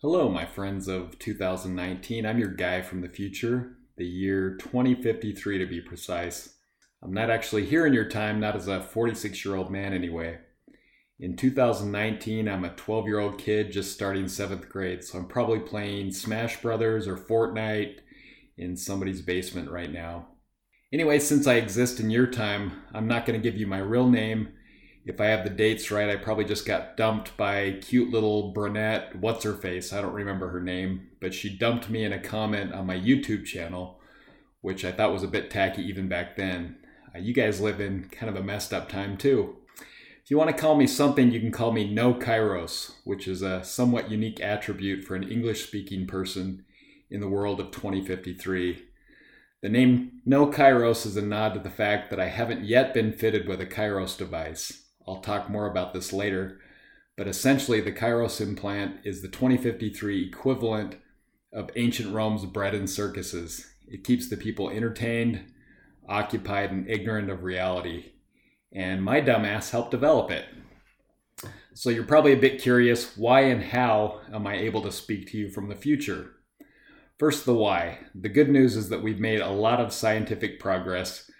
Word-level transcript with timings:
Hello, 0.00 0.28
my 0.28 0.46
friends 0.46 0.86
of 0.86 1.18
2019. 1.18 2.24
I'm 2.24 2.38
your 2.38 2.54
guy 2.54 2.82
from 2.82 3.00
the 3.00 3.08
future, 3.08 3.78
the 3.96 4.06
year 4.06 4.54
2053 4.60 5.58
to 5.58 5.66
be 5.66 5.80
precise. 5.80 6.54
I'm 7.02 7.12
not 7.12 7.30
actually 7.30 7.66
here 7.66 7.84
in 7.84 7.92
your 7.92 8.08
time, 8.08 8.38
not 8.38 8.54
as 8.54 8.68
a 8.68 8.80
46 8.80 9.44
year 9.44 9.56
old 9.56 9.72
man 9.72 9.92
anyway. 9.92 10.38
In 11.18 11.34
2019, 11.34 12.48
I'm 12.48 12.64
a 12.64 12.76
12 12.76 13.06
year 13.08 13.18
old 13.18 13.38
kid 13.38 13.72
just 13.72 13.92
starting 13.92 14.28
seventh 14.28 14.68
grade, 14.68 15.02
so 15.02 15.18
I'm 15.18 15.26
probably 15.26 15.58
playing 15.58 16.12
Smash 16.12 16.62
Brothers 16.62 17.08
or 17.08 17.16
Fortnite 17.16 17.96
in 18.56 18.76
somebody's 18.76 19.20
basement 19.20 19.68
right 19.68 19.90
now. 19.90 20.28
Anyway, 20.92 21.18
since 21.18 21.48
I 21.48 21.54
exist 21.54 21.98
in 21.98 22.08
your 22.08 22.28
time, 22.28 22.84
I'm 22.94 23.08
not 23.08 23.26
going 23.26 23.36
to 23.36 23.50
give 23.50 23.58
you 23.58 23.66
my 23.66 23.78
real 23.78 24.08
name 24.08 24.50
if 25.08 25.22
I 25.22 25.26
have 25.28 25.42
the 25.42 25.50
dates 25.50 25.90
right, 25.90 26.10
I 26.10 26.16
probably 26.16 26.44
just 26.44 26.66
got 26.66 26.98
dumped 26.98 27.34
by 27.38 27.78
cute 27.80 28.10
little 28.10 28.52
brunette, 28.52 29.16
what's 29.16 29.42
her 29.42 29.54
face? 29.54 29.90
I 29.90 30.02
don't 30.02 30.12
remember 30.12 30.50
her 30.50 30.60
name, 30.60 31.08
but 31.18 31.32
she 31.32 31.48
dumped 31.48 31.88
me 31.88 32.04
in 32.04 32.12
a 32.12 32.20
comment 32.20 32.74
on 32.74 32.84
my 32.84 32.98
YouTube 32.98 33.46
channel, 33.46 33.98
which 34.60 34.84
I 34.84 34.92
thought 34.92 35.14
was 35.14 35.22
a 35.22 35.28
bit 35.28 35.50
tacky 35.50 35.82
even 35.82 36.08
back 36.08 36.36
then. 36.36 36.76
Uh, 37.14 37.20
you 37.20 37.32
guys 37.32 37.58
live 37.58 37.80
in 37.80 38.10
kind 38.10 38.28
of 38.28 38.36
a 38.36 38.44
messed 38.44 38.74
up 38.74 38.90
time 38.90 39.16
too. 39.16 39.56
If 40.22 40.30
you 40.30 40.36
want 40.36 40.54
to 40.54 40.60
call 40.60 40.76
me 40.76 40.86
something, 40.86 41.30
you 41.30 41.40
can 41.40 41.52
call 41.52 41.72
me 41.72 41.90
No 41.90 42.12
Kairos, 42.12 42.92
which 43.04 43.26
is 43.26 43.40
a 43.40 43.64
somewhat 43.64 44.10
unique 44.10 44.42
attribute 44.42 45.04
for 45.04 45.16
an 45.16 45.26
English 45.26 45.66
speaking 45.66 46.06
person 46.06 46.66
in 47.10 47.20
the 47.20 47.28
world 47.30 47.60
of 47.60 47.70
2053. 47.70 48.82
The 49.62 49.70
name 49.70 50.20
No 50.26 50.48
Kairos 50.48 51.06
is 51.06 51.16
a 51.16 51.22
nod 51.22 51.54
to 51.54 51.60
the 51.60 51.70
fact 51.70 52.10
that 52.10 52.20
I 52.20 52.28
haven't 52.28 52.66
yet 52.66 52.92
been 52.92 53.10
fitted 53.10 53.48
with 53.48 53.62
a 53.62 53.66
Kairos 53.66 54.14
device. 54.18 54.84
I'll 55.08 55.20
talk 55.20 55.48
more 55.48 55.66
about 55.66 55.94
this 55.94 56.12
later. 56.12 56.60
But 57.16 57.26
essentially, 57.26 57.80
the 57.80 57.92
Kairos 57.92 58.40
implant 58.40 59.00
is 59.04 59.22
the 59.22 59.28
2053 59.28 60.28
equivalent 60.28 60.96
of 61.52 61.70
ancient 61.74 62.14
Rome's 62.14 62.44
bread 62.44 62.74
and 62.74 62.88
circuses. 62.88 63.66
It 63.88 64.04
keeps 64.04 64.28
the 64.28 64.36
people 64.36 64.70
entertained, 64.70 65.52
occupied, 66.08 66.70
and 66.70 66.88
ignorant 66.88 67.30
of 67.30 67.42
reality. 67.42 68.12
And 68.72 69.02
my 69.02 69.20
dumbass 69.20 69.70
helped 69.70 69.90
develop 69.90 70.30
it. 70.30 70.44
So 71.74 71.90
you're 71.90 72.04
probably 72.04 72.32
a 72.32 72.36
bit 72.36 72.60
curious 72.60 73.16
why 73.16 73.42
and 73.42 73.62
how 73.62 74.20
am 74.32 74.46
I 74.46 74.56
able 74.56 74.82
to 74.82 74.92
speak 74.92 75.30
to 75.30 75.38
you 75.38 75.48
from 75.48 75.68
the 75.68 75.76
future? 75.76 76.32
First, 77.18 77.46
the 77.46 77.54
why. 77.54 77.98
The 78.14 78.28
good 78.28 78.48
news 78.48 78.76
is 78.76 78.90
that 78.90 79.02
we've 79.02 79.20
made 79.20 79.40
a 79.40 79.50
lot 79.50 79.80
of 79.80 79.92
scientific 79.92 80.60
progress, 80.60 81.30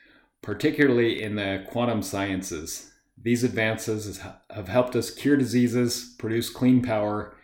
particularly 0.43 1.23
in 1.23 1.37
the 1.37 1.65
quantum 1.69 2.03
sciences. 2.03 2.93
These 3.23 3.45
advances 3.45 4.21
have 4.51 4.69
helped 4.69 4.95
us 4.95 5.11
cure 5.11 5.37
diseases, 5.37 6.15
produce 6.19 6.51
clean 6.51 6.83
power, 6.83 7.37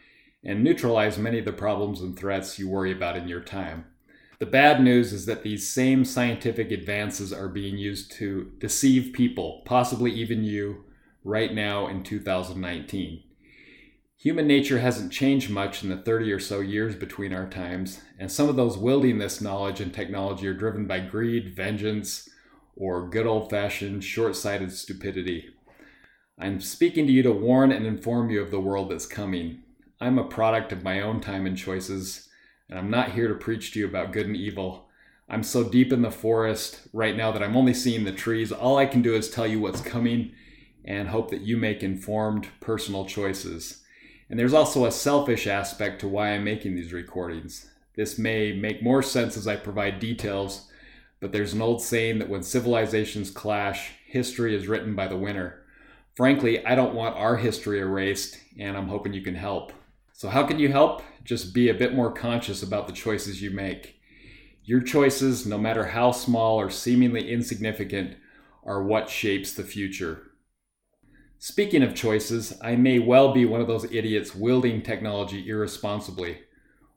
and 0.44 0.62
neutralize 0.62 1.19
many 1.19 1.39
of 1.39 1.44
the 1.44 1.53
problems 1.53 2.00
and 2.00 2.17
threats 2.17 2.58
you 2.58 2.69
worry 2.69 2.92
about 2.92 3.17
in 3.17 3.28
your 3.28 3.41
time. 3.41 3.86
The 4.39 4.47
bad 4.47 4.83
news 4.83 5.12
is 5.12 5.27
that 5.27 5.42
these 5.42 5.72
same 5.72 6.05
scientific 6.05 6.70
advances 6.70 7.33
are 7.33 7.48
being 7.48 7.78
used 7.78 8.12
to 8.12 8.52
deceive 8.58 9.14
people, 9.14 9.62
possibly 9.64 10.11
even 10.12 10.45
you, 10.45 10.84
right 11.22 11.52
now 11.52 11.86
in 11.86 12.02
2019. 12.02 13.22
Human 14.19 14.47
nature 14.47 14.78
hasn't 14.78 15.12
changed 15.12 15.50
much 15.50 15.83
in 15.83 15.89
the 15.89 15.97
30 15.97 16.33
or 16.33 16.41
so 16.41 16.61
years 16.61 16.95
between 16.95 17.33
our 17.33 17.48
times, 17.48 18.00
and 18.19 18.30
some 18.30 18.48
of 18.48 18.56
those 18.56 18.77
wielding 18.77 19.19
this 19.19 19.41
knowledge 19.41 19.80
and 19.80 19.92
technology 19.92 20.47
are 20.47 20.55
driven 20.55 20.86
by 20.86 21.00
greed, 21.00 21.55
vengeance, 21.56 22.28
or 22.77 23.08
good 23.08 23.27
old 23.27 23.50
fashioned 23.50 24.02
short 24.02 24.36
sighted 24.36 24.72
stupidity. 24.72 25.54
I'm 26.37 26.61
speaking 26.61 27.07
to 27.07 27.13
you 27.13 27.23
to 27.23 27.33
warn 27.33 27.71
and 27.71 27.87
inform 27.87 28.29
you 28.29 28.43
of 28.43 28.51
the 28.51 28.59
world 28.59 28.91
that's 28.91 29.07
coming. 29.07 29.63
I'm 30.01 30.19
a 30.19 30.25
product 30.25 30.73
of 30.73 30.83
my 30.83 31.01
own 31.01 31.21
time 31.21 31.47
and 31.47 31.57
choices, 31.57 32.29
and 32.69 32.77
I'm 32.77 32.91
not 32.91 33.13
here 33.13 33.29
to 33.29 33.35
preach 33.35 33.73
to 33.73 33.79
you 33.79 33.87
about 33.87 34.11
good 34.11 34.27
and 34.27 34.37
evil. 34.37 34.89
I'm 35.29 35.45
so 35.45 35.63
deep 35.63 35.93
in 35.93 36.03
the 36.03 36.11
forest 36.11 36.89
right 36.93 37.17
now 37.17 37.31
that 37.31 37.43
I'm 37.43 37.57
only 37.57 37.73
seeing 37.73 38.03
the 38.03 38.11
trees. 38.11 38.51
All 38.51 38.77
I 38.77 38.86
can 38.86 39.01
do 39.01 39.14
is 39.14 39.31
tell 39.31 39.47
you 39.47 39.61
what's 39.61 39.81
coming 39.81 40.33
and 40.85 41.08
hope 41.08 41.31
that 41.31 41.42
you 41.42 41.57
make 41.57 41.85
informed 41.85 42.48
personal 42.58 43.07
choices. 43.07 43.85
And 44.29 44.37
there's 44.37 44.55
also 44.55 44.87
a 44.87 44.91
selfish 44.91 45.47
aspect 45.47 46.01
to 46.01 46.08
why 46.08 46.31
I'm 46.31 46.42
making 46.42 46.75
these 46.75 46.92
recordings. 46.92 47.70
This 47.95 48.19
may 48.19 48.53
make 48.53 48.83
more 48.83 49.05
sense 49.05 49.37
as 49.37 49.47
I 49.47 49.55
provide 49.55 50.01
details, 50.01 50.69
but 51.20 51.31
there's 51.31 51.55
an 51.55 51.63
old 51.63 51.81
saying 51.81 52.19
that 52.19 52.29
when 52.29 52.42
civilizations 52.42 53.31
clash, 53.31 53.92
history 54.05 54.57
is 54.57 54.67
written 54.67 54.97
by 54.97 55.07
the 55.07 55.17
winner 55.17 55.61
frankly, 56.14 56.64
I 56.64 56.75
don't 56.75 56.95
want 56.95 57.17
our 57.17 57.36
history 57.36 57.80
erased, 57.80 58.39
and 58.58 58.77
I'm 58.77 58.89
hoping 58.89 59.14
you 59.14 59.23
can 59.23 59.35
help. 59.35 59.73
So, 60.13 60.29
how 60.29 60.45
can 60.45 60.58
you 60.58 60.70
help? 60.70 61.02
Just 61.25 61.55
be 61.55 61.69
a 61.69 61.75
bit 61.75 61.95
more 61.95 62.13
conscious 62.13 62.63
about 62.63 62.86
the 62.86 62.92
choices 62.92 63.42
you 63.42 63.51
make. 63.51 64.01
Your 64.64 64.80
choices, 64.80 65.47
no 65.47 65.58
matter 65.58 65.86
how 65.86 66.13
small 66.13 66.58
or 66.58 66.70
seemingly 66.70 67.30
insignificant, 67.30 68.17
are 68.64 68.83
what 68.83 69.11
shapes 69.11 69.52
the 69.52 69.63
future. 69.63 70.23
Speaking 71.39 71.83
of 71.83 71.95
choices, 71.95 72.57
I 72.63 72.77
may 72.77 72.98
well 72.98 73.35
be 73.35 73.45
one 73.45 73.61
of 73.61 73.67
those 73.67 73.85
idiots 73.92 74.35
wielding 74.35 74.81
technology 74.81 75.46
irresponsibly, 75.46 76.39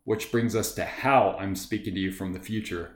which 0.05 0.31
brings 0.31 0.55
us 0.55 0.73
to 0.75 0.85
how 0.85 1.35
I'm 1.37 1.55
speaking 1.55 1.93
to 1.95 1.99
you 1.99 2.13
from 2.13 2.31
the 2.31 2.39
future. 2.39 2.91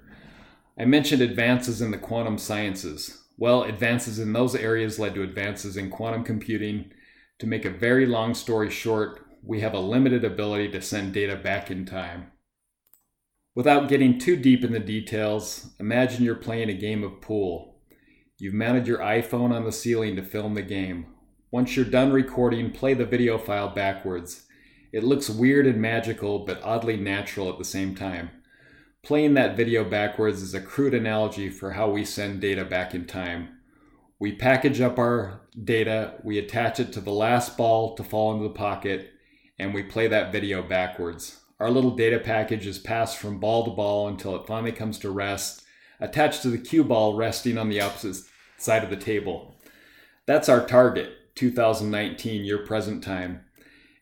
I 0.80 0.86
mentioned 0.86 1.22
advances 1.22 1.82
in 1.82 1.92
the 1.92 1.98
quantum 1.98 2.38
sciences. 2.38 3.21
Well, 3.38 3.64
advances 3.64 4.19
in 4.19 4.34
those 4.34 4.56
areas 4.56 5.00
led 5.00 5.16
to 5.16 5.24
advances 5.24 5.78
in 5.78 5.90
quantum 5.90 6.24
computing. 6.24 6.92
To 7.40 7.47
make 7.47 7.66
a 7.66 7.72
very 7.72 8.06
long 8.06 8.34
story 8.34 8.69
short, 8.69 9.25
we 9.44 9.62
have 9.62 9.74
a 9.74 9.80
limited 9.80 10.24
ability 10.24 10.69
to 10.69 10.81
send 10.81 11.14
data 11.14 11.36
back 11.36 11.72
in 11.72 11.86
time. 11.86 12.31
Without 13.56 13.90
getting 13.90 14.18
too 14.18 14.36
deep 14.38 14.64
in 14.64 14.72
the 14.72 14.80
details, 14.80 15.72
imagine 15.80 16.24
you're 16.24 16.36
playing 16.36 16.70
a 16.70 16.74
game 16.74 17.03
of 17.03 17.20
pool. 17.20 17.81
You've 18.38 18.53
mounted 18.53 18.88
your 18.88 19.00
iPhone 19.00 19.52
on 19.52 19.66
the 19.66 19.72
ceiling 19.72 20.16
to 20.16 20.24
film 20.24 20.53
the 20.53 20.62
game. 20.62 21.08
Once 21.52 21.75
you're 21.75 21.86
done 21.86 22.12
recording, 22.12 22.72
play 22.72 22.94
the 22.94 23.06
video 23.06 23.38
file 23.38 23.70
backwards. 23.70 24.46
It 24.94 25.03
looks 25.03 25.30
weird 25.30 25.68
and 25.68 25.81
magical, 25.81 26.46
but 26.46 26.62
oddly 26.64 26.97
natural 26.97 27.50
at 27.50 27.58
the 27.58 27.66
same 27.66 27.94
time. 27.94 28.30
Playing 29.04 29.34
that 29.34 29.58
video 29.58 29.84
backwards 29.84 30.44
is 30.44 30.54
a 30.54 30.62
crude 30.62 30.94
analogy 30.94 31.50
for 31.50 31.72
how 31.72 31.90
we 31.90 32.06
send 32.06 32.40
data 32.40 32.64
back 32.64 32.94
in 32.94 33.06
time. 33.06 33.58
We 34.20 34.32
package 34.32 34.80
up 34.80 35.00
our 35.00 35.42
data, 35.64 36.14
we 36.24 36.38
attach 36.38 36.80
it 36.80 36.94
to 36.94 37.02
the 37.02 37.12
last 37.12 37.58
ball 37.58 37.96
to 37.96 38.04
fall 38.04 38.32
into 38.32 38.44
the 38.44 38.54
pocket, 38.54 39.10
and 39.58 39.74
we 39.74 39.82
play 39.82 40.08
that 40.08 40.32
video 40.32 40.62
backwards. 40.62 41.40
Our 41.60 41.72
little 41.72 41.96
data 41.96 42.20
package 42.20 42.68
is 42.68 42.78
passed 42.78 43.18
from 43.18 43.40
ball 43.40 43.66
to 43.66 43.72
ball 43.72 44.08
until 44.08 44.36
it 44.36 44.46
finally 44.46 44.72
comes 44.72 45.00
to 45.00 45.10
rest, 45.10 45.64
attached 46.00 46.44
to 46.44 46.50
the 46.50 46.60
cue 46.60 46.84
ball 46.84 47.16
resting 47.16 47.58
on 47.58 47.70
the 47.70 47.82
opposite 47.82 48.24
side 48.58 48.84
of 48.84 48.92
the 48.92 48.96
table. 48.98 49.56
That's 50.28 50.48
our 50.48 50.64
target, 50.64 51.34
2019, 51.34 52.46
your 52.46 52.68
present 52.68 53.04
time. 53.04 53.46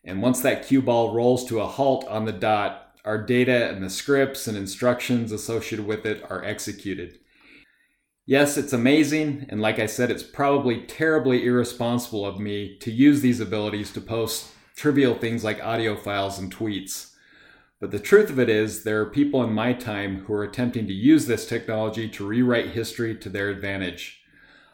And 0.04 0.20
once 0.20 0.42
that 0.42 0.66
cue 0.66 0.82
ball 0.82 1.14
rolls 1.14 1.46
to 1.46 1.60
a 1.60 1.66
halt 1.66 2.06
on 2.06 2.26
the 2.26 2.32
dot, 2.32 2.89
our 3.04 3.24
data 3.24 3.70
and 3.70 3.82
the 3.82 3.90
scripts 3.90 4.46
and 4.46 4.56
instructions 4.56 5.32
associated 5.32 5.86
with 5.86 6.04
it 6.04 6.22
are 6.30 6.44
executed. 6.44 7.18
Yes, 8.26 8.56
it's 8.56 8.72
amazing, 8.72 9.46
and 9.48 9.60
like 9.60 9.78
I 9.78 9.86
said, 9.86 10.10
it's 10.10 10.22
probably 10.22 10.82
terribly 10.82 11.44
irresponsible 11.44 12.24
of 12.24 12.38
me 12.38 12.76
to 12.78 12.92
use 12.92 13.22
these 13.22 13.40
abilities 13.40 13.92
to 13.92 14.00
post 14.00 14.52
trivial 14.76 15.14
things 15.14 15.42
like 15.42 15.64
audio 15.64 15.96
files 15.96 16.38
and 16.38 16.54
tweets. 16.54 17.14
But 17.80 17.90
the 17.90 17.98
truth 17.98 18.30
of 18.30 18.38
it 18.38 18.48
is, 18.48 18.84
there 18.84 19.00
are 19.00 19.10
people 19.10 19.42
in 19.42 19.52
my 19.52 19.72
time 19.72 20.24
who 20.24 20.34
are 20.34 20.44
attempting 20.44 20.86
to 20.86 20.92
use 20.92 21.26
this 21.26 21.46
technology 21.46 22.08
to 22.10 22.26
rewrite 22.26 22.70
history 22.70 23.16
to 23.16 23.28
their 23.28 23.48
advantage. 23.48 24.20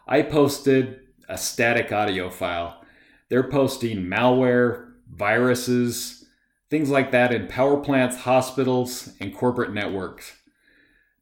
I 0.09 0.23
posted 0.23 1.01
a 1.29 1.39
static 1.39 1.93
audio 1.93 2.31
file. 2.31 2.85
They're 3.29 3.49
posting 3.49 4.05
malware, 4.05 4.93
viruses, 5.11 6.16
things 6.71 6.91
like 6.91 7.11
that 7.13 7.33
in 7.33 7.47
power 7.47 7.77
plants, 7.79 8.19
hospitals, 8.19 9.13
and 9.21 9.35
corporate 9.35 9.73
networks. 9.73 10.35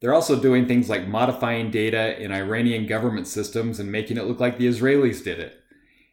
They're 0.00 0.14
also 0.14 0.40
doing 0.40 0.66
things 0.66 0.88
like 0.88 1.08
modifying 1.08 1.70
data 1.70 2.20
in 2.22 2.32
Iranian 2.32 2.86
government 2.86 3.26
systems 3.26 3.80
and 3.80 3.90
making 3.90 4.18
it 4.18 4.26
look 4.26 4.40
like 4.40 4.58
the 4.58 4.66
Israelis 4.66 5.24
did 5.24 5.38
it. 5.38 5.60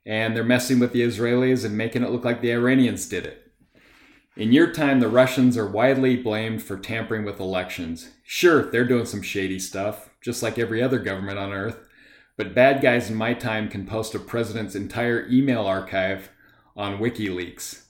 And 0.05 0.35
they're 0.35 0.43
messing 0.43 0.79
with 0.79 0.93
the 0.93 1.01
Israelis 1.01 1.65
and 1.65 1.77
making 1.77 2.03
it 2.03 2.09
look 2.09 2.25
like 2.25 2.41
the 2.41 2.53
Iranians 2.53 3.07
did 3.07 3.25
it. 3.25 3.51
In 4.37 4.53
your 4.53 4.71
time, 4.71 5.01
the 5.01 5.09
Russians 5.09 5.57
are 5.57 5.67
widely 5.67 6.15
blamed 6.15 6.63
for 6.63 6.77
tampering 6.77 7.25
with 7.25 7.39
elections. 7.39 8.11
Sure, 8.23 8.71
they're 8.71 8.85
doing 8.85 9.05
some 9.05 9.21
shady 9.21 9.59
stuff, 9.59 10.09
just 10.21 10.41
like 10.41 10.57
every 10.57 10.81
other 10.81 10.99
government 10.99 11.37
on 11.37 11.51
earth, 11.51 11.77
but 12.37 12.55
bad 12.55 12.81
guys 12.81 13.09
in 13.09 13.15
my 13.15 13.33
time 13.33 13.67
can 13.67 13.85
post 13.85 14.15
a 14.15 14.19
president's 14.19 14.73
entire 14.73 15.27
email 15.29 15.65
archive 15.65 16.29
on 16.77 16.97
WikiLeaks. 16.97 17.83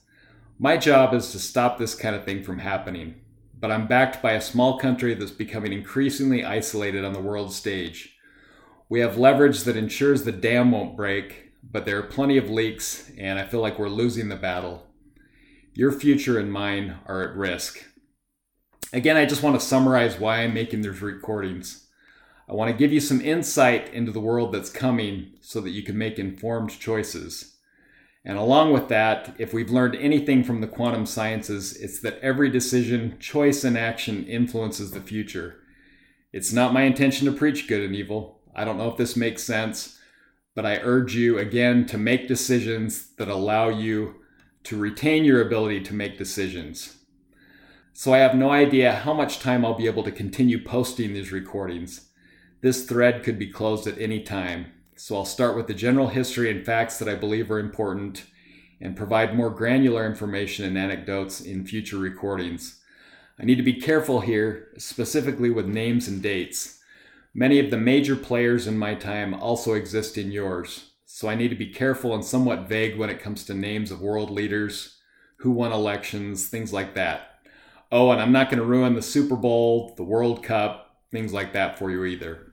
My 0.62 0.76
job 0.76 1.12
is 1.12 1.32
to 1.32 1.40
stop 1.40 1.76
this 1.76 1.96
kind 1.96 2.14
of 2.14 2.24
thing 2.24 2.44
from 2.44 2.60
happening, 2.60 3.16
but 3.58 3.72
I'm 3.72 3.88
backed 3.88 4.22
by 4.22 4.34
a 4.34 4.40
small 4.40 4.78
country 4.78 5.12
that's 5.12 5.32
becoming 5.32 5.72
increasingly 5.72 6.44
isolated 6.44 7.04
on 7.04 7.12
the 7.12 7.20
world 7.20 7.52
stage. 7.52 8.16
We 8.88 9.00
have 9.00 9.18
leverage 9.18 9.64
that 9.64 9.76
ensures 9.76 10.22
the 10.22 10.30
dam 10.30 10.70
won't 10.70 10.96
break, 10.96 11.50
but 11.68 11.84
there 11.84 11.98
are 11.98 12.04
plenty 12.04 12.36
of 12.36 12.48
leaks, 12.48 13.10
and 13.18 13.40
I 13.40 13.46
feel 13.48 13.58
like 13.58 13.76
we're 13.76 13.88
losing 13.88 14.28
the 14.28 14.36
battle. 14.36 14.86
Your 15.74 15.90
future 15.90 16.38
and 16.38 16.52
mine 16.52 16.98
are 17.06 17.28
at 17.28 17.34
risk. 17.34 17.82
Again, 18.92 19.16
I 19.16 19.26
just 19.26 19.42
want 19.42 19.58
to 19.58 19.66
summarize 19.66 20.20
why 20.20 20.42
I'm 20.42 20.54
making 20.54 20.82
these 20.82 21.02
recordings. 21.02 21.88
I 22.48 22.52
want 22.52 22.70
to 22.70 22.76
give 22.76 22.92
you 22.92 23.00
some 23.00 23.20
insight 23.20 23.92
into 23.92 24.12
the 24.12 24.20
world 24.20 24.52
that's 24.52 24.70
coming 24.70 25.32
so 25.40 25.60
that 25.60 25.70
you 25.70 25.82
can 25.82 25.98
make 25.98 26.20
informed 26.20 26.78
choices. 26.78 27.51
And 28.24 28.38
along 28.38 28.72
with 28.72 28.88
that, 28.88 29.34
if 29.38 29.52
we've 29.52 29.70
learned 29.70 29.96
anything 29.96 30.44
from 30.44 30.60
the 30.60 30.68
quantum 30.68 31.06
sciences, 31.06 31.76
it's 31.76 32.00
that 32.02 32.20
every 32.20 32.50
decision, 32.50 33.16
choice, 33.18 33.64
and 33.64 33.76
action 33.76 34.24
influences 34.26 34.92
the 34.92 35.00
future. 35.00 35.56
It's 36.32 36.52
not 36.52 36.72
my 36.72 36.82
intention 36.82 37.26
to 37.26 37.36
preach 37.36 37.66
good 37.66 37.82
and 37.82 37.96
evil. 37.96 38.40
I 38.54 38.64
don't 38.64 38.78
know 38.78 38.88
if 38.88 38.96
this 38.96 39.16
makes 39.16 39.42
sense, 39.42 39.98
but 40.54 40.64
I 40.64 40.76
urge 40.82 41.16
you 41.16 41.38
again 41.38 41.84
to 41.86 41.98
make 41.98 42.28
decisions 42.28 43.14
that 43.16 43.28
allow 43.28 43.68
you 43.68 44.16
to 44.64 44.78
retain 44.78 45.24
your 45.24 45.42
ability 45.42 45.80
to 45.82 45.94
make 45.94 46.16
decisions. 46.16 46.98
So 47.92 48.14
I 48.14 48.18
have 48.18 48.34
no 48.34 48.50
idea 48.50 48.94
how 48.94 49.12
much 49.12 49.40
time 49.40 49.64
I'll 49.64 49.74
be 49.74 49.86
able 49.86 50.04
to 50.04 50.12
continue 50.12 50.62
posting 50.62 51.12
these 51.12 51.32
recordings. 51.32 52.08
This 52.60 52.86
thread 52.86 53.24
could 53.24 53.38
be 53.38 53.50
closed 53.50 53.86
at 53.86 53.98
any 53.98 54.22
time. 54.22 54.66
So 54.96 55.16
I'll 55.16 55.24
start 55.24 55.56
with 55.56 55.66
the 55.66 55.74
general 55.74 56.08
history 56.08 56.50
and 56.50 56.64
facts 56.64 56.98
that 56.98 57.08
I 57.08 57.14
believe 57.14 57.50
are 57.50 57.58
important 57.58 58.24
and 58.80 58.96
provide 58.96 59.34
more 59.34 59.50
granular 59.50 60.06
information 60.06 60.64
and 60.64 60.76
anecdotes 60.76 61.40
in 61.40 61.64
future 61.64 61.98
recordings. 61.98 62.80
I 63.38 63.44
need 63.44 63.56
to 63.56 63.62
be 63.62 63.74
careful 63.74 64.20
here, 64.20 64.68
specifically 64.76 65.50
with 65.50 65.66
names 65.66 66.08
and 66.08 66.22
dates. 66.22 66.80
Many 67.34 67.58
of 67.58 67.70
the 67.70 67.78
major 67.78 68.14
players 68.14 68.66
in 68.66 68.76
my 68.76 68.94
time 68.94 69.32
also 69.34 69.72
exist 69.72 70.18
in 70.18 70.30
yours, 70.30 70.90
so 71.06 71.28
I 71.28 71.34
need 71.34 71.48
to 71.48 71.56
be 71.56 71.72
careful 71.72 72.14
and 72.14 72.24
somewhat 72.24 72.68
vague 72.68 72.98
when 72.98 73.08
it 73.08 73.20
comes 73.20 73.44
to 73.44 73.54
names 73.54 73.90
of 73.90 74.02
world 74.02 74.30
leaders, 74.30 74.98
who 75.36 75.50
won 75.50 75.72
elections, 75.72 76.48
things 76.48 76.72
like 76.72 76.94
that. 76.94 77.40
Oh, 77.90 78.10
and 78.10 78.20
I'm 78.20 78.32
not 78.32 78.50
going 78.50 78.58
to 78.58 78.64
ruin 78.64 78.94
the 78.94 79.02
Super 79.02 79.36
Bowl, 79.36 79.94
the 79.96 80.04
World 80.04 80.44
Cup, 80.44 80.96
things 81.10 81.32
like 81.32 81.54
that 81.54 81.78
for 81.78 81.90
you 81.90 82.04
either. 82.04 82.51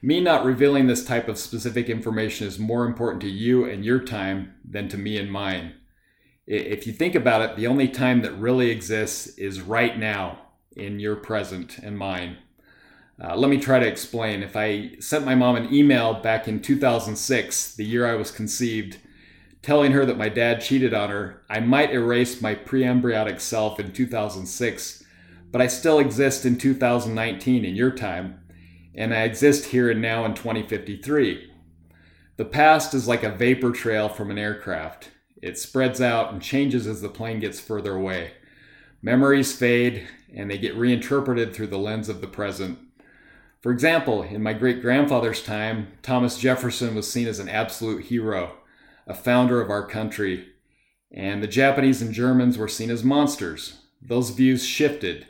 Me 0.00 0.20
not 0.20 0.44
revealing 0.44 0.86
this 0.86 1.04
type 1.04 1.28
of 1.28 1.38
specific 1.38 1.88
information 1.88 2.46
is 2.46 2.58
more 2.58 2.84
important 2.84 3.20
to 3.20 3.28
you 3.28 3.64
and 3.64 3.84
your 3.84 3.98
time 3.98 4.54
than 4.64 4.88
to 4.88 4.96
me 4.96 5.18
and 5.18 5.30
mine. 5.30 5.74
If 6.46 6.86
you 6.86 6.92
think 6.92 7.14
about 7.14 7.42
it, 7.42 7.56
the 7.56 7.66
only 7.66 7.88
time 7.88 8.22
that 8.22 8.32
really 8.32 8.70
exists 8.70 9.26
is 9.36 9.60
right 9.60 9.98
now 9.98 10.38
in 10.76 11.00
your 11.00 11.16
present 11.16 11.78
and 11.78 11.98
mine. 11.98 12.38
Uh, 13.22 13.34
let 13.34 13.50
me 13.50 13.58
try 13.58 13.80
to 13.80 13.86
explain. 13.86 14.44
If 14.44 14.56
I 14.56 14.92
sent 15.00 15.26
my 15.26 15.34
mom 15.34 15.56
an 15.56 15.74
email 15.74 16.14
back 16.14 16.46
in 16.46 16.62
2006, 16.62 17.74
the 17.74 17.84
year 17.84 18.06
I 18.06 18.14
was 18.14 18.30
conceived, 18.30 18.98
telling 19.62 19.90
her 19.90 20.06
that 20.06 20.16
my 20.16 20.28
dad 20.28 20.60
cheated 20.60 20.94
on 20.94 21.10
her, 21.10 21.42
I 21.50 21.58
might 21.58 21.90
erase 21.90 22.40
my 22.40 22.54
pre 22.54 22.84
embryonic 22.84 23.40
self 23.40 23.80
in 23.80 23.92
2006, 23.92 25.02
but 25.50 25.60
I 25.60 25.66
still 25.66 25.98
exist 25.98 26.46
in 26.46 26.56
2019 26.56 27.64
in 27.64 27.74
your 27.74 27.90
time, 27.90 28.40
and 28.98 29.14
I 29.14 29.22
exist 29.22 29.66
here 29.66 29.90
and 29.90 30.02
now 30.02 30.26
in 30.26 30.34
2053. 30.34 31.50
The 32.36 32.44
past 32.44 32.92
is 32.92 33.08
like 33.08 33.22
a 33.22 33.30
vapor 33.30 33.72
trail 33.72 34.10
from 34.10 34.30
an 34.30 34.36
aircraft. 34.36 35.08
It 35.40 35.58
spreads 35.58 36.02
out 36.02 36.32
and 36.32 36.42
changes 36.42 36.86
as 36.86 37.00
the 37.00 37.08
plane 37.08 37.40
gets 37.40 37.58
further 37.58 37.94
away. 37.94 38.32
Memories 39.00 39.56
fade, 39.56 40.06
and 40.34 40.50
they 40.50 40.58
get 40.58 40.76
reinterpreted 40.76 41.54
through 41.54 41.68
the 41.68 41.78
lens 41.78 42.10
of 42.10 42.20
the 42.20 42.26
present 42.26 42.78
for 43.60 43.72
example, 43.72 44.22
in 44.22 44.42
my 44.42 44.52
great 44.52 44.80
grandfather's 44.80 45.42
time, 45.42 45.88
Thomas 46.02 46.38
Jefferson 46.38 46.94
was 46.94 47.10
seen 47.10 47.26
as 47.26 47.40
an 47.40 47.48
absolute 47.48 48.04
hero, 48.04 48.52
a 49.06 49.14
founder 49.14 49.60
of 49.60 49.68
our 49.68 49.84
country, 49.84 50.46
and 51.10 51.42
the 51.42 51.48
Japanese 51.48 52.00
and 52.00 52.14
Germans 52.14 52.56
were 52.56 52.68
seen 52.68 52.88
as 52.88 53.02
monsters. 53.02 53.80
Those 54.00 54.30
views 54.30 54.64
shifted. 54.64 55.26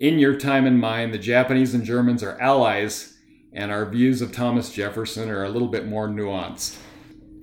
In 0.00 0.18
your 0.18 0.34
time 0.34 0.66
and 0.66 0.80
mine, 0.80 1.10
the 1.10 1.18
Japanese 1.18 1.74
and 1.74 1.84
Germans 1.84 2.22
are 2.22 2.40
allies, 2.40 3.18
and 3.52 3.70
our 3.70 3.84
views 3.84 4.22
of 4.22 4.32
Thomas 4.32 4.72
Jefferson 4.72 5.28
are 5.28 5.44
a 5.44 5.50
little 5.50 5.68
bit 5.68 5.86
more 5.86 6.08
nuanced. 6.08 6.78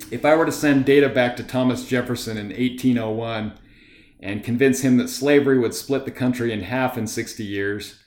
If 0.10 0.26
I 0.26 0.36
were 0.36 0.48
to 0.48 0.52
send 0.52 0.84
data 0.84 1.08
back 1.08 1.36
to 1.36 1.44
Thomas 1.44 1.88
Jefferson 1.88 2.36
in 2.36 2.48
1801 2.48 3.54
and 4.22 4.44
convince 4.44 4.82
him 4.82 4.98
that 4.98 5.10
slavery 5.10 5.60
would 5.60 5.76
split 5.76 6.06
the 6.06 6.12
country 6.12 6.52
in 6.52 6.64
half 6.64 6.98
in 6.98 7.06
60 7.06 7.44
years, 7.44 8.00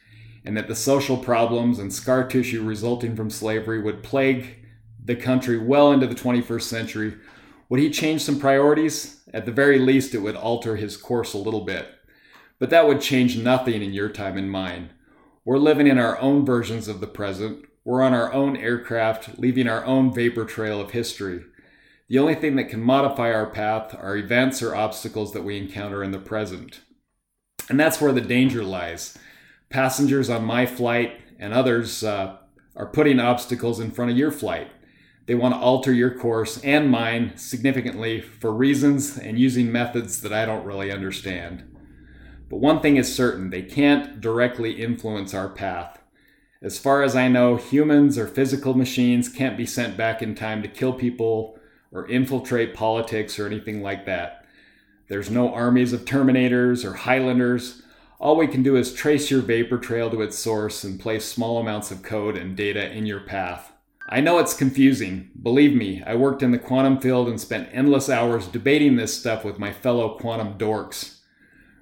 and 0.44 0.56
that 0.56 0.66
the 0.66 0.74
social 0.74 1.16
problems 1.16 1.78
and 1.78 1.92
scar 1.92 2.26
tissue 2.26 2.64
resulting 2.64 3.14
from 3.14 3.30
slavery 3.30 3.80
would 3.80 4.02
plague 4.02 4.66
the 5.04 5.14
country 5.14 5.58
well 5.58 5.92
into 5.92 6.08
the 6.08 6.14
21st 6.16 6.62
century. 6.62 7.14
Would 7.68 7.78
he 7.78 7.88
change 7.88 8.22
some 8.22 8.40
priorities? 8.40 9.22
At 9.32 9.46
the 9.46 9.52
very 9.52 9.78
least, 9.78 10.12
it 10.12 10.22
would 10.22 10.34
alter 10.34 10.74
his 10.74 10.96
course 10.96 11.34
a 11.34 11.38
little 11.38 11.64
bit. 11.64 11.86
But 12.60 12.70
that 12.70 12.86
would 12.86 13.00
change 13.00 13.36
nothing 13.36 13.82
in 13.82 13.92
your 13.92 14.10
time 14.10 14.36
and 14.36 14.48
mine. 14.48 14.90
We're 15.44 15.58
living 15.58 15.88
in 15.88 15.98
our 15.98 16.20
own 16.20 16.46
versions 16.46 16.86
of 16.86 17.00
the 17.00 17.08
present. 17.08 17.64
We're 17.84 18.02
on 18.02 18.14
our 18.14 18.32
own 18.32 18.56
aircraft, 18.56 19.38
leaving 19.38 19.66
our 19.66 19.84
own 19.84 20.14
vapor 20.14 20.44
trail 20.44 20.80
of 20.80 20.92
history. 20.92 21.42
The 22.08 22.18
only 22.18 22.34
thing 22.34 22.56
that 22.56 22.68
can 22.68 22.82
modify 22.82 23.32
our 23.32 23.46
path 23.46 23.94
are 23.94 24.16
events 24.16 24.62
or 24.62 24.76
obstacles 24.76 25.32
that 25.32 25.42
we 25.42 25.56
encounter 25.56 26.04
in 26.04 26.12
the 26.12 26.18
present. 26.18 26.82
And 27.68 27.80
that's 27.80 28.00
where 28.00 28.12
the 28.12 28.20
danger 28.20 28.62
lies 28.62 29.18
passengers 29.70 30.28
on 30.28 30.44
my 30.44 30.66
flight 30.66 31.20
and 31.38 31.54
others 31.54 32.02
uh, 32.02 32.36
are 32.76 32.86
putting 32.86 33.20
obstacles 33.20 33.78
in 33.78 33.92
front 33.92 34.10
of 34.10 34.16
your 34.16 34.32
flight. 34.32 34.68
They 35.26 35.36
want 35.36 35.54
to 35.54 35.60
alter 35.60 35.92
your 35.92 36.18
course 36.18 36.60
and 36.64 36.90
mine 36.90 37.36
significantly 37.36 38.20
for 38.20 38.52
reasons 38.52 39.16
and 39.16 39.38
using 39.38 39.70
methods 39.70 40.22
that 40.22 40.32
I 40.32 40.44
don't 40.44 40.64
really 40.64 40.90
understand. 40.90 41.69
But 42.50 42.58
one 42.58 42.80
thing 42.80 42.98
is 42.98 43.14
certain 43.14 43.48
they 43.48 43.62
can't 43.62 44.20
directly 44.20 44.72
influence 44.72 45.32
our 45.32 45.48
path. 45.48 46.02
As 46.60 46.78
far 46.78 47.02
as 47.02 47.16
I 47.16 47.28
know, 47.28 47.56
humans 47.56 48.18
or 48.18 48.26
physical 48.26 48.74
machines 48.74 49.30
can't 49.30 49.56
be 49.56 49.64
sent 49.64 49.96
back 49.96 50.20
in 50.20 50.34
time 50.34 50.62
to 50.62 50.68
kill 50.68 50.92
people 50.92 51.58
or 51.90 52.06
infiltrate 52.08 52.74
politics 52.74 53.38
or 53.38 53.46
anything 53.46 53.80
like 53.80 54.04
that. 54.04 54.44
There's 55.08 55.30
no 55.30 55.54
armies 55.54 55.94
of 55.94 56.04
Terminators 56.04 56.84
or 56.84 56.92
Highlanders 56.92 57.82
all 58.20 58.36
we 58.36 58.46
can 58.46 58.62
do 58.62 58.76
is 58.76 58.92
trace 58.92 59.30
your 59.30 59.40
vapor 59.40 59.78
trail 59.78 60.10
to 60.10 60.20
its 60.20 60.38
source 60.38 60.84
and 60.84 61.00
place 61.00 61.24
small 61.24 61.58
amounts 61.58 61.90
of 61.90 62.02
code 62.02 62.36
and 62.36 62.54
data 62.54 62.92
in 62.92 63.06
your 63.06 63.20
path. 63.20 63.72
I 64.10 64.20
know 64.20 64.38
it's 64.38 64.52
confusing. 64.52 65.30
Believe 65.42 65.74
me, 65.74 66.02
I 66.06 66.16
worked 66.16 66.42
in 66.42 66.50
the 66.50 66.58
quantum 66.58 67.00
field 67.00 67.28
and 67.28 67.40
spent 67.40 67.70
endless 67.72 68.10
hours 68.10 68.46
debating 68.46 68.96
this 68.96 69.18
stuff 69.18 69.42
with 69.42 69.58
my 69.58 69.72
fellow 69.72 70.18
quantum 70.18 70.58
dorks. 70.58 71.19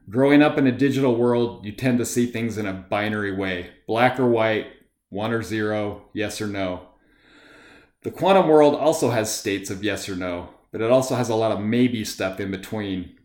Growing 0.09 0.41
up 0.41 0.57
in 0.57 0.67
a 0.67 0.73
digital 0.73 1.17
world, 1.17 1.67
you 1.67 1.73
tend 1.73 1.99
to 1.99 2.07
see 2.07 2.25
things 2.25 2.57
in 2.57 2.67
a 2.67 2.73
binary 2.73 3.33
way 3.33 3.71
black 3.87 4.19
or 4.19 4.27
white, 4.27 4.69
one 5.11 5.33
or 5.33 5.43
zero, 5.43 6.03
yes 6.15 6.41
or 6.41 6.47
no. 6.47 6.89
The 8.03 8.11
quantum 8.11 8.49
world 8.49 8.75
also 8.75 9.11
has 9.11 9.35
states 9.35 9.71
of 9.71 9.85
yes 9.85 10.09
or 10.09 10.17
no, 10.17 10.51
but 10.73 10.81
it 10.81 10.91
also 10.91 11.15
has 11.15 11.29
a 11.29 11.35
lot 11.35 11.53
of 11.53 11.61
maybe 11.61 12.05
stuff 12.05 12.41
in 12.41 12.51
between. 12.51 13.17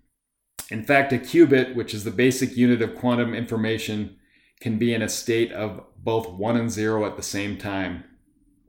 In 0.70 0.84
fact, 0.84 1.14
a 1.14 1.18
qubit, 1.18 1.76
which 1.76 1.94
is 1.94 2.04
the 2.04 2.12
basic 2.12 2.58
unit 2.58 2.82
of 2.82 2.96
quantum 2.96 3.34
information, 3.34 4.18
can 4.60 4.78
be 4.78 4.94
in 4.94 5.02
a 5.02 5.10
state 5.10 5.52
of 5.52 5.86
both 5.98 6.32
1 6.32 6.58
and 6.58 6.72
0 6.72 7.06
at 7.06 7.16
the 7.16 7.24
same 7.24 7.58
time. 7.58 8.04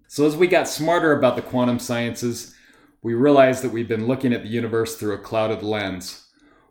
So, 0.06 0.26
as 0.26 0.36
we 0.36 0.46
got 0.46 0.68
smarter 0.68 1.16
about 1.16 1.34
the 1.34 1.42
quantum 1.42 1.78
sciences, 1.78 2.54
we 3.02 3.14
realized 3.14 3.64
that 3.64 3.72
we've 3.72 3.88
been 3.88 4.06
looking 4.06 4.32
at 4.32 4.42
the 4.42 4.48
universe 4.48 4.96
through 4.96 5.14
a 5.14 5.18
clouded 5.18 5.62
lens. 5.62 6.23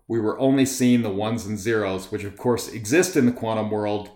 We 0.08 0.20
were 0.20 0.40
only 0.40 0.66
seeing 0.66 1.02
the 1.02 1.10
ones 1.10 1.46
and 1.46 1.58
zeros, 1.58 2.12
which 2.12 2.24
of 2.24 2.38
course 2.38 2.68
exist 2.68 3.16
in 3.16 3.26
the 3.26 3.32
quantum 3.32 3.72
world, 3.72 4.10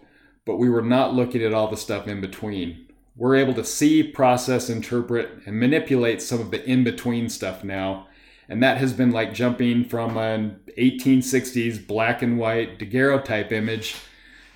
but 0.46 0.58
we 0.58 0.70
were 0.70 0.82
not 0.82 1.13
looking 1.13 1.44
at 1.44 1.53
all 1.53 1.70
the 1.70 1.77
stuff 1.77 2.08
in 2.08 2.22
between. 2.22 2.88
We're 3.15 3.36
able 3.36 3.53
to 3.56 3.63
see, 3.63 4.03
process, 4.03 4.70
interpret, 4.70 5.29
and 5.46 5.60
manipulate 5.60 6.22
some 6.22 6.39
of 6.39 6.51
the 6.51 6.63
in 6.70 6.84
between 6.84 7.29
stuff 7.29 7.63
now 7.63 8.08
and 8.50 8.63
that 8.63 8.77
has 8.77 8.94
been 8.94 9.12
like 9.12 9.34
jumping 9.34 9.84
from 9.84 10.17
an 10.17 10.60
1860s 10.77 11.86
black 11.86 12.22
and 12.22 12.38
white 12.38 12.79
daguerreotype 12.79 13.51
image 13.51 13.96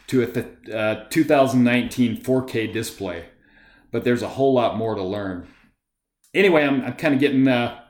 to 0.08 0.22
a 0.22 0.28
th- 0.28 0.70
uh, 0.74 1.06
2019 1.10 2.22
4K 2.22 2.72
display. 2.72 3.26
But 3.92 4.04
there's 4.04 4.22
a 4.22 4.30
whole 4.30 4.54
lot 4.54 4.78
more 4.78 4.96
to 4.96 5.04
learn. 5.04 5.48
Anyway, 6.34 6.64
I'm, 6.64 6.82
I'm 6.82 6.94
kind 6.94 7.14
of 7.14 7.20
getting 7.20 7.48
uh, 7.48 7.81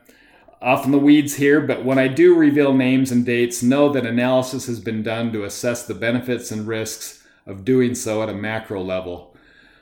off 0.61 0.85
in 0.85 0.91
the 0.91 0.99
weeds 0.99 1.35
here, 1.35 1.59
but 1.59 1.83
when 1.83 1.97
I 1.97 2.07
do 2.07 2.35
reveal 2.35 2.73
names 2.73 3.11
and 3.11 3.25
dates, 3.25 3.63
know 3.63 3.91
that 3.91 4.05
analysis 4.05 4.67
has 4.67 4.79
been 4.79 5.01
done 5.01 5.33
to 5.33 5.43
assess 5.43 5.85
the 5.85 5.95
benefits 5.95 6.51
and 6.51 6.67
risks 6.67 7.25
of 7.47 7.65
doing 7.65 7.95
so 7.95 8.21
at 8.21 8.29
a 8.29 8.33
macro 8.33 8.83
level. 8.83 9.35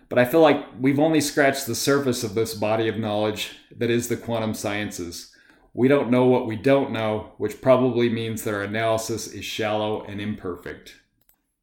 But 0.08 0.20
I 0.20 0.26
feel 0.26 0.42
like 0.42 0.66
we've 0.80 1.00
only 1.00 1.22
scratched 1.22 1.68
the 1.68 1.76
surface 1.76 2.24
of 2.24 2.34
this 2.34 2.54
body 2.54 2.88
of 2.88 2.98
knowledge 2.98 3.58
that 3.76 3.90
is 3.90 4.08
the 4.08 4.18
quantum 4.18 4.54
sciences. 4.54 5.36
We 5.74 5.88
don't 5.88 6.10
know 6.10 6.26
what 6.26 6.48
we 6.48 6.56
don't 6.56 6.92
know, 6.92 7.34
which 7.38 7.62
probably 7.62 8.10
means 8.10 8.44
that 8.44 8.54
our 8.54 8.64
analysis 8.64 9.28
is 9.28 9.46
shallow 9.46 10.04
and 10.06 10.20
imperfect. 10.20 10.96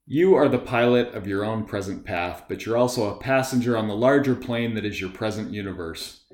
You 0.07 0.37
are 0.37 0.49
the 0.49 0.59
pilot 0.59 1.15
of 1.15 1.27
your 1.27 1.45
own 1.45 1.65
present 1.65 2.05
path, 2.05 2.45
but 2.49 2.65
you're 2.65 2.77
also 2.77 3.11
a 3.11 3.19
passenger 3.19 3.77
on 3.77 3.89
the 3.89 3.97
larger 3.97 4.37
plane 4.37 4.75
that 4.75 4.85
is 4.85 5.01
your 5.01 5.11
present 5.11 5.53
universe. 5.53 6.26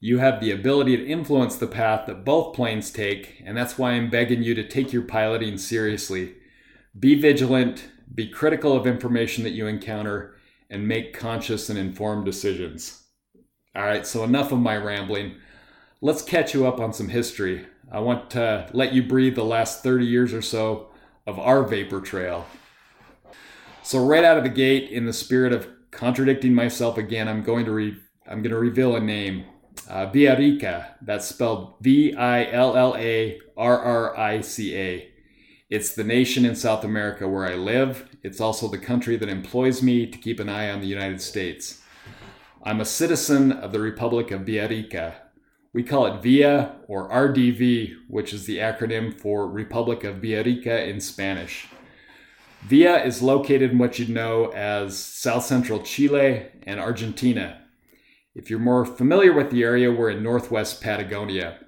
You 0.00 0.18
have 0.18 0.40
the 0.40 0.52
ability 0.52 0.96
to 0.96 1.06
influence 1.06 1.56
the 1.56 1.66
path 1.66 2.06
that 2.06 2.24
both 2.24 2.54
planes 2.54 2.92
take, 2.92 3.42
and 3.44 3.56
that's 3.56 3.76
why 3.76 3.92
I'm 3.92 4.10
begging 4.10 4.44
you 4.44 4.54
to 4.54 4.66
take 4.66 4.92
your 4.92 5.02
piloting 5.02 5.58
seriously. 5.58 6.34
Be 6.98 7.20
vigilant, 7.20 7.88
be 8.14 8.28
critical 8.28 8.76
of 8.76 8.86
information 8.86 9.42
that 9.42 9.50
you 9.50 9.66
encounter, 9.66 10.36
and 10.70 10.86
make 10.86 11.12
conscious 11.12 11.68
and 11.68 11.78
informed 11.78 12.24
decisions. 12.24 13.06
All 13.74 13.82
right, 13.82 14.06
so 14.06 14.22
enough 14.22 14.52
of 14.52 14.60
my 14.60 14.76
rambling. 14.76 15.34
Let's 16.00 16.22
catch 16.22 16.54
you 16.54 16.66
up 16.66 16.78
on 16.78 16.92
some 16.92 17.08
history. 17.08 17.66
I 17.90 17.98
want 17.98 18.30
to 18.30 18.68
let 18.72 18.92
you 18.92 19.02
breathe 19.02 19.34
the 19.34 19.44
last 19.44 19.82
30 19.82 20.04
years 20.06 20.32
or 20.32 20.42
so 20.42 20.90
of 21.26 21.40
our 21.40 21.64
vapor 21.64 22.00
trail. 22.00 22.46
So 23.82 24.04
right 24.04 24.24
out 24.24 24.36
of 24.36 24.44
the 24.44 24.50
gate, 24.50 24.90
in 24.90 25.06
the 25.06 25.12
spirit 25.12 25.52
of 25.52 25.68
contradicting 25.90 26.54
myself 26.54 26.98
again, 26.98 27.26
I'm 27.26 27.42
going 27.42 27.64
to 27.64 27.72
re- 27.72 27.98
I'm 28.26 28.42
going 28.42 28.52
to 28.52 28.58
reveal 28.58 28.94
a 28.94 29.00
name. 29.00 29.44
Uh, 29.88 30.10
Villarrica. 30.10 30.86
That's 31.00 31.26
spelled 31.26 31.76
V-I-L-L-A-R-R-I-C-A. 31.80 32.28
It's 35.70 35.94
the 35.94 36.04
nation 36.04 36.44
in 36.44 36.54
South 36.54 36.84
America 36.84 37.26
where 37.26 37.46
I 37.46 37.54
live. 37.54 38.06
It's 38.22 38.40
also 38.40 38.68
the 38.68 38.76
country 38.78 39.16
that 39.16 39.28
employs 39.30 39.82
me 39.82 40.06
to 40.06 40.18
keep 40.18 40.40
an 40.40 40.48
eye 40.50 40.70
on 40.70 40.80
the 40.80 40.86
United 40.86 41.22
States. 41.22 41.80
I'm 42.62 42.80
a 42.80 42.84
citizen 42.84 43.50
of 43.50 43.72
the 43.72 43.80
Republic 43.80 44.30
of 44.30 44.42
Villarrica. 44.42 45.14
We 45.72 45.82
call 45.82 46.06
it 46.06 46.22
VIA 46.22 46.76
or 46.86 47.08
RDV, 47.10 47.94
which 48.08 48.34
is 48.34 48.44
the 48.44 48.58
acronym 48.58 49.18
for 49.18 49.46
Republic 49.46 50.04
of 50.04 50.16
Villarrica 50.16 50.86
in 50.86 51.00
Spanish. 51.00 51.68
Villa 52.62 53.02
is 53.02 53.22
located 53.22 53.70
in 53.70 53.78
what 53.78 53.98
you'd 53.98 54.08
know 54.10 54.50
as 54.52 54.98
south 54.98 55.44
central 55.44 55.80
Chile 55.80 56.46
and 56.64 56.78
Argentina. 56.80 57.62
If 58.38 58.48
you're 58.48 58.60
more 58.60 58.84
familiar 58.84 59.32
with 59.32 59.50
the 59.50 59.64
area, 59.64 59.90
we're 59.90 60.10
in 60.10 60.22
northwest 60.22 60.80
Patagonia. 60.80 61.58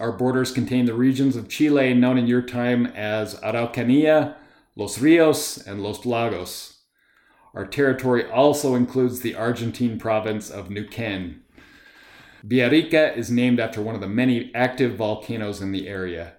Our 0.00 0.10
borders 0.10 0.50
contain 0.50 0.86
the 0.86 0.94
regions 0.94 1.36
of 1.36 1.48
Chile 1.48 1.94
known 1.94 2.18
in 2.18 2.26
your 2.26 2.42
time 2.42 2.86
as 2.86 3.36
Araucanía, 3.36 4.34
Los 4.74 4.98
Rios, 4.98 5.56
and 5.56 5.80
Los 5.80 6.04
Lagos. 6.04 6.80
Our 7.54 7.64
territory 7.64 8.28
also 8.28 8.74
includes 8.74 9.20
the 9.20 9.36
Argentine 9.36 10.00
province 10.00 10.50
of 10.50 10.68
Neuquén. 10.68 11.42
Villarrica 12.44 13.16
is 13.16 13.30
named 13.30 13.60
after 13.60 13.80
one 13.80 13.94
of 13.94 14.00
the 14.00 14.08
many 14.08 14.52
active 14.56 14.96
volcanoes 14.96 15.60
in 15.60 15.70
the 15.70 15.86
area. 15.86 16.34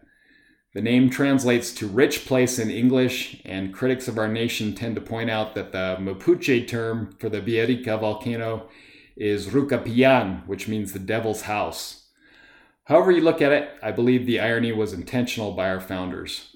The 0.73 0.81
name 0.81 1.09
translates 1.09 1.71
to 1.75 1.87
rich 1.87 2.25
place 2.25 2.59
in 2.59 2.69
English, 2.69 3.41
and 3.45 3.73
critics 3.73 4.09
of 4.09 4.17
our 4.17 4.27
nation 4.27 4.75
tend 4.75 4.95
to 4.95 5.01
point 5.01 5.29
out 5.29 5.55
that 5.55 5.71
the 5.71 5.95
Mapuche 5.97 6.67
term 6.67 7.15
for 7.21 7.29
the 7.29 7.39
Villarrica 7.39 7.97
volcano 7.97 8.67
is 9.19 9.47
Rucapilan, 9.47 10.47
which 10.47 10.67
means 10.67 10.93
the 10.93 10.99
devil's 10.99 11.43
house. 11.43 12.07
However, 12.85 13.11
you 13.11 13.21
look 13.21 13.41
at 13.41 13.51
it, 13.51 13.69
I 13.83 13.91
believe 13.91 14.25
the 14.25 14.39
irony 14.39 14.71
was 14.71 14.93
intentional 14.93 15.51
by 15.51 15.69
our 15.69 15.81
founders. 15.81 16.55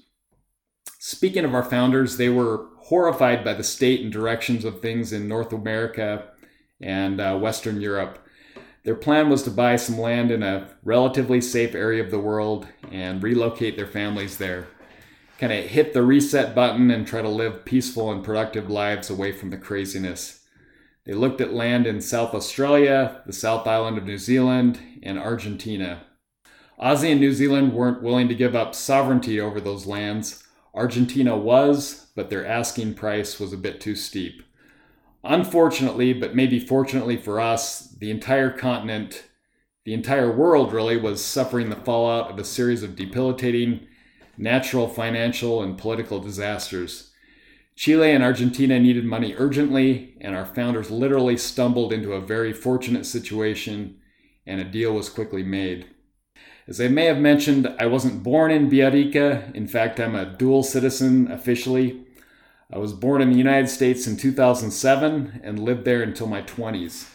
Speaking 0.98 1.44
of 1.44 1.54
our 1.54 1.62
founders, 1.62 2.16
they 2.16 2.30
were 2.30 2.68
horrified 2.78 3.44
by 3.44 3.54
the 3.54 3.62
state 3.62 4.00
and 4.00 4.10
directions 4.10 4.64
of 4.64 4.80
things 4.80 5.12
in 5.12 5.28
North 5.28 5.52
America 5.52 6.24
and 6.80 7.20
uh, 7.20 7.36
Western 7.36 7.80
Europe. 7.80 8.18
Their 8.84 8.94
plan 8.94 9.30
was 9.30 9.42
to 9.44 9.50
buy 9.50 9.76
some 9.76 9.98
land 9.98 10.30
in 10.30 10.42
a 10.42 10.68
relatively 10.82 11.40
safe 11.40 11.74
area 11.74 12.02
of 12.02 12.10
the 12.10 12.18
world 12.18 12.66
and 12.90 13.22
relocate 13.22 13.76
their 13.76 13.86
families 13.86 14.38
there. 14.38 14.68
Kind 15.38 15.52
of 15.52 15.64
hit 15.64 15.92
the 15.92 16.02
reset 16.02 16.54
button 16.54 16.90
and 16.90 17.06
try 17.06 17.22
to 17.22 17.28
live 17.28 17.64
peaceful 17.64 18.10
and 18.10 18.24
productive 18.24 18.70
lives 18.70 19.10
away 19.10 19.32
from 19.32 19.50
the 19.50 19.56
craziness. 19.56 20.43
They 21.06 21.12
looked 21.12 21.40
at 21.40 21.52
land 21.52 21.86
in 21.86 22.00
South 22.00 22.34
Australia, 22.34 23.22
the 23.26 23.32
South 23.32 23.66
Island 23.66 23.98
of 23.98 24.04
New 24.04 24.18
Zealand, 24.18 24.80
and 25.02 25.18
Argentina. 25.18 26.04
Aussie 26.80 27.12
and 27.12 27.20
New 27.20 27.32
Zealand 27.32 27.74
weren't 27.74 28.02
willing 28.02 28.28
to 28.28 28.34
give 28.34 28.56
up 28.56 28.74
sovereignty 28.74 29.40
over 29.40 29.60
those 29.60 29.86
lands. 29.86 30.42
Argentina 30.74 31.36
was, 31.36 32.06
but 32.16 32.30
their 32.30 32.46
asking 32.46 32.94
price 32.94 33.38
was 33.38 33.52
a 33.52 33.58
bit 33.58 33.80
too 33.80 33.94
steep. 33.94 34.42
Unfortunately, 35.22 36.12
but 36.12 36.34
maybe 36.34 36.58
fortunately 36.58 37.16
for 37.16 37.40
us, 37.40 37.88
the 37.98 38.10
entire 38.10 38.50
continent, 38.50 39.24
the 39.84 39.94
entire 39.94 40.34
world 40.34 40.72
really, 40.72 40.96
was 40.96 41.24
suffering 41.24 41.70
the 41.70 41.76
fallout 41.76 42.30
of 42.30 42.38
a 42.38 42.44
series 42.44 42.82
of 42.82 42.96
debilitating 42.96 43.86
natural, 44.36 44.88
financial, 44.88 45.62
and 45.62 45.78
political 45.78 46.18
disasters. 46.18 47.12
Chile 47.76 48.12
and 48.12 48.22
Argentina 48.22 48.78
needed 48.78 49.04
money 49.04 49.34
urgently, 49.36 50.16
and 50.20 50.36
our 50.36 50.46
founders 50.46 50.90
literally 50.90 51.36
stumbled 51.36 51.92
into 51.92 52.12
a 52.12 52.20
very 52.20 52.52
fortunate 52.52 53.04
situation, 53.04 53.98
and 54.46 54.60
a 54.60 54.64
deal 54.64 54.92
was 54.92 55.08
quickly 55.08 55.42
made. 55.42 55.86
As 56.68 56.80
I 56.80 56.88
may 56.88 57.06
have 57.06 57.18
mentioned, 57.18 57.74
I 57.78 57.86
wasn't 57.86 58.22
born 58.22 58.50
in 58.50 58.70
Villarrica. 58.70 59.54
In 59.54 59.66
fact, 59.66 59.98
I'm 60.00 60.14
a 60.14 60.24
dual 60.24 60.62
citizen 60.62 61.30
officially. 61.30 62.04
I 62.72 62.78
was 62.78 62.92
born 62.92 63.20
in 63.20 63.30
the 63.30 63.36
United 63.36 63.68
States 63.68 64.06
in 64.06 64.16
2007 64.16 65.40
and 65.42 65.58
lived 65.58 65.84
there 65.84 66.02
until 66.02 66.26
my 66.26 66.42
20s. 66.42 67.10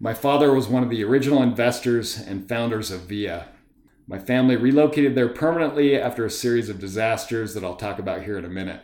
My 0.00 0.14
father 0.14 0.52
was 0.52 0.66
one 0.66 0.82
of 0.82 0.90
the 0.90 1.04
original 1.04 1.42
investors 1.42 2.18
and 2.18 2.48
founders 2.48 2.90
of 2.90 3.02
VIA. 3.02 3.48
My 4.08 4.18
family 4.18 4.56
relocated 4.56 5.14
there 5.14 5.28
permanently 5.28 5.96
after 5.98 6.24
a 6.24 6.30
series 6.30 6.68
of 6.68 6.80
disasters 6.80 7.54
that 7.54 7.62
I'll 7.62 7.76
talk 7.76 7.98
about 7.98 8.24
here 8.24 8.36
in 8.36 8.44
a 8.44 8.50
minute. 8.50 8.80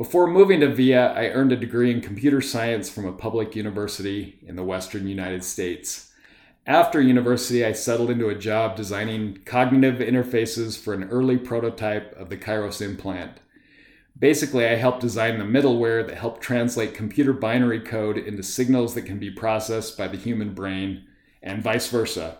Before 0.00 0.26
moving 0.26 0.60
to 0.60 0.74
VIA, 0.74 1.12
I 1.12 1.26
earned 1.26 1.52
a 1.52 1.56
degree 1.56 1.90
in 1.90 2.00
computer 2.00 2.40
science 2.40 2.88
from 2.88 3.04
a 3.04 3.12
public 3.12 3.54
university 3.54 4.38
in 4.46 4.56
the 4.56 4.64
western 4.64 5.06
United 5.06 5.44
States. 5.44 6.10
After 6.66 7.02
university, 7.02 7.66
I 7.66 7.72
settled 7.72 8.08
into 8.08 8.30
a 8.30 8.34
job 8.34 8.76
designing 8.76 9.40
cognitive 9.44 9.96
interfaces 9.96 10.82
for 10.82 10.94
an 10.94 11.10
early 11.10 11.36
prototype 11.36 12.16
of 12.16 12.30
the 12.30 12.38
Kairos 12.38 12.80
implant. 12.80 13.40
Basically, 14.18 14.66
I 14.66 14.76
helped 14.76 15.02
design 15.02 15.38
the 15.38 15.44
middleware 15.44 16.06
that 16.06 16.16
helped 16.16 16.40
translate 16.40 16.94
computer 16.94 17.34
binary 17.34 17.80
code 17.80 18.16
into 18.16 18.42
signals 18.42 18.94
that 18.94 19.02
can 19.02 19.18
be 19.18 19.30
processed 19.30 19.98
by 19.98 20.08
the 20.08 20.16
human 20.16 20.54
brain, 20.54 21.04
and 21.42 21.62
vice 21.62 21.88
versa. 21.90 22.38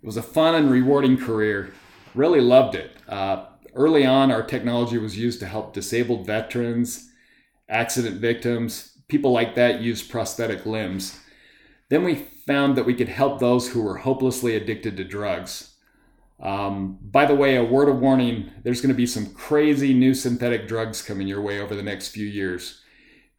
It 0.00 0.06
was 0.06 0.16
a 0.16 0.22
fun 0.22 0.54
and 0.54 0.70
rewarding 0.70 1.18
career. 1.18 1.74
Really 2.14 2.40
loved 2.40 2.76
it. 2.76 2.92
Uh, 3.08 3.46
early 3.74 4.04
on, 4.04 4.30
our 4.30 4.42
technology 4.42 4.98
was 4.98 5.18
used 5.18 5.40
to 5.40 5.46
help 5.46 5.72
disabled 5.72 6.26
veterans, 6.26 7.10
accident 7.68 8.20
victims, 8.20 8.98
people 9.08 9.32
like 9.32 9.54
that 9.54 9.80
use 9.80 10.02
prosthetic 10.02 10.66
limbs. 10.66 11.18
Then 11.88 12.04
we 12.04 12.26
found 12.46 12.76
that 12.76 12.86
we 12.86 12.94
could 12.94 13.08
help 13.08 13.38
those 13.38 13.70
who 13.70 13.82
were 13.82 13.98
hopelessly 13.98 14.56
addicted 14.56 14.96
to 14.96 15.04
drugs. 15.04 15.74
Um, 16.40 16.98
by 17.02 17.26
the 17.26 17.34
way, 17.34 17.56
a 17.56 17.64
word 17.64 17.88
of 17.88 18.00
warning 18.00 18.50
there's 18.62 18.80
going 18.80 18.94
to 18.94 18.94
be 18.94 19.06
some 19.06 19.34
crazy 19.34 19.92
new 19.92 20.14
synthetic 20.14 20.66
drugs 20.66 21.02
coming 21.02 21.28
your 21.28 21.42
way 21.42 21.60
over 21.60 21.74
the 21.74 21.82
next 21.82 22.08
few 22.08 22.26
years. 22.26 22.80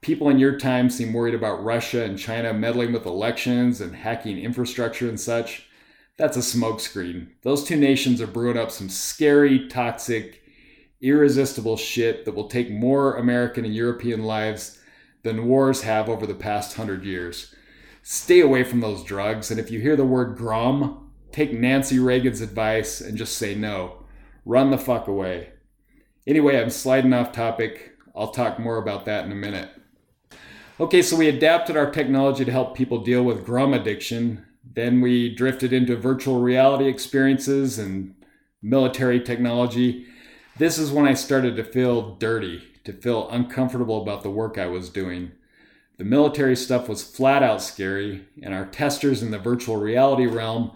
People 0.01 0.29
in 0.29 0.39
your 0.39 0.57
time 0.57 0.89
seem 0.89 1.13
worried 1.13 1.33
about 1.33 1.63
Russia 1.63 2.03
and 2.03 2.17
China 2.17 2.53
meddling 2.53 2.91
with 2.91 3.05
elections 3.05 3.81
and 3.81 3.95
hacking 3.95 4.37
infrastructure 4.37 5.07
and 5.07 5.19
such. 5.19 5.67
That's 6.17 6.37
a 6.37 6.41
smokescreen. 6.41 7.29
Those 7.41 7.63
two 7.63 7.77
nations 7.77 8.21
are 8.21 8.27
brewing 8.27 8.57
up 8.57 8.71
some 8.71 8.89
scary, 8.89 9.67
toxic, 9.67 10.41
irresistible 11.01 11.77
shit 11.77 12.25
that 12.25 12.35
will 12.35 12.47
take 12.47 12.69
more 12.69 13.15
American 13.15 13.65
and 13.65 13.73
European 13.73 14.23
lives 14.23 14.79
than 15.23 15.47
wars 15.47 15.81
have 15.81 16.09
over 16.09 16.27
the 16.27 16.35
past 16.35 16.77
hundred 16.77 17.03
years. 17.03 17.53
Stay 18.03 18.39
away 18.39 18.63
from 18.63 18.81
those 18.81 19.03
drugs, 19.03 19.51
and 19.51 19.59
if 19.59 19.71
you 19.71 19.79
hear 19.79 19.95
the 19.95 20.05
word 20.05 20.35
Grom, 20.35 21.11
take 21.31 21.53
Nancy 21.53 21.99
Reagan's 21.99 22.41
advice 22.41 22.99
and 23.01 23.17
just 23.17 23.37
say 23.37 23.55
no. 23.55 24.03
Run 24.45 24.71
the 24.71 24.77
fuck 24.77 25.07
away. 25.07 25.49
Anyway, 26.25 26.59
I'm 26.59 26.69
sliding 26.69 27.13
off 27.13 27.31
topic. 27.31 27.93
I'll 28.15 28.31
talk 28.31 28.59
more 28.59 28.77
about 28.77 29.05
that 29.05 29.25
in 29.25 29.31
a 29.31 29.35
minute. 29.35 29.69
Okay, 30.79 31.01
so 31.01 31.15
we 31.15 31.29
adapted 31.29 31.77
our 31.77 31.91
technology 31.91 32.43
to 32.43 32.51
help 32.51 32.75
people 32.75 33.03
deal 33.03 33.23
with 33.23 33.45
Grom 33.45 33.73
addiction. 33.73 34.45
Then 34.63 35.01
we 35.01 35.33
drifted 35.33 35.73
into 35.73 35.95
virtual 35.95 36.39
reality 36.39 36.87
experiences 36.87 37.79
and 37.79 38.15
military 38.61 39.19
technology. 39.19 40.05
This 40.57 40.77
is 40.77 40.91
when 40.91 41.07
I 41.07 41.13
started 41.13 41.55
to 41.55 41.63
feel 41.63 42.15
dirty, 42.15 42.63
to 42.83 42.93
feel 42.93 43.29
uncomfortable 43.29 44.01
about 44.01 44.23
the 44.23 44.29
work 44.29 44.57
I 44.57 44.67
was 44.67 44.89
doing. 44.89 45.31
The 45.97 46.05
military 46.05 46.55
stuff 46.55 46.89
was 46.89 47.03
flat 47.03 47.43
out 47.43 47.61
scary, 47.61 48.25
and 48.41 48.53
our 48.53 48.65
testers 48.65 49.21
in 49.21 49.31
the 49.31 49.39
virtual 49.39 49.77
reality 49.77 50.25
realm 50.25 50.71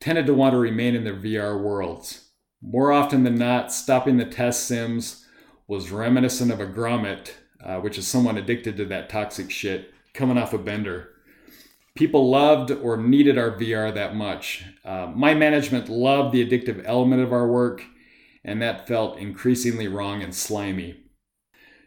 tended 0.00 0.26
to 0.26 0.34
want 0.34 0.52
to 0.52 0.58
remain 0.58 0.94
in 0.94 1.04
their 1.04 1.16
VR 1.16 1.60
worlds. 1.60 2.30
More 2.62 2.92
often 2.92 3.22
than 3.24 3.36
not, 3.36 3.72
stopping 3.72 4.16
the 4.16 4.24
test 4.24 4.66
sims 4.66 5.26
was 5.66 5.90
reminiscent 5.90 6.50
of 6.50 6.60
a 6.60 6.66
grommet, 6.66 7.32
uh, 7.62 7.80
which 7.80 7.98
is 7.98 8.06
someone 8.06 8.38
addicted 8.38 8.76
to 8.76 8.84
that 8.86 9.08
toxic 9.08 9.50
shit, 9.50 9.92
coming 10.14 10.38
off 10.38 10.52
a 10.52 10.58
bender. 10.58 11.11
People 11.94 12.30
loved 12.30 12.70
or 12.70 12.96
needed 12.96 13.36
our 13.36 13.50
VR 13.50 13.92
that 13.92 14.16
much. 14.16 14.64
Uh, 14.84 15.12
my 15.14 15.34
management 15.34 15.90
loved 15.90 16.32
the 16.32 16.44
addictive 16.44 16.82
element 16.86 17.20
of 17.20 17.32
our 17.32 17.46
work, 17.46 17.84
and 18.42 18.62
that 18.62 18.88
felt 18.88 19.18
increasingly 19.18 19.88
wrong 19.88 20.22
and 20.22 20.34
slimy. 20.34 20.96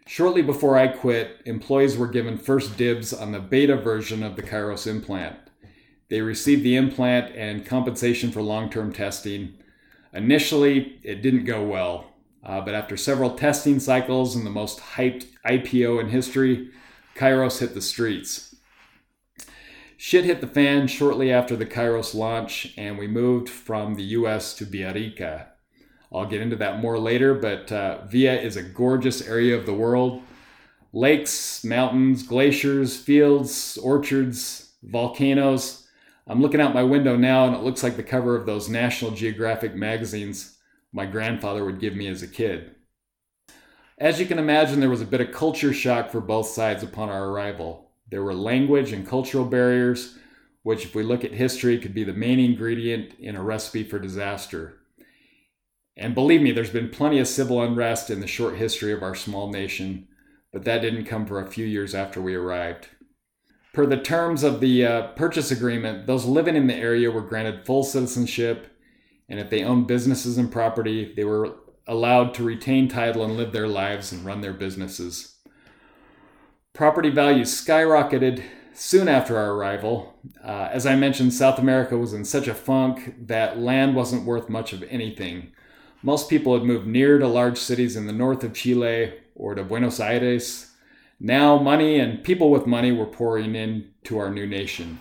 Shortly 0.08 0.44
before 0.44 0.78
I 0.78 0.88
quit, 0.90 1.42
employees 1.46 1.98
were 1.98 2.08
given 2.08 2.38
first 2.38 2.78
dibs 2.78 3.12
on 3.12 3.32
the 3.32 3.40
beta 3.40 3.76
version 3.76 4.22
of 4.22 4.36
the 4.36 4.44
Kairos 4.44 4.86
implant. 4.86 5.38
They 6.10 6.22
received 6.22 6.62
the 6.64 6.76
implant 6.76 7.36
and 7.36 7.66
compensation 7.66 8.32
for 8.32 8.44
long 8.44 8.70
term 8.70 8.94
testing. 8.94 9.56
Initially, 10.14 11.00
it 11.02 11.24
didn't 11.24 11.46
go 11.46 11.64
well, 11.64 12.14
uh, 12.44 12.62
but 12.62 12.76
after 12.76 12.96
several 12.96 13.32
testing 13.32 13.80
cycles 13.80 14.36
and 14.36 14.46
the 14.46 14.52
most 14.52 14.80
hyped 14.80 15.26
IPO 15.44 16.00
in 16.00 16.10
history, 16.10 16.70
Kairos 17.16 17.60
hit 17.60 17.74
the 17.74 17.82
streets. 17.82 18.45
Shit 19.98 20.26
hit 20.26 20.42
the 20.42 20.48
fan 20.48 20.88
shortly 20.88 21.32
after 21.32 21.56
the 21.56 21.66
Kairos 21.66 22.14
launch, 22.14 22.74
and 22.78 22.98
we 22.98 23.08
moved 23.08 23.50
from 23.50 23.96
the 23.96 24.04
US 24.04 24.54
to 24.56 24.66
Villarrica. 24.66 25.48
I'll 26.12 26.26
get 26.26 26.42
into 26.42 26.56
that 26.58 26.80
more 26.80 27.00
later, 27.00 27.34
but 27.34 27.72
uh, 27.72 28.06
Villa 28.06 28.34
is 28.34 28.56
a 28.56 28.64
gorgeous 28.64 29.26
area 29.28 29.56
of 29.58 29.66
the 29.66 29.74
world. 29.74 30.22
Lakes, 30.94 31.64
mountains, 31.64 32.24
glaciers, 32.24 32.98
fields, 32.98 33.78
orchards, 33.78 34.74
volcanoes. 34.84 35.88
I'm 36.28 36.42
looking 36.42 36.62
out 36.62 36.74
my 36.74 36.84
window 36.84 37.18
now 37.18 37.46
and 37.46 37.56
it 37.56 37.64
looks 37.64 37.84
like 37.84 37.98
the 37.98 38.04
cover 38.04 38.36
of 38.36 38.46
those 38.46 38.70
National 38.70 39.12
Geographic 39.12 39.76
magazines 39.76 40.58
my 40.94 41.06
grandfather 41.06 41.66
would 41.66 41.82
give 41.82 41.94
me 41.94 42.08
as 42.08 42.24
a 42.24 42.28
kid. 42.28 42.74
As 43.98 44.20
you 44.20 44.26
can 44.26 44.40
imagine, 44.40 44.80
there 44.80 44.90
was 44.90 45.02
a 45.02 45.06
bit 45.06 45.20
of 45.20 45.34
culture 45.34 45.74
shock 45.74 46.10
for 46.10 46.22
both 46.22 46.48
sides 46.48 46.84
upon 46.84 47.10
our 47.10 47.30
arrival. 47.30 47.85
There 48.10 48.24
were 48.24 48.34
language 48.34 48.92
and 48.92 49.08
cultural 49.08 49.46
barriers, 49.46 50.18
which, 50.64 50.86
if 50.86 50.96
we 50.96 51.04
look 51.04 51.24
at 51.24 51.34
history, 51.34 51.78
could 51.80 51.94
be 51.94 52.04
the 52.04 52.14
main 52.14 52.40
ingredient 52.40 53.14
in 53.20 53.36
a 53.36 53.44
recipe 53.44 53.84
for 53.84 54.00
disaster. 54.00 54.78
And 55.98 56.14
believe 56.14 56.42
me, 56.42 56.52
there's 56.52 56.70
been 56.70 56.90
plenty 56.90 57.20
of 57.20 57.28
civil 57.28 57.62
unrest 57.62 58.10
in 58.10 58.20
the 58.20 58.28
short 58.28 58.58
history 58.58 58.92
of 58.92 59.02
our 59.02 59.16
small 59.16 59.50
nation, 59.52 60.08
but 60.52 60.64
that 60.66 60.82
didn't 60.82 61.06
come 61.06 61.26
for 61.26 61.40
a 61.40 61.50
few 61.50 61.66
years 61.66 61.96
after 61.96 62.22
we 62.22 62.36
arrived. 62.36 62.90
Per 63.74 63.86
the 63.86 63.98
terms 63.98 64.44
of 64.44 64.60
the 64.60 64.86
uh, 64.86 65.08
purchase 65.14 65.52
agreement, 65.52 66.08
those 66.08 66.26
living 66.26 66.56
in 66.56 66.68
the 66.68 66.76
area 66.76 67.12
were 67.12 67.22
granted 67.22 67.66
full 67.66 67.84
citizenship, 67.84 68.68
and 69.28 69.40
if 69.40 69.50
they 69.50 69.64
owned 69.64 69.88
businesses 69.88 70.38
and 70.38 70.52
property, 70.52 71.14
they 71.14 71.26
were 71.26 71.56
allowed 71.88 72.34
to 72.34 72.44
retain 72.44 72.88
title 72.88 73.24
and 73.24 73.38
live 73.38 73.52
their 73.52 73.68
lives 73.68 74.12
and 74.12 74.26
run 74.26 74.42
their 74.42 74.54
businesses. 74.54 75.35
Property 76.76 77.10
values 77.10 77.50
skyrocketed 77.54 78.44
soon 78.74 79.08
after 79.08 79.38
our 79.38 79.54
arrival. 79.54 80.14
Uh, 80.44 80.68
as 80.70 80.86
I 80.86 80.98
mentioned, 80.98 81.34
South 81.34 81.58
America 81.58 81.98
was 81.98 82.12
in 82.12 82.26
such 82.26 82.50
a 82.50 82.54
funk 82.54 83.16
that 83.28 83.58
land 83.58 83.96
wasn't 83.96 84.26
worth 84.26 84.50
much 84.50 84.74
of 84.74 84.84
anything. 84.84 85.54
Most 86.04 86.30
people 86.30 86.54
had 86.54 86.68
moved 86.68 86.86
near 86.86 87.18
to 87.18 87.28
large 87.30 87.58
cities 87.58 87.96
in 87.96 88.08
the 88.08 88.12
north 88.12 88.44
of 88.44 88.54
Chile 88.54 89.14
or 89.36 89.56
to 89.56 89.64
Buenos 89.64 90.02
Aires. 90.02 90.72
Now, 91.18 91.58
money 91.58 91.98
and 91.98 92.22
people 92.26 92.52
with 92.52 92.68
money 92.68 92.92
were 92.92 93.06
pouring 93.06 93.56
in 93.56 93.92
to 94.04 94.18
our 94.18 94.30
new 94.30 94.46
nation. 94.46 95.00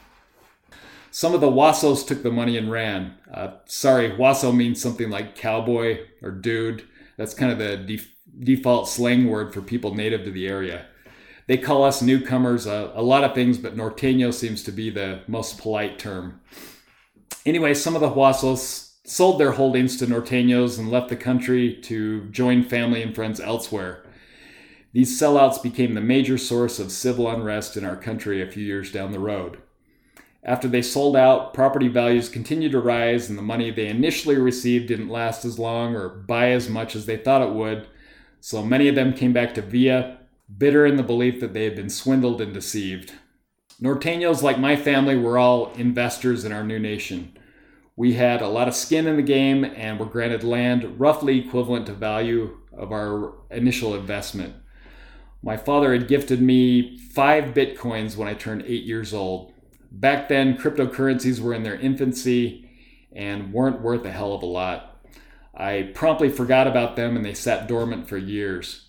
Some 1.10 1.34
of 1.34 1.40
the 1.40 1.50
Huasos 1.50 2.06
took 2.06 2.22
the 2.22 2.30
money 2.30 2.56
and 2.56 2.70
ran. 2.70 3.14
Uh, 3.32 3.54
sorry, 3.64 4.10
Huaso 4.10 4.54
means 4.54 4.80
something 4.80 5.10
like 5.10 5.34
cowboy 5.34 6.06
or 6.22 6.30
dude. 6.30 6.86
That's 7.16 7.34
kind 7.34 7.50
of 7.50 7.58
the 7.58 7.76
def- 7.76 8.12
default 8.38 8.88
slang 8.88 9.28
word 9.28 9.52
for 9.52 9.60
people 9.60 9.92
native 9.92 10.22
to 10.22 10.30
the 10.30 10.46
area. 10.46 10.86
They 11.46 11.58
call 11.58 11.84
us 11.84 12.00
newcomers 12.00 12.66
uh, 12.66 12.92
a 12.94 13.02
lot 13.02 13.24
of 13.24 13.34
things, 13.34 13.58
but 13.58 13.76
norteño 13.76 14.32
seems 14.32 14.62
to 14.64 14.72
be 14.72 14.90
the 14.90 15.20
most 15.26 15.58
polite 15.58 15.98
term. 15.98 16.40
Anyway, 17.44 17.74
some 17.74 17.94
of 17.94 18.00
the 18.00 18.10
Huasos 18.10 18.92
sold 19.06 19.38
their 19.38 19.52
holdings 19.52 19.98
to 19.98 20.06
Norteños 20.06 20.78
and 20.78 20.90
left 20.90 21.10
the 21.10 21.16
country 21.16 21.74
to 21.82 22.24
join 22.30 22.62
family 22.62 23.02
and 23.02 23.14
friends 23.14 23.38
elsewhere. 23.38 24.02
These 24.94 25.20
sellouts 25.20 25.62
became 25.62 25.92
the 25.92 26.00
major 26.00 26.38
source 26.38 26.78
of 26.78 26.90
civil 26.90 27.28
unrest 27.28 27.76
in 27.76 27.84
our 27.84 27.96
country 27.96 28.40
a 28.40 28.50
few 28.50 28.64
years 28.64 28.90
down 28.90 29.12
the 29.12 29.18
road. 29.18 29.58
After 30.42 30.68
they 30.68 30.82
sold 30.82 31.16
out, 31.16 31.52
property 31.52 31.88
values 31.88 32.28
continued 32.28 32.72
to 32.72 32.80
rise, 32.80 33.28
and 33.28 33.36
the 33.36 33.42
money 33.42 33.70
they 33.70 33.88
initially 33.88 34.36
received 34.36 34.88
didn't 34.88 35.08
last 35.08 35.44
as 35.44 35.58
long 35.58 35.94
or 35.96 36.08
buy 36.08 36.50
as 36.50 36.68
much 36.68 36.94
as 36.94 37.06
they 37.06 37.16
thought 37.16 37.42
it 37.42 37.54
would. 37.54 37.88
So 38.40 38.62
many 38.62 38.88
of 38.88 38.94
them 38.94 39.14
came 39.14 39.32
back 39.32 39.54
to 39.54 39.62
Villa, 39.62 40.18
bitter 40.56 40.86
in 40.86 40.96
the 40.96 41.02
belief 41.02 41.40
that 41.40 41.52
they 41.52 41.64
had 41.64 41.76
been 41.76 41.90
swindled 41.90 42.40
and 42.40 42.52
deceived. 42.52 43.12
Norteños, 43.82 44.42
like 44.42 44.58
my 44.58 44.76
family, 44.76 45.16
were 45.16 45.38
all 45.38 45.72
investors 45.74 46.44
in 46.44 46.52
our 46.52 46.64
new 46.64 46.78
nation. 46.78 47.36
We 47.96 48.14
had 48.14 48.42
a 48.42 48.48
lot 48.48 48.68
of 48.68 48.74
skin 48.74 49.06
in 49.06 49.16
the 49.16 49.22
game 49.22 49.64
and 49.64 49.98
were 49.98 50.06
granted 50.06 50.44
land 50.44 50.98
roughly 50.98 51.38
equivalent 51.38 51.86
to 51.86 51.94
value 51.94 52.58
of 52.72 52.92
our 52.92 53.34
initial 53.50 53.94
investment. 53.94 54.54
My 55.42 55.56
father 55.56 55.92
had 55.92 56.08
gifted 56.08 56.40
me 56.40 56.98
five 56.98 57.54
bitcoins 57.54 58.16
when 58.16 58.26
I 58.26 58.34
turned 58.34 58.62
eight 58.66 58.84
years 58.84 59.12
old. 59.12 59.52
Back 59.92 60.28
then, 60.28 60.56
cryptocurrencies 60.56 61.38
were 61.38 61.54
in 61.54 61.62
their 61.62 61.76
infancy 61.76 62.68
and 63.14 63.52
weren't 63.52 63.82
worth 63.82 64.04
a 64.04 64.10
hell 64.10 64.32
of 64.32 64.42
a 64.42 64.46
lot. 64.46 65.02
I 65.56 65.92
promptly 65.94 66.30
forgot 66.30 66.66
about 66.66 66.96
them 66.96 67.14
and 67.14 67.24
they 67.24 67.34
sat 67.34 67.68
dormant 67.68 68.08
for 68.08 68.16
years. 68.16 68.83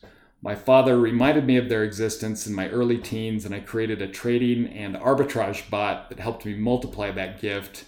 My 0.45 0.55
father 0.55 0.97
reminded 0.97 1.45
me 1.45 1.58
of 1.58 1.67
their 1.67 1.84
existence 1.84 2.47
in 2.47 2.53
my 2.53 2.69
early 2.69 2.97
teens, 2.97 3.43
and 3.43 3.53
I 3.53 3.60
created 3.60 4.01
a 4.01 4.08
trading 4.08 4.67
and 4.67 4.95
arbitrage 4.95 5.69
bot 5.69 6.08
that 6.10 6.19
helped 6.19 6.45
me 6.45 6.53
multiply 6.53 7.12
that 7.12 7.41
gift 7.41 7.84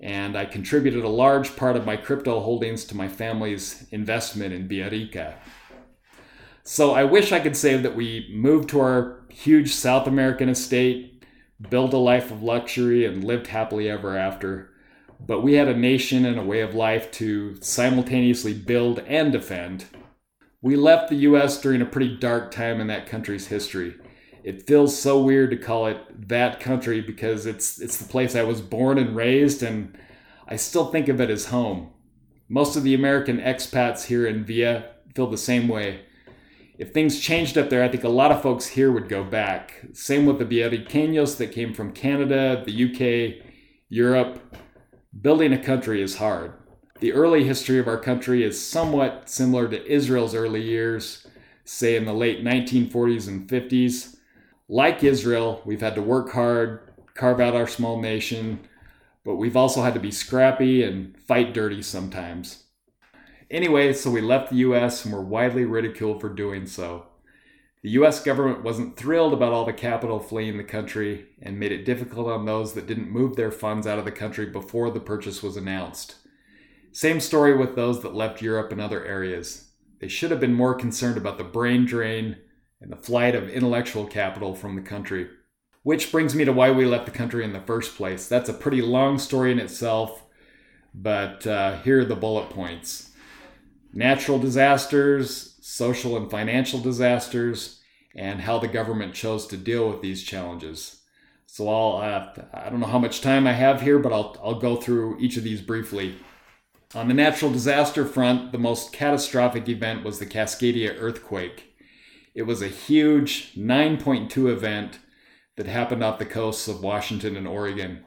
and 0.00 0.36
I 0.36 0.44
contributed 0.44 1.04
a 1.04 1.08
large 1.08 1.56
part 1.56 1.76
of 1.76 1.86
my 1.86 1.96
crypto 1.96 2.40
holdings 2.40 2.84
to 2.86 2.96
my 2.96 3.08
family's 3.08 3.86
investment 3.90 4.54
in 4.54 4.68
Villarrica. 4.68 5.34
So 6.62 6.92
I 6.92 7.04
wish 7.04 7.32
I 7.32 7.40
could 7.40 7.56
say 7.56 7.76
that 7.76 7.96
we 7.96 8.30
moved 8.32 8.68
to 8.70 8.80
our 8.80 9.20
huge 9.28 9.72
South 9.72 10.06
American 10.06 10.48
estate, 10.48 11.24
built 11.68 11.92
a 11.94 11.98
life 11.98 12.30
of 12.30 12.42
luxury, 12.42 13.06
and 13.06 13.24
lived 13.24 13.48
happily 13.48 13.90
ever 13.90 14.16
after. 14.16 14.70
But 15.18 15.42
we 15.42 15.54
had 15.54 15.66
a 15.66 15.76
nation 15.76 16.24
and 16.24 16.38
a 16.38 16.44
way 16.44 16.60
of 16.60 16.74
life 16.74 17.10
to 17.12 17.60
simultaneously 17.60 18.54
build 18.54 19.00
and 19.00 19.32
defend. 19.32 19.86
We 20.60 20.76
left 20.76 21.08
the 21.08 21.16
US 21.16 21.60
during 21.60 21.82
a 21.82 21.86
pretty 21.86 22.16
dark 22.16 22.50
time 22.50 22.80
in 22.80 22.86
that 22.88 23.06
country's 23.06 23.46
history 23.46 23.94
it 24.48 24.66
feels 24.66 24.98
so 24.98 25.20
weird 25.20 25.50
to 25.50 25.58
call 25.58 25.86
it 25.86 26.28
that 26.28 26.58
country 26.58 27.02
because 27.02 27.44
it's 27.44 27.78
it's 27.80 27.98
the 27.98 28.08
place 28.08 28.34
I 28.34 28.44
was 28.44 28.62
born 28.62 28.96
and 28.96 29.14
raised 29.14 29.62
and 29.62 29.94
I 30.46 30.56
still 30.56 30.90
think 30.90 31.08
of 31.08 31.20
it 31.20 31.28
as 31.28 31.46
home. 31.46 31.90
Most 32.48 32.74
of 32.74 32.82
the 32.82 32.94
American 32.94 33.38
expats 33.40 34.06
here 34.06 34.26
in 34.26 34.46
Villa 34.46 34.84
feel 35.14 35.26
the 35.26 35.36
same 35.36 35.68
way. 35.68 36.00
If 36.78 36.94
things 36.94 37.20
changed 37.20 37.58
up 37.58 37.68
there, 37.68 37.82
I 37.82 37.88
think 37.88 38.04
a 38.04 38.08
lot 38.08 38.32
of 38.32 38.40
folks 38.40 38.68
here 38.68 38.90
would 38.90 39.08
go 39.08 39.22
back. 39.22 39.84
Same 39.92 40.24
with 40.24 40.38
the 40.38 40.46
Villarriqueños 40.46 41.36
that 41.36 41.52
came 41.52 41.74
from 41.74 41.92
Canada, 41.92 42.62
the 42.64 42.72
UK, 42.72 43.44
Europe. 43.90 44.56
Building 45.20 45.52
a 45.52 45.62
country 45.62 46.00
is 46.00 46.16
hard. 46.16 46.54
The 47.00 47.12
early 47.12 47.44
history 47.44 47.78
of 47.78 47.88
our 47.88 47.98
country 47.98 48.42
is 48.42 48.64
somewhat 48.64 49.28
similar 49.28 49.68
to 49.68 49.86
Israel's 49.86 50.34
early 50.34 50.62
years, 50.62 51.26
say 51.64 51.96
in 51.96 52.04
the 52.04 52.12
late 52.12 52.42
1940s 52.42 53.28
and 53.28 53.48
50s 53.48 54.16
like 54.70 55.02
Israel, 55.02 55.62
we've 55.64 55.80
had 55.80 55.94
to 55.94 56.02
work 56.02 56.32
hard, 56.32 56.80
carve 57.14 57.40
out 57.40 57.54
our 57.54 57.66
small 57.66 58.00
nation, 58.00 58.60
but 59.24 59.36
we've 59.36 59.56
also 59.56 59.82
had 59.82 59.94
to 59.94 60.00
be 60.00 60.10
scrappy 60.10 60.82
and 60.82 61.18
fight 61.22 61.54
dirty 61.54 61.80
sometimes. 61.80 62.64
Anyway, 63.50 63.94
so 63.94 64.10
we 64.10 64.20
left 64.20 64.50
the 64.50 64.56
US 64.56 65.06
and 65.06 65.14
were 65.14 65.22
widely 65.22 65.64
ridiculed 65.64 66.20
for 66.20 66.28
doing 66.28 66.66
so. 66.66 67.06
The 67.82 67.90
US 67.90 68.22
government 68.22 68.62
wasn't 68.62 68.98
thrilled 68.98 69.32
about 69.32 69.54
all 69.54 69.64
the 69.64 69.72
capital 69.72 70.20
fleeing 70.20 70.58
the 70.58 70.64
country 70.64 71.28
and 71.40 71.58
made 71.58 71.72
it 71.72 71.86
difficult 71.86 72.28
on 72.28 72.44
those 72.44 72.74
that 72.74 72.86
didn't 72.86 73.10
move 73.10 73.36
their 73.36 73.50
funds 73.50 73.86
out 73.86 73.98
of 73.98 74.04
the 74.04 74.12
country 74.12 74.44
before 74.44 74.90
the 74.90 75.00
purchase 75.00 75.42
was 75.42 75.56
announced. 75.56 76.16
Same 76.98 77.20
story 77.20 77.56
with 77.56 77.76
those 77.76 78.02
that 78.02 78.16
left 78.16 78.42
Europe 78.42 78.72
and 78.72 78.80
other 78.80 79.04
areas. 79.04 79.70
They 80.00 80.08
should 80.08 80.32
have 80.32 80.40
been 80.40 80.52
more 80.52 80.74
concerned 80.74 81.16
about 81.16 81.38
the 81.38 81.44
brain 81.44 81.86
drain 81.86 82.38
and 82.80 82.90
the 82.90 82.96
flight 82.96 83.36
of 83.36 83.48
intellectual 83.48 84.04
capital 84.04 84.52
from 84.56 84.74
the 84.74 84.82
country. 84.82 85.28
Which 85.84 86.10
brings 86.10 86.34
me 86.34 86.44
to 86.44 86.52
why 86.52 86.72
we 86.72 86.86
left 86.86 87.04
the 87.04 87.12
country 87.12 87.44
in 87.44 87.52
the 87.52 87.60
first 87.60 87.94
place. 87.94 88.26
That's 88.26 88.48
a 88.48 88.52
pretty 88.52 88.82
long 88.82 89.20
story 89.20 89.52
in 89.52 89.60
itself, 89.60 90.24
but 90.92 91.46
uh, 91.46 91.80
here 91.82 92.00
are 92.00 92.04
the 92.04 92.16
bullet 92.16 92.50
points 92.50 93.12
natural 93.92 94.40
disasters, 94.40 95.56
social 95.60 96.16
and 96.16 96.28
financial 96.28 96.80
disasters, 96.80 97.80
and 98.16 98.40
how 98.40 98.58
the 98.58 98.66
government 98.66 99.14
chose 99.14 99.46
to 99.46 99.56
deal 99.56 99.88
with 99.88 100.02
these 100.02 100.24
challenges. 100.24 101.02
So 101.46 101.68
I'll 101.68 101.98
uh, 101.98 102.42
I 102.52 102.70
don't 102.70 102.80
know 102.80 102.88
how 102.88 102.98
much 102.98 103.20
time 103.20 103.46
I 103.46 103.52
have 103.52 103.82
here, 103.82 104.00
but 104.00 104.12
I'll 104.12 104.36
I'll 104.42 104.58
go 104.58 104.74
through 104.74 105.20
each 105.20 105.36
of 105.36 105.44
these 105.44 105.60
briefly. 105.60 106.16
On 106.94 107.06
the 107.06 107.14
natural 107.14 107.52
disaster 107.52 108.06
front, 108.06 108.50
the 108.50 108.58
most 108.58 108.94
catastrophic 108.94 109.68
event 109.68 110.04
was 110.04 110.18
the 110.18 110.26
Cascadia 110.26 110.96
earthquake. 110.98 111.74
It 112.34 112.42
was 112.42 112.62
a 112.62 112.68
huge 112.68 113.54
9.2 113.54 114.50
event 114.50 114.98
that 115.56 115.66
happened 115.66 116.02
off 116.02 116.18
the 116.18 116.24
coasts 116.24 116.66
of 116.66 116.82
Washington 116.82 117.36
and 117.36 117.46
Oregon. 117.46 118.04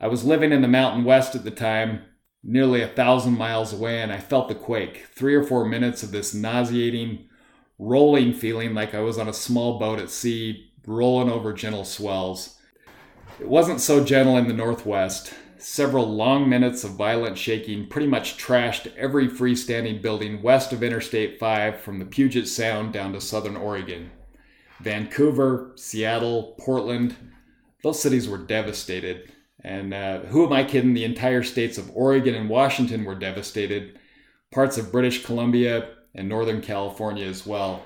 I 0.00 0.06
was 0.06 0.24
living 0.24 0.50
in 0.50 0.62
the 0.62 0.68
Mountain 0.68 1.04
West 1.04 1.34
at 1.34 1.44
the 1.44 1.50
time, 1.50 2.04
nearly 2.42 2.80
a 2.80 2.88
thousand 2.88 3.36
miles 3.36 3.74
away, 3.74 4.00
and 4.00 4.10
I 4.10 4.18
felt 4.18 4.48
the 4.48 4.54
quake. 4.54 5.08
Three 5.14 5.34
or 5.34 5.42
four 5.42 5.66
minutes 5.66 6.02
of 6.02 6.10
this 6.10 6.32
nauseating, 6.32 7.28
rolling 7.78 8.32
feeling 8.32 8.72
like 8.72 8.94
I 8.94 9.00
was 9.00 9.18
on 9.18 9.28
a 9.28 9.34
small 9.34 9.78
boat 9.78 9.98
at 9.98 10.08
sea, 10.08 10.70
rolling 10.86 11.28
over 11.28 11.52
gentle 11.52 11.84
swells. 11.84 12.58
It 13.38 13.48
wasn't 13.48 13.80
so 13.80 14.02
gentle 14.02 14.38
in 14.38 14.48
the 14.48 14.54
Northwest. 14.54 15.34
Several 15.58 16.06
long 16.06 16.48
minutes 16.48 16.84
of 16.84 16.92
violent 16.92 17.38
shaking 17.38 17.86
pretty 17.88 18.06
much 18.06 18.36
trashed 18.36 18.94
every 18.96 19.26
freestanding 19.26 20.02
building 20.02 20.42
west 20.42 20.72
of 20.72 20.82
Interstate 20.82 21.38
5 21.38 21.80
from 21.80 21.98
the 21.98 22.04
Puget 22.04 22.46
Sound 22.46 22.92
down 22.92 23.14
to 23.14 23.20
southern 23.20 23.56
Oregon. 23.56 24.10
Vancouver, 24.80 25.72
Seattle, 25.76 26.54
Portland, 26.58 27.16
those 27.82 28.02
cities 28.02 28.28
were 28.28 28.38
devastated. 28.38 29.32
And 29.64 29.94
uh, 29.94 30.20
who 30.20 30.44
am 30.44 30.52
I 30.52 30.62
kidding? 30.64 30.92
The 30.92 31.04
entire 31.04 31.42
states 31.42 31.78
of 31.78 31.90
Oregon 31.94 32.34
and 32.34 32.50
Washington 32.50 33.04
were 33.04 33.14
devastated, 33.14 33.98
parts 34.52 34.76
of 34.76 34.92
British 34.92 35.24
Columbia 35.24 35.88
and 36.14 36.28
Northern 36.28 36.60
California 36.60 37.24
as 37.26 37.46
well. 37.46 37.82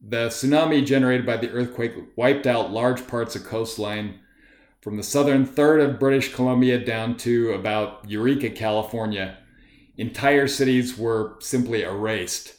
The 0.00 0.26
tsunami 0.28 0.84
generated 0.84 1.24
by 1.24 1.36
the 1.36 1.50
earthquake 1.50 1.94
wiped 2.16 2.48
out 2.48 2.72
large 2.72 3.06
parts 3.06 3.36
of 3.36 3.44
coastline 3.44 4.18
from 4.82 4.96
the 4.96 5.02
southern 5.02 5.46
third 5.46 5.80
of 5.80 6.00
British 6.00 6.34
Columbia 6.34 6.76
down 6.84 7.16
to 7.16 7.52
about 7.52 8.04
Eureka, 8.08 8.50
California. 8.50 9.38
Entire 9.96 10.48
cities 10.48 10.98
were 10.98 11.36
simply 11.38 11.82
erased. 11.82 12.56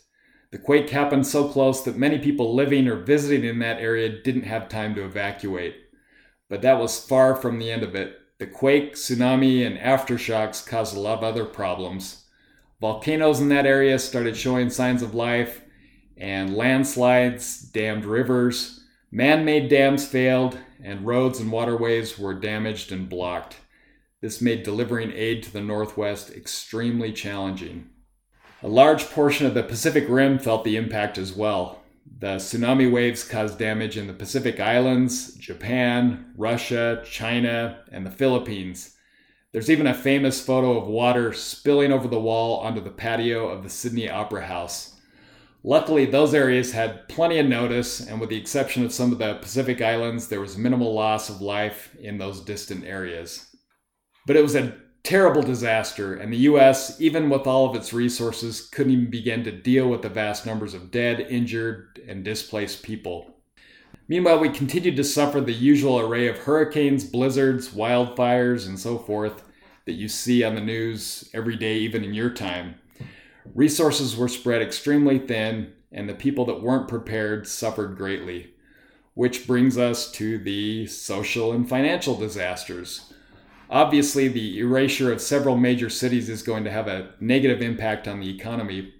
The 0.51 0.57
quake 0.57 0.89
happened 0.89 1.27
so 1.27 1.49
close 1.49 1.83
that 1.83 1.97
many 1.97 2.17
people 2.19 2.55
living 2.55 2.87
or 2.87 2.95
visiting 2.95 3.43
in 3.43 3.59
that 3.59 3.81
area 3.81 4.21
didn't 4.23 4.43
have 4.43 4.69
time 4.69 4.95
to 4.95 5.03
evacuate. 5.03 5.75
But 6.47 6.61
that 6.61 6.79
was 6.79 7.05
far 7.05 7.35
from 7.35 7.59
the 7.59 7.69
end 7.69 7.83
of 7.83 7.93
it. 7.93 8.17
The 8.39 8.47
quake, 8.47 8.93
tsunami, 8.93 9.67
and 9.67 9.77
aftershocks 9.77 10.65
caused 10.65 10.95
a 10.95 11.01
lot 11.01 11.17
of 11.17 11.23
other 11.25 11.43
problems. 11.43 12.23
Volcanoes 12.79 13.41
in 13.41 13.49
that 13.49 13.65
area 13.65 13.99
started 13.99 14.37
showing 14.37 14.69
signs 14.69 15.01
of 15.01 15.13
life, 15.13 15.61
and 16.15 16.55
landslides 16.55 17.59
dammed 17.59 18.05
rivers. 18.05 18.81
Man 19.11 19.43
made 19.43 19.69
dams 19.69 20.07
failed, 20.07 20.57
and 20.83 21.05
roads 21.05 21.39
and 21.39 21.51
waterways 21.51 22.19
were 22.19 22.33
damaged 22.33 22.91
and 22.91 23.09
blocked. 23.09 23.57
This 24.21 24.41
made 24.41 24.63
delivering 24.63 25.11
aid 25.13 25.43
to 25.43 25.53
the 25.53 25.61
Northwest 25.61 26.29
extremely 26.31 27.11
challenging. 27.11 27.89
A 28.61 28.67
large 28.67 29.09
portion 29.09 29.45
of 29.45 29.53
the 29.53 29.63
Pacific 29.63 30.05
Rim 30.07 30.39
felt 30.39 30.63
the 30.63 30.77
impact 30.77 31.17
as 31.17 31.33
well. 31.33 31.81
The 32.19 32.37
tsunami 32.37 32.89
waves 32.89 33.23
caused 33.23 33.59
damage 33.59 33.97
in 33.97 34.07
the 34.07 34.13
Pacific 34.13 34.59
Islands, 34.59 35.35
Japan, 35.35 36.33
Russia, 36.37 37.03
China, 37.05 37.83
and 37.91 38.05
the 38.05 38.11
Philippines. 38.11 38.95
There's 39.51 39.69
even 39.69 39.87
a 39.87 39.93
famous 39.93 40.43
photo 40.43 40.77
of 40.77 40.87
water 40.87 41.33
spilling 41.33 41.91
over 41.91 42.07
the 42.07 42.19
wall 42.19 42.59
onto 42.59 42.81
the 42.81 42.89
patio 42.89 43.49
of 43.49 43.63
the 43.63 43.69
Sydney 43.69 44.09
Opera 44.09 44.45
House. 44.45 44.92
Luckily, 45.65 46.05
those 46.05 46.33
areas 46.33 46.73
had 46.73 47.07
plenty 47.07 47.39
of 47.39 47.45
notice, 47.45 48.01
and 48.01 48.19
with 48.19 48.29
the 48.29 48.37
exception 48.37 48.83
of 48.83 48.91
some 48.91 49.13
of 49.13 49.19
the 49.19 49.35
Pacific 49.35 49.81
Islands, 49.81 50.27
there 50.27 50.41
was 50.41 50.57
minimal 50.57 50.93
loss 50.93 51.29
of 51.29 51.41
life 51.41 51.95
in 52.01 52.17
those 52.17 52.41
distant 52.41 52.83
areas. 52.83 53.55
But 54.27 54.35
it 54.35 54.43
was 54.43 54.55
a 54.55 54.75
terrible 55.03 55.41
disaster, 55.41 56.15
and 56.15 56.33
the 56.33 56.37
US, 56.49 56.99
even 56.99 57.29
with 57.29 57.47
all 57.47 57.69
of 57.69 57.75
its 57.77 57.93
resources, 57.93 58.67
couldn't 58.73 58.91
even 58.91 59.09
begin 59.09 59.45
to 59.45 59.51
deal 59.51 59.87
with 59.87 60.01
the 60.01 60.09
vast 60.09 60.45
numbers 60.45 60.73
of 60.73 60.91
dead, 60.91 61.21
injured, 61.21 62.01
and 62.07 62.25
displaced 62.25 62.83
people. 62.83 63.33
Meanwhile, 64.09 64.39
we 64.39 64.49
continued 64.49 64.97
to 64.97 65.03
suffer 65.03 65.39
the 65.39 65.53
usual 65.53 65.97
array 65.97 66.27
of 66.27 66.39
hurricanes, 66.39 67.05
blizzards, 67.05 67.69
wildfires, 67.69 68.67
and 68.67 68.77
so 68.77 68.97
forth 68.97 69.43
that 69.85 69.93
you 69.93 70.09
see 70.09 70.43
on 70.43 70.55
the 70.55 70.61
news 70.61 71.29
every 71.33 71.55
day, 71.55 71.77
even 71.77 72.03
in 72.03 72.13
your 72.13 72.29
time. 72.29 72.75
Resources 73.53 74.15
were 74.15 74.27
spread 74.27 74.61
extremely 74.61 75.19
thin, 75.19 75.73
and 75.91 76.07
the 76.07 76.13
people 76.13 76.45
that 76.45 76.61
weren't 76.61 76.87
prepared 76.87 77.47
suffered 77.47 77.97
greatly. 77.97 78.53
Which 79.13 79.45
brings 79.45 79.77
us 79.77 80.11
to 80.13 80.39
the 80.39 80.87
social 80.87 81.51
and 81.51 81.69
financial 81.69 82.15
disasters. 82.15 83.13
Obviously, 83.69 84.27
the 84.27 84.59
erasure 84.59 85.11
of 85.11 85.21
several 85.21 85.57
major 85.57 85.89
cities 85.89 86.29
is 86.29 86.41
going 86.43 86.63
to 86.63 86.71
have 86.71 86.87
a 86.87 87.11
negative 87.19 87.61
impact 87.61 88.07
on 88.07 88.19
the 88.19 88.29
economy. 88.29 88.93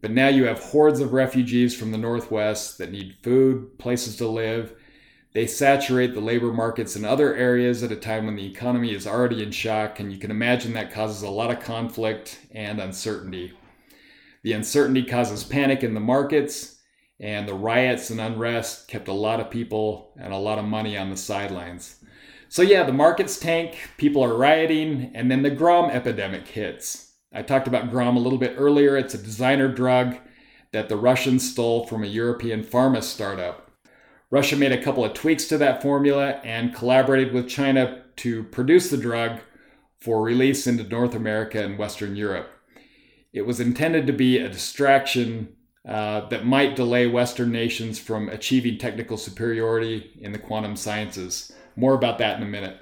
But 0.00 0.10
now 0.10 0.28
you 0.28 0.44
have 0.44 0.60
hordes 0.60 1.00
of 1.00 1.14
refugees 1.14 1.74
from 1.74 1.90
the 1.90 1.98
Northwest 1.98 2.76
that 2.78 2.90
need 2.90 3.16
food, 3.22 3.78
places 3.78 4.16
to 4.16 4.28
live. 4.28 4.74
They 5.32 5.46
saturate 5.46 6.14
the 6.14 6.20
labor 6.20 6.52
markets 6.52 6.94
in 6.94 7.04
other 7.04 7.34
areas 7.34 7.82
at 7.82 7.90
a 7.90 7.96
time 7.96 8.26
when 8.26 8.36
the 8.36 8.46
economy 8.46 8.92
is 8.92 9.06
already 9.06 9.42
in 9.42 9.50
shock, 9.50 9.98
and 9.98 10.12
you 10.12 10.18
can 10.18 10.30
imagine 10.30 10.74
that 10.74 10.92
causes 10.92 11.22
a 11.22 11.30
lot 11.30 11.50
of 11.50 11.60
conflict 11.60 12.38
and 12.50 12.80
uncertainty. 12.80 13.52
The 14.44 14.52
uncertainty 14.52 15.02
causes 15.02 15.42
panic 15.42 15.82
in 15.82 15.94
the 15.94 16.00
markets, 16.00 16.78
and 17.18 17.48
the 17.48 17.54
riots 17.54 18.10
and 18.10 18.20
unrest 18.20 18.88
kept 18.88 19.08
a 19.08 19.12
lot 19.12 19.40
of 19.40 19.50
people 19.50 20.12
and 20.20 20.34
a 20.34 20.38
lot 20.38 20.58
of 20.58 20.66
money 20.66 20.98
on 20.98 21.08
the 21.08 21.16
sidelines. 21.16 21.96
So, 22.50 22.60
yeah, 22.60 22.82
the 22.82 22.92
markets 22.92 23.38
tank, 23.38 23.78
people 23.96 24.22
are 24.22 24.36
rioting, 24.36 25.10
and 25.14 25.30
then 25.30 25.42
the 25.42 25.50
Grom 25.50 25.90
epidemic 25.90 26.46
hits. 26.46 27.14
I 27.32 27.40
talked 27.40 27.66
about 27.66 27.90
Grom 27.90 28.18
a 28.18 28.20
little 28.20 28.38
bit 28.38 28.54
earlier. 28.58 28.98
It's 28.98 29.14
a 29.14 29.18
designer 29.18 29.66
drug 29.66 30.18
that 30.72 30.90
the 30.90 30.96
Russians 30.98 31.50
stole 31.50 31.86
from 31.86 32.04
a 32.04 32.08
European 32.08 32.62
pharma 32.62 33.02
startup. 33.02 33.70
Russia 34.30 34.56
made 34.56 34.72
a 34.72 34.82
couple 34.82 35.06
of 35.06 35.14
tweaks 35.14 35.46
to 35.46 35.56
that 35.56 35.80
formula 35.80 36.40
and 36.44 36.74
collaborated 36.74 37.32
with 37.32 37.48
China 37.48 38.02
to 38.16 38.44
produce 38.44 38.90
the 38.90 38.98
drug 38.98 39.40
for 39.98 40.22
release 40.22 40.66
into 40.66 40.84
North 40.84 41.14
America 41.14 41.64
and 41.64 41.78
Western 41.78 42.14
Europe. 42.14 42.53
It 43.34 43.44
was 43.44 43.58
intended 43.58 44.06
to 44.06 44.12
be 44.12 44.38
a 44.38 44.48
distraction 44.48 45.56
uh, 45.86 46.28
that 46.28 46.46
might 46.46 46.76
delay 46.76 47.08
Western 47.08 47.50
nations 47.50 47.98
from 47.98 48.28
achieving 48.28 48.78
technical 48.78 49.16
superiority 49.16 50.16
in 50.20 50.30
the 50.30 50.38
quantum 50.38 50.76
sciences. 50.76 51.50
More 51.74 51.94
about 51.94 52.18
that 52.18 52.36
in 52.36 52.44
a 52.44 52.48
minute. 52.48 52.78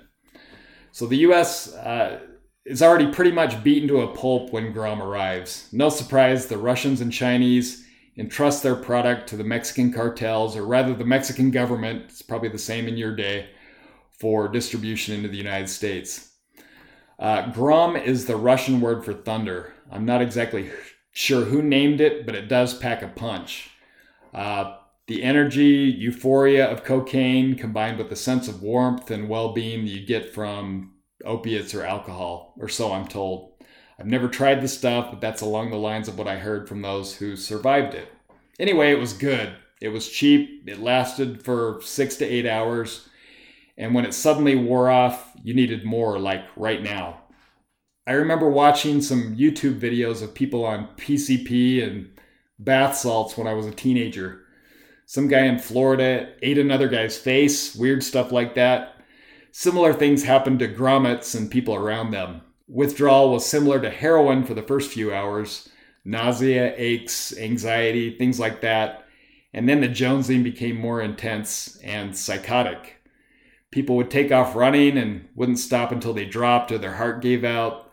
So 0.92 1.06
the 1.06 1.16
US 1.16 1.74
uh, 1.74 2.20
is 2.66 2.82
already 2.82 3.10
pretty 3.10 3.32
much 3.32 3.64
beaten 3.64 3.88
to 3.88 4.02
a 4.02 4.14
pulp 4.14 4.52
when 4.52 4.74
Grom 4.74 5.02
arrives. 5.02 5.68
No 5.72 5.88
surprise, 5.88 6.46
the 6.46 6.58
Russians 6.58 7.00
and 7.00 7.10
Chinese 7.10 7.86
entrust 8.18 8.62
their 8.62 8.76
product 8.76 9.30
to 9.30 9.38
the 9.38 9.44
Mexican 9.44 9.90
cartels, 9.90 10.54
or 10.54 10.66
rather, 10.66 10.92
the 10.92 11.02
Mexican 11.02 11.50
government, 11.50 12.02
it's 12.10 12.20
probably 12.20 12.50
the 12.50 12.58
same 12.58 12.86
in 12.86 12.98
your 12.98 13.16
day, 13.16 13.48
for 14.10 14.48
distribution 14.48 15.14
into 15.14 15.28
the 15.28 15.36
United 15.38 15.70
States. 15.70 16.34
Uh, 17.18 17.50
Grom 17.52 17.96
is 17.96 18.26
the 18.26 18.36
Russian 18.36 18.82
word 18.82 19.02
for 19.02 19.14
thunder. 19.14 19.71
I'm 19.92 20.06
not 20.06 20.22
exactly 20.22 20.70
sure 21.12 21.44
who 21.44 21.62
named 21.62 22.00
it, 22.00 22.24
but 22.24 22.34
it 22.34 22.48
does 22.48 22.76
pack 22.76 23.02
a 23.02 23.08
punch. 23.08 23.70
Uh, 24.32 24.76
the 25.06 25.22
energy, 25.22 25.94
euphoria 25.98 26.66
of 26.70 26.84
cocaine 26.84 27.54
combined 27.54 27.98
with 27.98 28.08
the 28.08 28.16
sense 28.16 28.48
of 28.48 28.62
warmth 28.62 29.10
and 29.10 29.28
well 29.28 29.52
being 29.52 29.86
you 29.86 30.04
get 30.04 30.32
from 30.32 30.94
opiates 31.24 31.74
or 31.74 31.84
alcohol, 31.84 32.54
or 32.58 32.68
so 32.68 32.92
I'm 32.92 33.06
told. 33.06 33.52
I've 33.98 34.06
never 34.06 34.28
tried 34.28 34.62
the 34.62 34.68
stuff, 34.68 35.10
but 35.10 35.20
that's 35.20 35.42
along 35.42 35.70
the 35.70 35.76
lines 35.76 36.08
of 36.08 36.16
what 36.18 36.26
I 36.26 36.38
heard 36.38 36.68
from 36.68 36.82
those 36.82 37.16
who 37.16 37.36
survived 37.36 37.94
it. 37.94 38.08
Anyway, 38.58 38.90
it 38.90 38.98
was 38.98 39.12
good. 39.12 39.54
It 39.80 39.88
was 39.88 40.08
cheap. 40.08 40.64
It 40.66 40.80
lasted 40.80 41.44
for 41.44 41.80
six 41.82 42.16
to 42.16 42.24
eight 42.24 42.46
hours. 42.46 43.08
And 43.76 43.94
when 43.94 44.04
it 44.04 44.14
suddenly 44.14 44.54
wore 44.54 44.90
off, 44.90 45.32
you 45.42 45.54
needed 45.54 45.84
more, 45.84 46.18
like 46.18 46.44
right 46.56 46.82
now. 46.82 47.21
I 48.06 48.12
remember 48.12 48.48
watching 48.48 49.00
some 49.00 49.36
YouTube 49.36 49.78
videos 49.78 50.22
of 50.22 50.34
people 50.34 50.64
on 50.64 50.88
PCP 50.96 51.86
and 51.86 52.10
bath 52.58 52.96
salts 52.96 53.36
when 53.36 53.46
I 53.46 53.54
was 53.54 53.66
a 53.66 53.70
teenager 53.70 54.42
some 55.12 55.28
guy 55.28 55.44
in 55.44 55.58
Florida 55.58 56.32
ate 56.40 56.56
another 56.56 56.88
guy's 56.88 57.18
face, 57.18 57.74
weird 57.74 58.02
stuff 58.02 58.32
like 58.32 58.54
that. 58.54 58.96
Similar 59.50 59.92
things 59.92 60.22
happened 60.22 60.60
to 60.60 60.68
grommets 60.68 61.34
and 61.34 61.50
people 61.50 61.74
around 61.74 62.12
them. 62.12 62.40
Withdrawal 62.66 63.30
was 63.30 63.44
similar 63.44 63.78
to 63.82 63.90
heroin 63.90 64.42
for 64.42 64.54
the 64.54 64.62
first 64.62 64.90
few 64.90 65.12
hours 65.12 65.68
nausea, 66.06 66.72
aches, 66.78 67.36
anxiety, 67.36 68.16
things 68.16 68.40
like 68.40 68.62
that. 68.62 69.04
And 69.52 69.68
then 69.68 69.82
the 69.82 69.88
jonesing 69.88 70.42
became 70.42 70.76
more 70.76 71.02
intense 71.02 71.76
and 71.84 72.16
psychotic. 72.16 72.96
People 73.70 73.96
would 73.96 74.10
take 74.10 74.32
off 74.32 74.56
running 74.56 74.96
and 74.96 75.28
wouldn't 75.34 75.58
stop 75.58 75.92
until 75.92 76.14
they 76.14 76.24
dropped 76.24 76.72
or 76.72 76.78
their 76.78 76.94
heart 76.94 77.20
gave 77.20 77.44
out. 77.44 77.91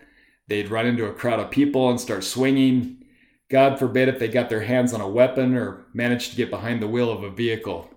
They'd 0.49 0.71
run 0.71 0.87
into 0.87 1.05
a 1.05 1.13
crowd 1.13 1.39
of 1.39 1.51
people 1.51 1.89
and 1.89 2.01
start 2.01 2.23
swinging. 2.23 3.05
God 3.49 3.79
forbid 3.79 4.09
if 4.09 4.19
they 4.19 4.27
got 4.27 4.49
their 4.49 4.61
hands 4.61 4.93
on 4.93 5.01
a 5.01 5.07
weapon 5.07 5.55
or 5.55 5.85
managed 5.93 6.31
to 6.31 6.37
get 6.37 6.49
behind 6.49 6.81
the 6.81 6.87
wheel 6.87 7.11
of 7.11 7.23
a 7.23 7.29
vehicle. 7.29 7.89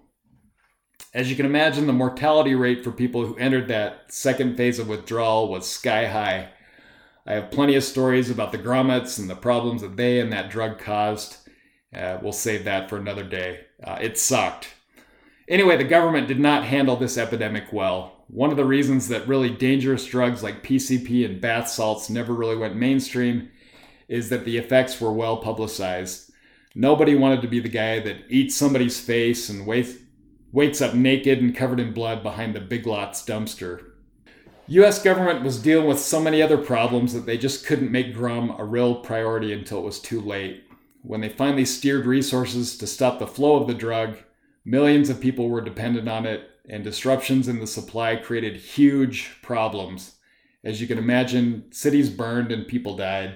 As 1.15 1.29
you 1.29 1.37
can 1.37 1.47
imagine, 1.47 1.87
the 1.87 1.93
mortality 1.93 2.55
rate 2.55 2.85
for 2.85 2.91
people 2.91 3.27
who 3.27 3.37
entered 3.37 3.69
that 3.69 4.12
second 4.12 4.57
phase 4.57 4.79
of 4.79 4.88
withdrawal 4.88 5.51
was 5.51 5.69
sky 5.69 6.07
high. 6.07 6.51
I 7.27 7.35
have 7.35 7.51
plenty 7.51 7.75
of 7.75 7.85
stories 7.85 8.31
about 8.31 8.53
the 8.53 8.59
grommets 8.59 9.19
and 9.19 9.31
the 9.31 9.37
problems 9.37 9.83
that 9.83 9.97
they 9.97 10.21
and 10.21 10.33
that 10.33 10.51
drug 10.51 10.79
caused. 10.79 11.37
Uh, 11.95 12.19
we'll 12.23 12.33
save 12.33 12.65
that 12.65 12.88
for 12.88 12.97
another 12.97 13.25
day. 13.25 13.61
Uh, 13.83 13.99
it 14.01 14.19
sucked. 14.19 14.69
Anyway, 15.49 15.77
the 15.77 15.85
government 15.85 16.29
did 16.29 16.41
not 16.41 16.65
handle 16.65 16.97
this 16.97 17.19
epidemic 17.19 17.73
well. 17.73 18.22
One 18.33 18.51
of 18.51 18.57
the 18.57 18.64
reasons 18.64 19.09
that 19.09 19.29
really 19.29 19.51
dangerous 19.51 20.07
drugs 20.07 20.42
like 20.42 20.62
PCP 20.62 21.23
and 21.27 21.38
bath 21.38 21.68
salts 21.68 22.09
never 22.09 22.33
really 22.33 22.57
went 22.57 22.75
mainstream 22.75 23.51
is 24.09 24.31
that 24.31 24.47
the 24.47 24.57
effects 24.57 24.99
were 24.99 25.12
well 25.12 25.37
publicized. 25.37 26.33
Nobody 26.75 27.14
wanted 27.14 27.42
to 27.42 27.49
be 27.49 27.61
the 27.61 27.68
guy 27.68 28.01
that 28.01 28.25
eats 28.31 28.57
somebody's 28.57 28.99
face 28.99 29.51
and 29.51 29.66
wakes, 29.66 30.81
up 30.81 30.95
naked 30.95 31.42
and 31.42 31.55
covered 31.55 31.79
in 31.79 31.92
blood 31.92 32.23
behind 32.23 32.55
the 32.55 32.61
Big 32.62 32.87
Lots 32.87 33.23
dumpster. 33.23 33.90
US 34.66 35.03
government 35.03 35.45
was 35.45 35.61
dealing 35.61 35.87
with 35.87 35.99
so 36.01 36.18
many 36.18 36.40
other 36.40 36.57
problems 36.57 37.12
that 37.12 37.27
they 37.27 37.37
just 37.37 37.66
couldn't 37.66 37.92
make 37.92 38.14
Grom 38.14 38.59
a 38.59 38.64
real 38.64 38.95
priority 38.95 39.53
until 39.53 39.81
it 39.81 39.85
was 39.85 40.01
too 40.01 40.23
late. 40.23 40.64
When 41.03 41.21
they 41.21 41.29
finally 41.29 41.66
steered 41.66 42.07
resources 42.07 42.79
to 42.79 42.87
stop 42.87 43.18
the 43.18 43.27
flow 43.27 43.57
of 43.57 43.68
the 43.68 43.75
drug, 43.75 44.16
millions 44.64 45.11
of 45.11 45.20
people 45.20 45.48
were 45.48 45.61
dependent 45.61 46.09
on 46.09 46.27
it, 46.27 46.48
and 46.68 46.85
disruptions 46.85 47.48
in 47.48 47.59
the 47.61 47.66
supply 47.66 48.16
created 48.16 48.57
huge 48.57 49.38
problems. 49.42 50.16
As 50.64 50.81
you 50.81 50.87
can 50.87 50.98
imagine, 50.98 51.64
cities 51.72 52.09
burned 52.09 52.53
and 52.53 52.66
people 52.66 52.96
died. 52.96 53.35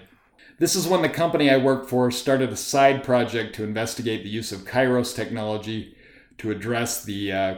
This 0.59 0.77
is 0.77 0.87
when 0.87 1.03
the 1.03 1.09
company 1.09 1.51
I 1.51 1.57
worked 1.57 1.91
for 1.91 2.11
started 2.11 2.51
a 2.51 2.57
side 2.57 3.03
project 3.05 3.55
to 3.57 3.65
investigate 3.65 4.23
the 4.23 4.31
use 4.31 4.53
of 4.53 4.61
Kairos 4.61 5.15
technology 5.15 5.95
to 6.39 6.51
address 6.51 7.05
the 7.05 7.33
uh, 7.33 7.55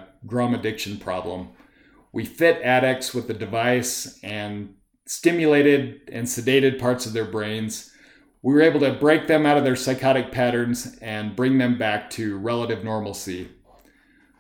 addiction 0.55 0.97
problem. 0.97 1.51
We 2.13 2.25
fit 2.25 2.63
addicts 2.63 3.15
with 3.15 3.29
the 3.29 3.35
device 3.35 4.19
and 4.23 4.75
stimulated 5.07 6.01
and 6.11 6.27
sedated 6.27 6.79
parts 6.79 7.07
of 7.07 7.13
their 7.13 7.25
brains. 7.25 7.93
We 8.43 8.55
were 8.55 8.63
able 8.63 8.81
to 8.81 8.95
break 8.95 9.27
them 9.27 9.47
out 9.47 9.59
of 9.59 9.65
their 9.65 9.77
psychotic 9.77 10.33
patterns 10.33 10.97
and 11.01 11.37
bring 11.37 11.59
them 11.59 11.79
back 11.79 12.11
to 12.11 12.39
relative 12.39 12.83
normalcy. 12.85 13.49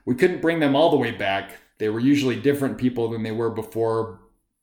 We 0.08 0.14
couldn't 0.14 0.40
bring 0.40 0.58
them 0.58 0.74
all 0.74 0.88
the 0.88 0.96
way 0.96 1.10
back. 1.10 1.58
They 1.76 1.90
were 1.90 2.00
usually 2.00 2.40
different 2.40 2.78
people 2.78 3.10
than 3.10 3.22
they 3.22 3.30
were 3.30 3.50
before, 3.50 4.20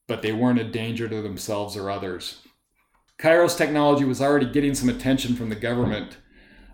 but 0.08 0.24
they 0.24 0.34
weren't 0.34 0.58
a 0.58 0.64
danger 0.64 1.08
to 1.08 1.22
themselves 1.22 1.78
or 1.78 1.92
others. 1.92 2.42
Kairos 3.20 3.56
technology 3.56 4.06
was 4.06 4.24
already 4.24 4.48
getting 4.48 4.74
some 4.74 4.90
attention 4.90 5.36
from 5.36 5.50
the 5.50 5.56
government 5.56 6.18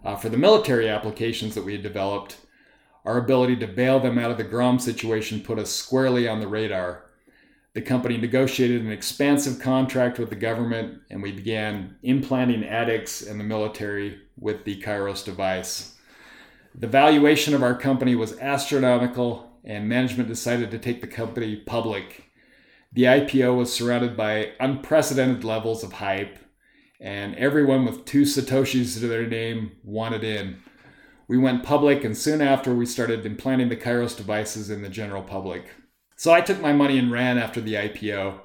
uh, 0.06 0.16
for 0.16 0.30
the 0.30 0.38
military 0.38 0.88
applications 0.88 1.54
that 1.54 1.66
we 1.66 1.74
had 1.74 1.84
developed, 1.84 2.38
our 3.04 3.18
ability 3.18 3.58
to 3.58 3.68
bail 3.68 4.00
them 4.00 4.18
out 4.18 4.32
of 4.32 4.38
the 4.38 4.46
Grom 4.46 4.80
situation 4.80 5.42
put 5.42 5.60
us 5.60 5.70
squarely 5.70 6.26
on 6.26 6.40
the 6.40 6.48
radar. 6.48 7.08
The 7.74 7.82
company 7.82 8.16
negotiated 8.16 8.84
an 8.84 8.92
expansive 8.94 9.60
contract 9.60 10.18
with 10.18 10.30
the 10.30 10.38
government, 10.38 11.02
and 11.10 11.22
we 11.22 11.34
began 11.34 11.98
implanting 12.04 12.64
addicts 12.64 13.22
in 13.22 13.38
the 13.38 13.44
military 13.44 14.22
with 14.38 14.64
the 14.64 14.82
Kairos 14.82 15.26
device. 15.26 15.91
The 16.74 16.88
valuation 16.88 17.54
of 17.54 17.64
our 17.64 17.76
company 17.76 18.16
was 18.16 18.38
astronomical, 18.40 19.52
and 19.64 19.90
management 19.90 20.30
decided 20.30 20.72
to 20.72 20.80
take 20.80 21.02
the 21.02 21.08
company 21.08 21.58
public. 21.58 22.32
The 22.94 23.04
IPO 23.04 23.58
was 23.58 23.74
surrounded 23.74 24.16
by 24.16 24.54
unprecedented 24.60 25.44
levels 25.44 25.84
of 25.84 25.94
hype, 25.94 26.38
and 27.00 27.36
everyone 27.36 27.86
with 27.86 28.06
two 28.06 28.22
Satoshis 28.22 29.00
to 29.00 29.08
their 29.08 29.28
name 29.28 29.74
wanted 29.84 30.24
in. 30.24 30.62
We 31.28 31.38
went 31.38 31.64
public, 31.64 32.04
and 32.04 32.18
soon 32.18 32.42
after, 32.42 32.74
we 32.74 32.86
started 32.86 33.26
implanting 33.26 33.70
the 33.70 33.78
Kairos 33.78 34.16
devices 34.16 34.70
in 34.70 34.82
the 34.82 34.90
general 34.90 35.24
public. 35.24 35.72
So 36.16 36.32
I 36.32 36.42
took 36.42 36.62
my 36.62 36.74
money 36.74 36.98
and 36.98 37.12
ran 37.12 37.38
after 37.38 37.60
the 37.60 37.74
IPO. 37.74 38.40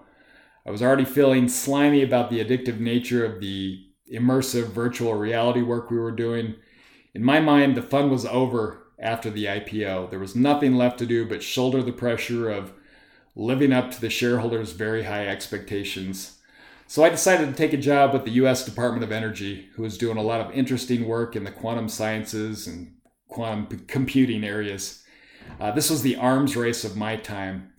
I 0.67 0.71
was 0.71 0.83
already 0.83 1.05
feeling 1.05 1.49
slimy 1.49 2.03
about 2.03 2.31
the 2.31 2.45
addictive 2.45 2.81
nature 2.81 3.25
of 3.25 3.41
the 3.41 3.85
immersive 4.13 4.69
virtual 4.69 5.15
reality 5.15 5.63
work 5.63 5.91
we 5.91 5.99
were 5.99 6.13
doing. 6.13 6.57
In 7.17 7.25
my 7.25 7.41
mind, 7.41 7.79
the 7.79 7.83
fun 7.83 8.11
was 8.11 8.27
over 8.27 8.89
after 8.99 9.31
the 9.31 9.47
IPO. 9.47 10.11
There 10.11 10.19
was 10.19 10.37
nothing 10.37 10.75
left 10.75 10.99
to 10.99 11.07
do 11.07 11.25
but 11.25 11.43
shoulder 11.43 11.83
the 11.83 11.91
pressure 11.91 12.51
of 12.51 12.75
living 13.35 13.73
up 13.73 13.91
to 13.93 14.01
the 14.03 14.11
shareholders' 14.11 14.73
very 14.73 15.05
high 15.05 15.27
expectations. 15.27 16.37
So 16.87 17.05
I 17.05 17.09
decided 17.09 17.47
to 17.47 17.55
take 17.55 17.73
a 17.73 17.79
job 17.79 18.13
with 18.13 18.27
the 18.27 18.33
US 18.33 18.67
Department 18.67 19.03
of 19.03 19.13
Energy, 19.13 19.71
who 19.77 19.83
was 19.83 19.97
doing 19.97 20.19
a 20.19 20.23
lot 20.23 20.43
of 20.43 20.53
interesting 20.53 21.09
work 21.09 21.35
in 21.35 21.45
the 21.45 21.51
quantum 21.51 21.89
sciences 21.89 22.67
and 22.67 22.93
quantum 23.29 23.87
computing 23.87 24.45
areas. 24.45 25.03
Uh, 25.59 25.71
this 25.71 25.89
was 25.89 26.03
the 26.03 26.17
arms 26.17 26.55
race 26.55 26.85
of 26.85 26.99
my 26.99 27.17
time. 27.17 27.73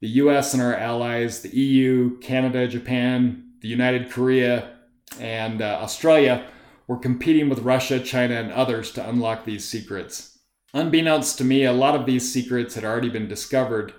The 0.00 0.08
US 0.08 0.54
and 0.54 0.62
our 0.62 0.74
allies, 0.74 1.42
the 1.42 1.54
EU, 1.54 2.18
Canada, 2.20 2.66
Japan, 2.66 3.50
the 3.60 3.68
United 3.68 4.10
Korea, 4.10 4.78
and 5.18 5.60
uh, 5.60 5.80
Australia 5.82 6.46
were 6.90 6.98
competing 6.98 7.48
with 7.48 7.60
Russia, 7.60 8.00
China, 8.00 8.34
and 8.34 8.50
others 8.50 8.90
to 8.90 9.08
unlock 9.08 9.44
these 9.44 9.64
secrets. 9.64 10.40
Unbeknownst 10.74 11.38
to 11.38 11.44
me, 11.44 11.62
a 11.62 11.72
lot 11.72 11.94
of 11.94 12.04
these 12.04 12.32
secrets 12.32 12.74
had 12.74 12.82
already 12.84 13.08
been 13.08 13.28
discovered 13.28 13.94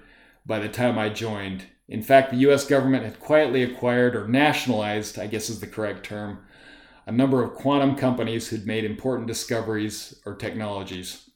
by 0.46 0.60
the 0.60 0.68
time 0.68 1.00
I 1.00 1.08
joined, 1.08 1.68
in 1.88 2.02
fact, 2.02 2.32
the 2.32 2.50
US 2.50 2.66
government 2.66 3.06
had 3.06 3.18
quietly 3.18 3.64
acquired 3.64 4.14
or 4.14 4.28
nationalized, 4.28 5.18
I 5.18 5.28
guess 5.28 5.50
is 5.50 5.62
the 5.62 5.68
correct 5.68 6.06
term, 6.06 6.40
a 7.06 7.14
number 7.14 7.42
of 7.42 7.54
quantum 7.54 7.96
companies 7.96 8.50
who'd 8.50 8.68
made 8.68 8.84
important 8.84 9.26
discoveries 9.26 10.22
or 10.26 10.36
technologies. 10.36 11.30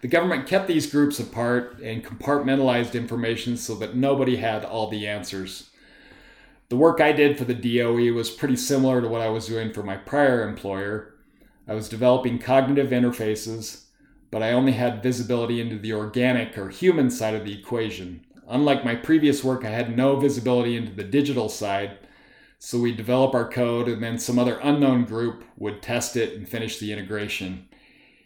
The 0.00 0.08
government 0.08 0.46
kept 0.46 0.66
these 0.66 0.90
groups 0.90 1.20
apart 1.20 1.78
and 1.82 2.02
compartmentalized 2.02 2.94
information 2.94 3.58
so 3.58 3.74
that 3.74 3.96
nobody 3.96 4.36
had 4.36 4.64
all 4.64 4.88
the 4.88 5.06
answers. 5.06 5.70
The 6.68 6.76
work 6.76 7.00
I 7.00 7.12
did 7.12 7.38
for 7.38 7.44
the 7.44 7.54
DOE 7.54 8.12
was 8.12 8.30
pretty 8.30 8.56
similar 8.56 9.00
to 9.00 9.08
what 9.08 9.20
I 9.20 9.28
was 9.28 9.46
doing 9.46 9.72
for 9.72 9.84
my 9.84 9.96
prior 9.96 10.48
employer. 10.48 11.14
I 11.68 11.74
was 11.74 11.88
developing 11.88 12.40
cognitive 12.40 12.90
interfaces, 12.90 13.84
but 14.32 14.42
I 14.42 14.52
only 14.52 14.72
had 14.72 15.02
visibility 15.02 15.60
into 15.60 15.78
the 15.78 15.92
organic 15.92 16.58
or 16.58 16.68
human 16.68 17.08
side 17.08 17.34
of 17.34 17.44
the 17.44 17.56
equation. 17.56 18.26
Unlike 18.48 18.84
my 18.84 18.96
previous 18.96 19.44
work, 19.44 19.64
I 19.64 19.70
had 19.70 19.96
no 19.96 20.16
visibility 20.16 20.76
into 20.76 20.92
the 20.92 21.04
digital 21.04 21.48
side. 21.48 21.98
So 22.58 22.80
we'd 22.80 22.96
develop 22.96 23.34
our 23.34 23.48
code, 23.48 23.86
and 23.86 24.02
then 24.02 24.18
some 24.18 24.38
other 24.38 24.58
unknown 24.60 25.04
group 25.04 25.44
would 25.58 25.82
test 25.82 26.16
it 26.16 26.34
and 26.34 26.48
finish 26.48 26.78
the 26.78 26.92
integration. 26.92 27.68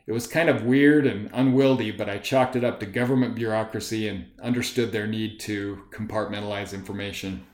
It 0.06 0.12
was 0.12 0.26
kind 0.26 0.48
of 0.48 0.64
weird 0.64 1.06
and 1.06 1.30
unwieldy, 1.32 1.90
but 1.90 2.08
I 2.08 2.18
chalked 2.18 2.56
it 2.56 2.64
up 2.64 2.80
to 2.80 2.86
government 2.86 3.34
bureaucracy 3.34 4.08
and 4.08 4.26
understood 4.42 4.92
their 4.92 5.06
need 5.06 5.40
to 5.40 5.82
compartmentalize 5.92 6.72
information. 6.72 7.46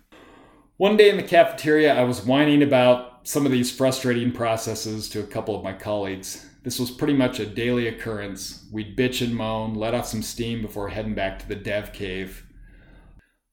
One 0.79 0.99
day 0.99 1.09
in 1.09 1.17
the 1.17 1.23
cafeteria, 1.23 1.99
I 1.99 2.05
was 2.05 2.27
whining 2.27 2.63
about 2.63 3.27
some 3.27 3.47
of 3.47 3.53
these 3.53 3.75
frustrating 3.75 4.31
processes 4.31 5.09
to 5.09 5.21
a 5.21 5.27
couple 5.27 5.57
of 5.57 5.65
my 5.65 5.73
colleagues. 5.73 6.45
This 6.65 6.79
was 6.79 6.91
pretty 6.91 7.15
much 7.15 7.41
a 7.41 7.47
daily 7.47 7.89
occurrence. 7.89 8.67
We'd 8.71 8.95
bitch 8.95 9.25
and 9.25 9.35
moan, 9.35 9.73
let 9.73 9.95
off 9.95 10.07
some 10.07 10.21
steam 10.21 10.61
before 10.61 10.91
heading 10.91 11.15
back 11.15 11.39
to 11.39 11.49
the 11.49 11.55
dev 11.55 11.95
cave. 11.95 12.45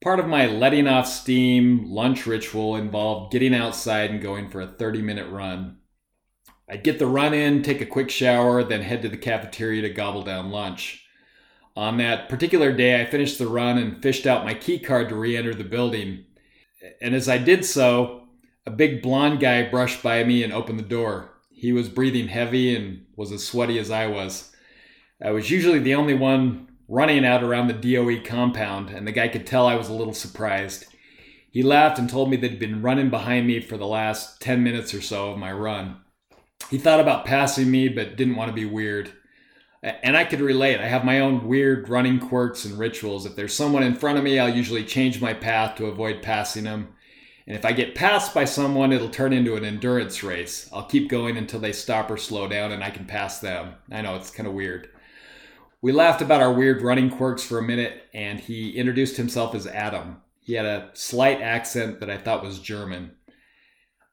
Part 0.03 0.19
of 0.19 0.27
my 0.27 0.47
letting 0.47 0.85
off 0.85 1.07
steam 1.07 1.89
lunch 1.89 2.27
ritual 2.27 2.75
involved 2.75 3.31
getting 3.31 3.55
outside 3.55 4.11
and 4.11 4.21
going 4.21 4.49
for 4.49 4.59
a 4.59 4.67
30 4.67 5.01
minute 5.01 5.29
run. 5.29 5.77
I'd 6.69 6.83
get 6.83 6.99
the 6.99 7.07
run 7.07 7.33
in, 7.33 7.63
take 7.63 7.79
a 7.79 7.85
quick 7.85 8.09
shower, 8.09 8.65
then 8.65 8.81
head 8.81 9.01
to 9.03 9.07
the 9.07 9.15
cafeteria 9.15 9.81
to 9.83 9.89
gobble 9.89 10.23
down 10.23 10.51
lunch. 10.51 11.05
On 11.77 11.95
that 11.99 12.27
particular 12.27 12.73
day, 12.73 13.01
I 13.01 13.05
finished 13.05 13.39
the 13.39 13.47
run 13.47 13.77
and 13.77 14.03
fished 14.03 14.27
out 14.27 14.43
my 14.43 14.53
key 14.53 14.77
card 14.77 15.07
to 15.07 15.15
re 15.15 15.37
enter 15.37 15.55
the 15.55 15.63
building. 15.63 16.25
And 17.01 17.15
as 17.15 17.29
I 17.29 17.37
did 17.37 17.65
so, 17.65 18.23
a 18.65 18.71
big 18.71 19.01
blond 19.01 19.39
guy 19.39 19.69
brushed 19.69 20.03
by 20.03 20.23
me 20.23 20.43
and 20.43 20.53
opened 20.53 20.79
the 20.79 20.83
door. 20.83 21.29
He 21.49 21.71
was 21.71 21.89
breathing 21.89 22.27
heavy 22.27 22.75
and 22.75 23.05
was 23.15 23.31
as 23.31 23.45
sweaty 23.45 23.79
as 23.79 23.91
I 23.91 24.07
was. 24.07 24.51
I 25.23 25.31
was 25.31 25.49
usually 25.49 25.79
the 25.79 25.95
only 25.95 26.13
one 26.13 26.67
running 26.87 27.25
out 27.25 27.43
around 27.43 27.67
the 27.67 27.73
DOE 27.95 28.21
compound, 28.25 28.89
and 28.89 29.07
the 29.07 29.11
guy 29.11 29.27
could 29.27 29.47
tell 29.47 29.65
I 29.65 29.75
was 29.75 29.89
a 29.89 29.93
little 29.93 30.13
surprised. 30.13 30.85
He 31.49 31.63
laughed 31.63 31.99
and 31.99 32.09
told 32.09 32.29
me 32.29 32.37
that 32.37 32.51
he'd 32.51 32.59
been 32.59 32.81
running 32.81 33.09
behind 33.09 33.47
me 33.47 33.59
for 33.59 33.77
the 33.77 33.87
last 33.87 34.41
10 34.41 34.63
minutes 34.63 34.93
or 34.93 35.01
so 35.01 35.31
of 35.31 35.37
my 35.37 35.51
run. 35.51 35.97
He 36.69 36.77
thought 36.77 36.99
about 36.99 37.25
passing 37.25 37.69
me, 37.69 37.87
but 37.87 38.17
didn't 38.17 38.35
want 38.35 38.49
to 38.49 38.55
be 38.55 38.65
weird. 38.65 39.13
And 39.83 40.15
I 40.15 40.23
could 40.23 40.39
relate. 40.39 40.79
I 40.79 40.87
have 40.87 41.03
my 41.03 41.19
own 41.19 41.45
weird 41.45 41.89
running 41.89 42.17
quirks 42.17 42.63
and 42.63 42.79
rituals. 42.79 43.25
If 43.25 43.35
there's 43.35 43.53
someone 43.53 43.83
in 43.83 43.95
front 43.95 44.17
of 44.17 44.23
me, 44.23 44.39
I'll 44.39 44.47
usually 44.47 44.85
change 44.85 45.19
my 45.19 45.33
path 45.33 45.75
to 45.75 45.87
avoid 45.87 46.21
passing 46.21 46.63
them. 46.63 46.95
And 47.45 47.57
if 47.57 47.65
I 47.65 47.73
get 47.73 47.93
passed 47.93 48.33
by 48.33 48.45
someone, 48.45 48.93
it'll 48.93 49.09
turn 49.09 49.33
into 49.33 49.57
an 49.57 49.65
endurance 49.65 50.23
race. 50.23 50.69
I'll 50.71 50.85
keep 50.85 51.09
going 51.09 51.35
until 51.35 51.59
they 51.59 51.73
stop 51.73 52.09
or 52.09 52.15
slow 52.15 52.47
down 52.47 52.71
and 52.71 52.81
I 52.81 52.91
can 52.91 53.05
pass 53.05 53.39
them. 53.39 53.73
I 53.91 54.01
know 54.01 54.15
it's 54.15 54.31
kind 54.31 54.47
of 54.47 54.53
weird. 54.53 54.89
We 55.81 55.91
laughed 55.91 56.21
about 56.21 56.41
our 56.41 56.53
weird 56.53 56.81
running 56.81 57.09
quirks 57.09 57.43
for 57.43 57.59
a 57.59 57.61
minute, 57.61 58.03
and 58.13 58.39
he 58.39 58.71
introduced 58.71 59.17
himself 59.17 59.53
as 59.53 59.67
Adam. 59.67 60.21
He 60.39 60.53
had 60.53 60.65
a 60.65 60.91
slight 60.93 61.41
accent 61.41 61.99
that 61.99 62.09
I 62.09 62.17
thought 62.17 62.41
was 62.41 62.59
German. 62.59 63.11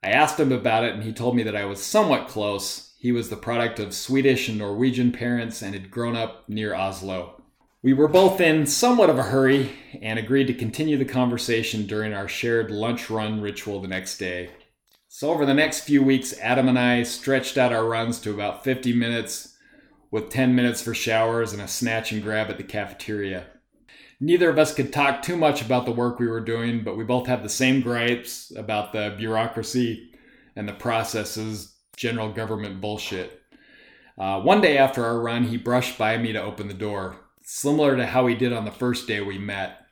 I 0.02 0.10
asked 0.10 0.40
him 0.40 0.50
about 0.50 0.82
it, 0.82 0.94
and 0.94 1.04
he 1.04 1.12
told 1.12 1.36
me 1.36 1.44
that 1.44 1.54
I 1.54 1.66
was 1.66 1.80
somewhat 1.80 2.26
close. 2.26 2.89
He 3.00 3.12
was 3.12 3.30
the 3.30 3.36
product 3.36 3.78
of 3.78 3.94
Swedish 3.94 4.46
and 4.50 4.58
Norwegian 4.58 5.10
parents 5.10 5.62
and 5.62 5.72
had 5.72 5.90
grown 5.90 6.14
up 6.14 6.46
near 6.50 6.74
Oslo. 6.74 7.40
We 7.82 7.94
were 7.94 8.08
both 8.08 8.42
in 8.42 8.66
somewhat 8.66 9.08
of 9.08 9.18
a 9.18 9.22
hurry 9.22 9.70
and 10.02 10.18
agreed 10.18 10.48
to 10.48 10.54
continue 10.54 10.98
the 10.98 11.06
conversation 11.06 11.86
during 11.86 12.12
our 12.12 12.28
shared 12.28 12.70
lunch 12.70 13.08
run 13.08 13.40
ritual 13.40 13.80
the 13.80 13.88
next 13.88 14.18
day. 14.18 14.50
So, 15.08 15.30
over 15.30 15.46
the 15.46 15.54
next 15.54 15.80
few 15.80 16.02
weeks, 16.02 16.38
Adam 16.42 16.68
and 16.68 16.78
I 16.78 17.04
stretched 17.04 17.56
out 17.56 17.72
our 17.72 17.86
runs 17.86 18.20
to 18.20 18.34
about 18.34 18.64
50 18.64 18.92
minutes 18.92 19.56
with 20.10 20.28
10 20.28 20.54
minutes 20.54 20.82
for 20.82 20.92
showers 20.92 21.54
and 21.54 21.62
a 21.62 21.68
snatch 21.68 22.12
and 22.12 22.22
grab 22.22 22.50
at 22.50 22.58
the 22.58 22.64
cafeteria. 22.64 23.46
Neither 24.20 24.50
of 24.50 24.58
us 24.58 24.74
could 24.74 24.92
talk 24.92 25.22
too 25.22 25.36
much 25.36 25.62
about 25.62 25.86
the 25.86 25.90
work 25.90 26.18
we 26.18 26.28
were 26.28 26.38
doing, 26.38 26.84
but 26.84 26.98
we 26.98 27.04
both 27.04 27.26
had 27.26 27.42
the 27.42 27.48
same 27.48 27.80
gripes 27.80 28.52
about 28.54 28.92
the 28.92 29.14
bureaucracy 29.16 30.10
and 30.54 30.68
the 30.68 30.74
processes, 30.74 31.79
general 32.00 32.32
government 32.32 32.80
bullshit. 32.80 33.42
Uh, 34.16 34.40
one 34.40 34.62
day 34.62 34.78
after 34.78 35.04
our 35.04 35.20
run, 35.20 35.44
he 35.44 35.58
brushed 35.58 35.98
by 35.98 36.16
me 36.16 36.32
to 36.32 36.42
open 36.42 36.66
the 36.66 36.72
door, 36.72 37.16
similar 37.42 37.94
to 37.94 38.06
how 38.06 38.26
he 38.26 38.34
did 38.34 38.54
on 38.54 38.64
the 38.64 38.70
first 38.70 39.06
day 39.06 39.20
we 39.20 39.36
met. 39.36 39.84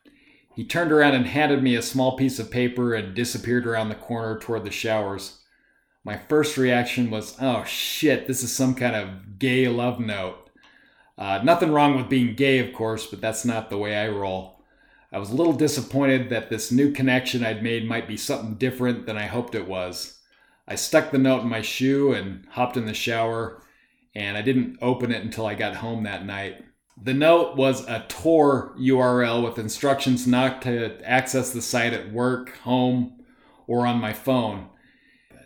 He 0.56 0.64
turned 0.64 0.90
around 0.90 1.14
and 1.14 1.26
handed 1.26 1.62
me 1.62 1.74
a 1.76 1.82
small 1.82 2.16
piece 2.16 2.38
of 2.38 2.50
paper 2.50 2.94
and 2.94 3.14
disappeared 3.14 3.66
around 3.66 3.90
the 3.90 3.94
corner 3.94 4.38
toward 4.38 4.64
the 4.64 4.70
showers. 4.70 5.40
My 6.02 6.16
first 6.16 6.56
reaction 6.56 7.10
was, 7.10 7.36
oh 7.42 7.64
shit, 7.64 8.26
this 8.26 8.42
is 8.42 8.56
some 8.56 8.74
kind 8.74 8.96
of 8.96 9.38
gay 9.38 9.68
love 9.68 10.00
note. 10.00 10.48
Uh, 11.18 11.40
nothing 11.44 11.72
wrong 11.72 11.94
with 11.94 12.08
being 12.08 12.34
gay, 12.34 12.58
of 12.58 12.72
course, 12.72 13.06
but 13.06 13.20
that's 13.20 13.44
not 13.44 13.68
the 13.68 13.76
way 13.76 13.94
I 13.94 14.08
roll. 14.08 14.64
I 15.12 15.18
was 15.18 15.28
a 15.28 15.36
little 15.36 15.52
disappointed 15.52 16.30
that 16.30 16.48
this 16.48 16.72
new 16.72 16.90
connection 16.90 17.44
I'd 17.44 17.62
made 17.62 17.86
might 17.86 18.08
be 18.08 18.16
something 18.16 18.54
different 18.54 19.04
than 19.04 19.18
I 19.18 19.26
hoped 19.26 19.54
it 19.54 19.68
was. 19.68 20.17
I 20.68 20.74
stuck 20.74 21.10
the 21.10 21.18
note 21.18 21.40
in 21.42 21.48
my 21.48 21.62
shoe 21.62 22.12
and 22.12 22.44
hopped 22.50 22.76
in 22.76 22.84
the 22.84 22.92
shower, 22.92 23.62
and 24.14 24.36
I 24.36 24.42
didn't 24.42 24.76
open 24.82 25.10
it 25.10 25.24
until 25.24 25.46
I 25.46 25.54
got 25.54 25.76
home 25.76 26.04
that 26.04 26.26
night. 26.26 26.62
The 27.02 27.14
note 27.14 27.56
was 27.56 27.86
a 27.86 28.04
Tor 28.08 28.74
URL 28.78 29.42
with 29.42 29.58
instructions 29.58 30.26
not 30.26 30.60
to 30.62 31.00
access 31.08 31.52
the 31.52 31.62
site 31.62 31.94
at 31.94 32.12
work, 32.12 32.54
home, 32.58 33.24
or 33.66 33.86
on 33.86 33.98
my 33.98 34.12
phone. 34.12 34.68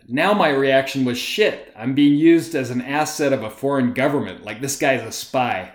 Now 0.09 0.33
my 0.33 0.49
reaction 0.49 1.05
was 1.05 1.17
shit, 1.17 1.71
I'm 1.77 1.95
being 1.95 2.15
used 2.15 2.53
as 2.53 2.69
an 2.69 2.81
asset 2.81 3.31
of 3.31 3.43
a 3.43 3.49
foreign 3.49 3.93
government, 3.93 4.43
like 4.43 4.59
this 4.59 4.77
guy's 4.77 5.03
a 5.03 5.11
spy. 5.13 5.71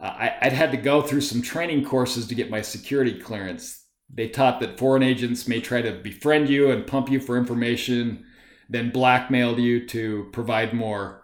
Uh, 0.00 0.06
I, 0.06 0.36
I'd 0.42 0.52
had 0.52 0.72
to 0.72 0.76
go 0.76 1.02
through 1.02 1.20
some 1.20 1.42
training 1.42 1.84
courses 1.84 2.26
to 2.26 2.34
get 2.34 2.50
my 2.50 2.62
security 2.62 3.20
clearance. 3.20 3.84
They 4.12 4.28
taught 4.28 4.58
that 4.60 4.78
foreign 4.78 5.04
agents 5.04 5.46
may 5.46 5.60
try 5.60 5.82
to 5.82 5.92
befriend 5.92 6.48
you 6.48 6.72
and 6.72 6.86
pump 6.86 7.08
you 7.08 7.20
for 7.20 7.38
information, 7.38 8.24
then 8.74 8.90
blackmailed 8.90 9.58
you 9.58 9.86
to 9.88 10.28
provide 10.32 10.72
more. 10.72 11.22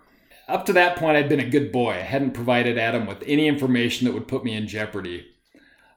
Up 0.48 0.66
to 0.66 0.72
that 0.72 0.96
point, 0.96 1.16
I'd 1.16 1.28
been 1.28 1.40
a 1.40 1.48
good 1.48 1.70
boy. 1.70 1.92
I 1.92 2.00
hadn't 2.00 2.32
provided 2.32 2.76
Adam 2.76 3.06
with 3.06 3.22
any 3.26 3.46
information 3.46 4.04
that 4.04 4.12
would 4.12 4.28
put 4.28 4.44
me 4.44 4.54
in 4.54 4.66
jeopardy. 4.66 5.26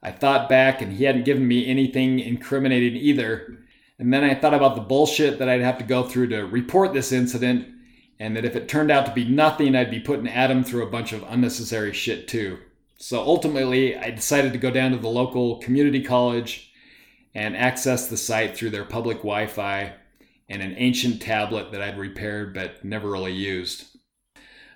I 0.01 0.11
thought 0.11 0.49
back, 0.49 0.81
and 0.81 0.93
he 0.93 1.05
hadn't 1.05 1.25
given 1.25 1.47
me 1.47 1.65
anything 1.65 2.19
incriminating 2.19 2.95
either. 2.95 3.57
And 3.97 4.13
then 4.13 4.23
I 4.23 4.35
thought 4.35 4.53
about 4.53 4.75
the 4.75 4.81
bullshit 4.81 5.39
that 5.39 5.49
I'd 5.49 5.61
have 5.61 5.77
to 5.79 5.83
go 5.83 6.03
through 6.03 6.27
to 6.27 6.43
report 6.43 6.93
this 6.93 7.11
incident, 7.11 7.67
and 8.19 8.35
that 8.35 8.45
if 8.45 8.55
it 8.55 8.67
turned 8.67 8.91
out 8.91 9.05
to 9.05 9.13
be 9.13 9.25
nothing, 9.25 9.75
I'd 9.75 9.89
be 9.89 9.99
putting 9.99 10.27
Adam 10.27 10.63
through 10.63 10.83
a 10.83 10.91
bunch 10.91 11.13
of 11.13 11.23
unnecessary 11.27 11.93
shit 11.93 12.27
too. 12.27 12.59
So 12.97 13.21
ultimately, 13.21 13.97
I 13.97 14.11
decided 14.11 14.53
to 14.53 14.59
go 14.59 14.71
down 14.71 14.91
to 14.91 14.97
the 14.97 15.09
local 15.09 15.57
community 15.57 16.03
college 16.03 16.71
and 17.33 17.57
access 17.57 18.07
the 18.07 18.17
site 18.17 18.55
through 18.55 18.69
their 18.69 18.85
public 18.85 19.17
Wi 19.17 19.47
Fi 19.47 19.93
and 20.49 20.61
an 20.61 20.75
ancient 20.77 21.21
tablet 21.21 21.71
that 21.71 21.81
I'd 21.81 21.97
repaired 21.97 22.53
but 22.53 22.83
never 22.83 23.09
really 23.09 23.33
used. 23.33 23.85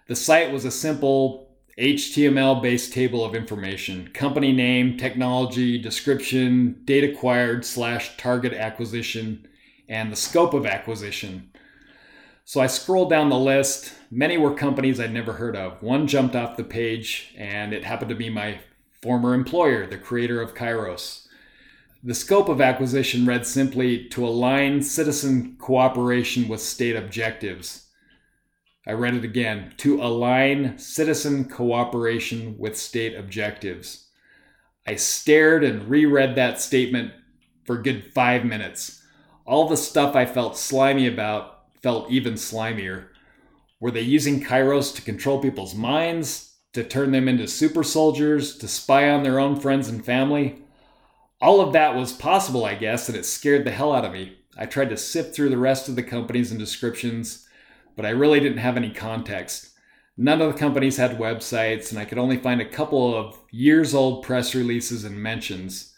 The 0.07 0.15
site 0.15 0.51
was 0.51 0.65
a 0.65 0.71
simple 0.71 1.47
HTML 1.77 2.61
based 2.61 2.91
table 2.91 3.23
of 3.23 3.35
information 3.35 4.09
company 4.13 4.51
name, 4.51 4.97
technology, 4.97 5.77
description, 5.77 6.81
date 6.85 7.03
acquired 7.03 7.65
slash 7.65 8.17
target 8.17 8.53
acquisition, 8.53 9.47
and 9.87 10.11
the 10.11 10.15
scope 10.15 10.53
of 10.53 10.65
acquisition. 10.65 11.51
So 12.45 12.61
I 12.61 12.67
scrolled 12.67 13.09
down 13.09 13.29
the 13.29 13.37
list. 13.37 13.93
Many 14.09 14.37
were 14.37 14.53
companies 14.53 14.99
I'd 14.99 15.13
never 15.13 15.33
heard 15.33 15.55
of. 15.55 15.83
One 15.83 16.07
jumped 16.07 16.35
off 16.35 16.57
the 16.57 16.63
page, 16.63 17.33
and 17.37 17.73
it 17.73 17.83
happened 17.83 18.09
to 18.09 18.15
be 18.15 18.29
my 18.29 18.59
former 19.01 19.33
employer, 19.33 19.85
the 19.85 19.97
creator 19.97 20.41
of 20.41 20.55
Kairos. 20.55 21.26
The 22.03 22.13
scope 22.13 22.47
of 22.47 22.61
acquisition 22.61 23.25
read 23.25 23.47
simply 23.47 24.05
to 24.09 24.25
align 24.25 24.83
citizen 24.83 25.55
cooperation 25.59 26.47
with 26.47 26.61
state 26.61 26.95
objectives. 26.95 27.87
I 28.85 28.91
read 28.91 29.15
it 29.15 29.23
again 29.23 29.73
to 29.77 30.01
align 30.01 30.77
citizen 30.77 31.45
cooperation 31.45 32.55
with 32.59 32.77
state 32.77 33.15
objectives. 33.15 34.09
I 34.85 34.95
stared 34.95 35.63
and 35.63 35.89
reread 35.89 36.35
that 36.35 36.61
statement 36.61 37.13
for 37.65 37.81
good 37.81 38.13
five 38.13 38.45
minutes. 38.45 39.03
All 39.45 39.67
the 39.67 39.75
stuff 39.75 40.15
I 40.15 40.25
felt 40.25 40.57
slimy 40.57 41.07
about 41.07 41.65
felt 41.81 42.11
even 42.11 42.35
slimier. 42.35 43.07
Were 43.79 43.91
they 43.91 44.01
using 44.01 44.43
Kairos 44.43 44.95
to 44.95 45.01
control 45.01 45.41
people's 45.41 45.75
minds, 45.75 46.53
to 46.73 46.83
turn 46.83 47.11
them 47.11 47.27
into 47.27 47.47
super 47.47 47.83
soldiers, 47.83 48.57
to 48.59 48.67
spy 48.67 49.09
on 49.09 49.23
their 49.23 49.39
own 49.39 49.59
friends 49.59 49.89
and 49.89 50.05
family? 50.05 50.61
All 51.39 51.61
of 51.61 51.73
that 51.73 51.95
was 51.95 52.13
possible, 52.13 52.65
I 52.65 52.75
guess, 52.75 53.09
and 53.09 53.17
it 53.17 53.25
scared 53.25 53.65
the 53.65 53.71
hell 53.71 53.93
out 53.93 54.05
of 54.05 54.13
me. 54.13 54.37
I 54.57 54.65
tried 54.65 54.89
to 54.89 54.97
sift 54.97 55.35
through 55.35 55.49
the 55.49 55.57
rest 55.57 55.87
of 55.87 55.95
the 55.95 56.03
companies 56.03 56.51
and 56.51 56.59
descriptions 56.59 57.47
but 57.97 58.05
I 58.05 58.09
really 58.09 58.39
didn't 58.39 58.59
have 58.59 58.77
any 58.77 58.91
context. 58.91 59.71
None 60.15 60.39
of 60.39 60.53
the 60.53 60.59
companies 60.59 60.97
had 60.97 61.17
websites, 61.17 61.89
and 61.89 61.99
I 61.99 62.05
could 62.05 62.19
only 62.19 62.37
find 62.37 62.61
a 62.61 62.69
couple 62.69 63.13
of 63.13 63.37
years 63.51 63.93
old 63.93 64.23
press 64.23 64.55
releases 64.55 65.03
and 65.03 65.21
mentions. 65.21 65.93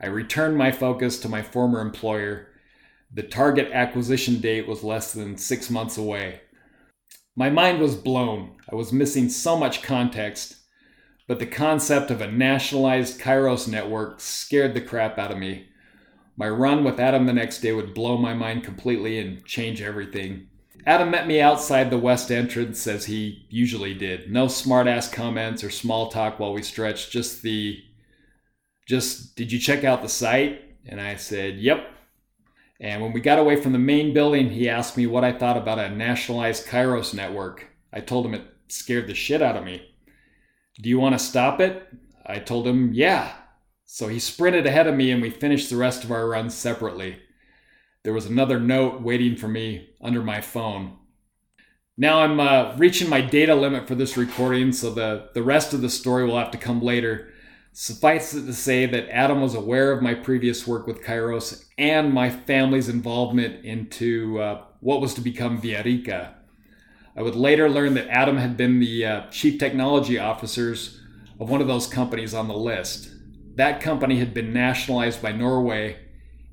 I 0.00 0.06
returned 0.06 0.56
my 0.56 0.72
focus 0.72 1.20
to 1.20 1.28
my 1.28 1.42
former 1.42 1.80
employer. 1.80 2.48
The 3.12 3.22
target 3.22 3.70
acquisition 3.72 4.40
date 4.40 4.66
was 4.66 4.82
less 4.82 5.12
than 5.12 5.36
six 5.36 5.70
months 5.70 5.98
away. 5.98 6.40
My 7.36 7.50
mind 7.50 7.78
was 7.78 7.94
blown. 7.94 8.56
I 8.70 8.74
was 8.74 8.92
missing 8.92 9.28
so 9.28 9.56
much 9.56 9.82
context, 9.82 10.56
but 11.26 11.38
the 11.38 11.46
concept 11.46 12.10
of 12.10 12.20
a 12.20 12.30
nationalized 12.30 13.20
Kairos 13.20 13.66
network 13.66 14.20
scared 14.20 14.74
the 14.74 14.80
crap 14.80 15.18
out 15.18 15.30
of 15.30 15.38
me. 15.38 15.68
My 16.36 16.48
run 16.48 16.84
with 16.84 17.00
Adam 17.00 17.26
the 17.26 17.32
next 17.32 17.60
day 17.60 17.72
would 17.72 17.94
blow 17.94 18.16
my 18.16 18.34
mind 18.34 18.64
completely 18.64 19.18
and 19.18 19.44
change 19.44 19.80
everything. 19.80 20.48
Adam 20.86 21.10
met 21.10 21.26
me 21.26 21.40
outside 21.40 21.88
the 21.88 21.96
west 21.96 22.30
entrance 22.30 22.86
as 22.86 23.06
he 23.06 23.46
usually 23.48 23.94
did. 23.94 24.30
No 24.30 24.46
smartass 24.46 25.10
comments 25.10 25.64
or 25.64 25.70
small 25.70 26.10
talk 26.10 26.38
while 26.38 26.52
we 26.52 26.62
stretched, 26.62 27.10
just 27.10 27.42
the 27.42 27.82
just 28.86 29.34
did 29.34 29.50
you 29.50 29.58
check 29.58 29.82
out 29.82 30.02
the 30.02 30.08
site? 30.10 30.60
And 30.84 31.00
I 31.00 31.16
said, 31.16 31.56
"Yep." 31.56 31.88
And 32.80 33.00
when 33.00 33.12
we 33.12 33.20
got 33.20 33.38
away 33.38 33.56
from 33.56 33.72
the 33.72 33.78
main 33.78 34.12
building, 34.12 34.50
he 34.50 34.68
asked 34.68 34.98
me 34.98 35.06
what 35.06 35.24
I 35.24 35.32
thought 35.32 35.56
about 35.56 35.78
a 35.78 35.88
nationalized 35.88 36.66
Kairos 36.66 37.14
network. 37.14 37.68
I 37.92 38.00
told 38.00 38.26
him 38.26 38.34
it 38.34 38.42
scared 38.68 39.06
the 39.06 39.14
shit 39.14 39.40
out 39.40 39.56
of 39.56 39.64
me. 39.64 39.93
Do 40.80 40.88
you 40.88 40.98
want 40.98 41.14
to 41.14 41.24
stop 41.24 41.60
it? 41.60 41.86
I 42.26 42.38
told 42.38 42.66
him, 42.66 42.92
"Yeah." 42.92 43.32
So 43.84 44.08
he 44.08 44.18
sprinted 44.18 44.66
ahead 44.66 44.86
of 44.86 44.94
me 44.94 45.10
and 45.10 45.22
we 45.22 45.30
finished 45.30 45.70
the 45.70 45.76
rest 45.76 46.04
of 46.04 46.10
our 46.10 46.28
run 46.28 46.50
separately 46.50 47.18
there 48.04 48.12
was 48.12 48.26
another 48.26 48.60
note 48.60 49.00
waiting 49.00 49.34
for 49.34 49.48
me 49.48 49.88
under 50.00 50.22
my 50.22 50.40
phone. 50.40 50.98
Now 51.96 52.20
I'm 52.20 52.38
uh, 52.38 52.74
reaching 52.76 53.08
my 53.08 53.22
data 53.22 53.54
limit 53.54 53.88
for 53.88 53.94
this 53.94 54.16
recording, 54.16 54.72
so 54.72 54.92
the, 54.92 55.30
the 55.32 55.42
rest 55.42 55.72
of 55.72 55.80
the 55.80 55.88
story 55.88 56.24
will 56.24 56.38
have 56.38 56.50
to 56.50 56.58
come 56.58 56.82
later. 56.82 57.32
Suffice 57.72 58.34
it 58.34 58.44
to 58.46 58.52
say 58.52 58.86
that 58.86 59.08
Adam 59.08 59.40
was 59.40 59.54
aware 59.54 59.90
of 59.90 60.02
my 60.02 60.14
previous 60.14 60.66
work 60.66 60.86
with 60.86 61.02
Kairos 61.02 61.64
and 61.78 62.12
my 62.12 62.28
family's 62.30 62.88
involvement 62.88 63.64
into 63.64 64.38
uh, 64.38 64.62
what 64.80 65.00
was 65.00 65.14
to 65.14 65.20
become 65.20 65.60
Villarrica. 65.60 66.34
I 67.16 67.22
would 67.22 67.36
later 67.36 67.70
learn 67.70 67.94
that 67.94 68.08
Adam 68.08 68.38
had 68.38 68.56
been 68.56 68.80
the 68.80 69.06
uh, 69.06 69.30
chief 69.30 69.58
technology 69.58 70.18
officers 70.18 71.00
of 71.38 71.48
one 71.48 71.60
of 71.60 71.68
those 71.68 71.86
companies 71.86 72.34
on 72.34 72.48
the 72.48 72.56
list. 72.56 73.10
That 73.54 73.80
company 73.80 74.18
had 74.18 74.34
been 74.34 74.52
nationalized 74.52 75.22
by 75.22 75.32
Norway 75.32 75.96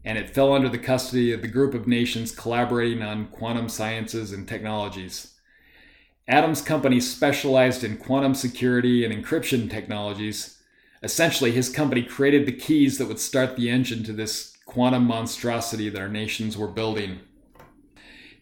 and 0.03 0.17
it 0.17 0.33
fell 0.33 0.53
under 0.53 0.69
the 0.69 0.77
custody 0.77 1.31
of 1.31 1.41
the 1.41 1.47
group 1.47 1.73
of 1.73 1.87
nations 1.87 2.31
collaborating 2.31 3.01
on 3.01 3.27
quantum 3.27 3.69
sciences 3.69 4.31
and 4.31 4.47
technologies. 4.47 5.35
Adam's 6.27 6.61
company 6.61 6.99
specialized 6.99 7.83
in 7.83 7.97
quantum 7.97 8.33
security 8.33 9.03
and 9.03 9.13
encryption 9.13 9.69
technologies. 9.69 10.61
Essentially, 11.03 11.51
his 11.51 11.69
company 11.69 12.03
created 12.03 12.45
the 12.45 12.51
keys 12.51 12.97
that 12.97 13.07
would 13.07 13.19
start 13.19 13.55
the 13.55 13.69
engine 13.69 14.03
to 14.03 14.13
this 14.13 14.55
quantum 14.65 15.05
monstrosity 15.05 15.89
that 15.89 16.01
our 16.01 16.07
nations 16.07 16.57
were 16.57 16.67
building. 16.67 17.19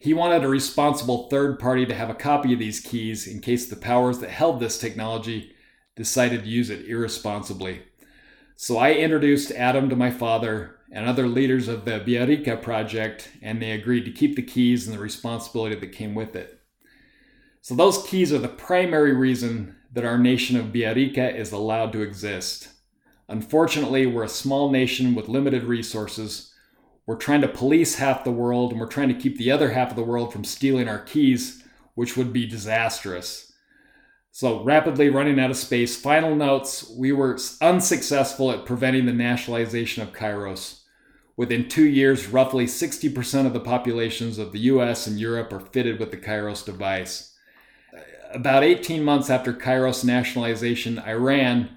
He 0.00 0.14
wanted 0.14 0.42
a 0.42 0.48
responsible 0.48 1.28
third 1.28 1.58
party 1.58 1.84
to 1.84 1.94
have 1.94 2.08
a 2.08 2.14
copy 2.14 2.54
of 2.54 2.58
these 2.58 2.80
keys 2.80 3.26
in 3.26 3.40
case 3.40 3.66
the 3.66 3.76
powers 3.76 4.18
that 4.20 4.30
held 4.30 4.58
this 4.58 4.78
technology 4.78 5.52
decided 5.94 6.42
to 6.42 6.48
use 6.48 6.70
it 6.70 6.86
irresponsibly. 6.86 7.82
So 8.56 8.78
I 8.78 8.94
introduced 8.94 9.52
Adam 9.52 9.90
to 9.90 9.96
my 9.96 10.10
father 10.10 10.76
and 10.90 11.06
other 11.06 11.28
leaders 11.28 11.68
of 11.68 11.84
the 11.84 12.00
Villarrica 12.00 12.62
project, 12.62 13.30
and 13.42 13.60
they 13.60 13.72
agreed 13.72 14.06
to 14.06 14.10
keep 14.10 14.36
the 14.36 14.42
keys 14.42 14.86
and 14.86 14.96
the 14.96 15.02
responsibility 15.02 15.76
that 15.76 15.92
came 15.92 16.14
with 16.14 16.34
it. 16.34 16.62
So, 17.60 17.74
those 17.74 18.02
keys 18.06 18.32
are 18.32 18.38
the 18.38 18.48
primary 18.48 19.14
reason 19.14 19.76
that 19.92 20.06
our 20.06 20.18
nation 20.18 20.56
of 20.56 20.72
Villarrica 20.72 21.34
is 21.34 21.52
allowed 21.52 21.92
to 21.92 22.00
exist. 22.00 22.68
Unfortunately, 23.28 24.06
we're 24.06 24.24
a 24.24 24.28
small 24.28 24.70
nation 24.70 25.14
with 25.14 25.28
limited 25.28 25.64
resources. 25.64 26.49
We're 27.10 27.16
trying 27.16 27.40
to 27.40 27.48
police 27.48 27.96
half 27.96 28.22
the 28.22 28.30
world, 28.30 28.70
and 28.70 28.80
we're 28.80 28.86
trying 28.86 29.08
to 29.08 29.20
keep 29.20 29.36
the 29.36 29.50
other 29.50 29.72
half 29.72 29.90
of 29.90 29.96
the 29.96 30.04
world 30.04 30.32
from 30.32 30.44
stealing 30.44 30.86
our 30.86 31.00
keys, 31.00 31.60
which 31.96 32.16
would 32.16 32.32
be 32.32 32.46
disastrous. 32.46 33.52
So, 34.30 34.62
rapidly 34.62 35.08
running 35.08 35.40
out 35.40 35.50
of 35.50 35.56
space, 35.56 36.00
final 36.00 36.36
notes 36.36 36.88
we 36.88 37.10
were 37.10 37.36
unsuccessful 37.60 38.52
at 38.52 38.64
preventing 38.64 39.06
the 39.06 39.12
nationalization 39.12 40.04
of 40.04 40.12
Kairos. 40.12 40.82
Within 41.36 41.68
two 41.68 41.88
years, 41.88 42.28
roughly 42.28 42.66
60% 42.66 43.44
of 43.44 43.54
the 43.54 43.58
populations 43.58 44.38
of 44.38 44.52
the 44.52 44.60
US 44.60 45.08
and 45.08 45.18
Europe 45.18 45.52
are 45.52 45.58
fitted 45.58 45.98
with 45.98 46.12
the 46.12 46.16
Kairos 46.16 46.64
device. 46.64 47.36
About 48.32 48.62
18 48.62 49.02
months 49.02 49.28
after 49.30 49.52
Kairos 49.52 50.04
nationalization, 50.04 51.00
Iran 51.00 51.70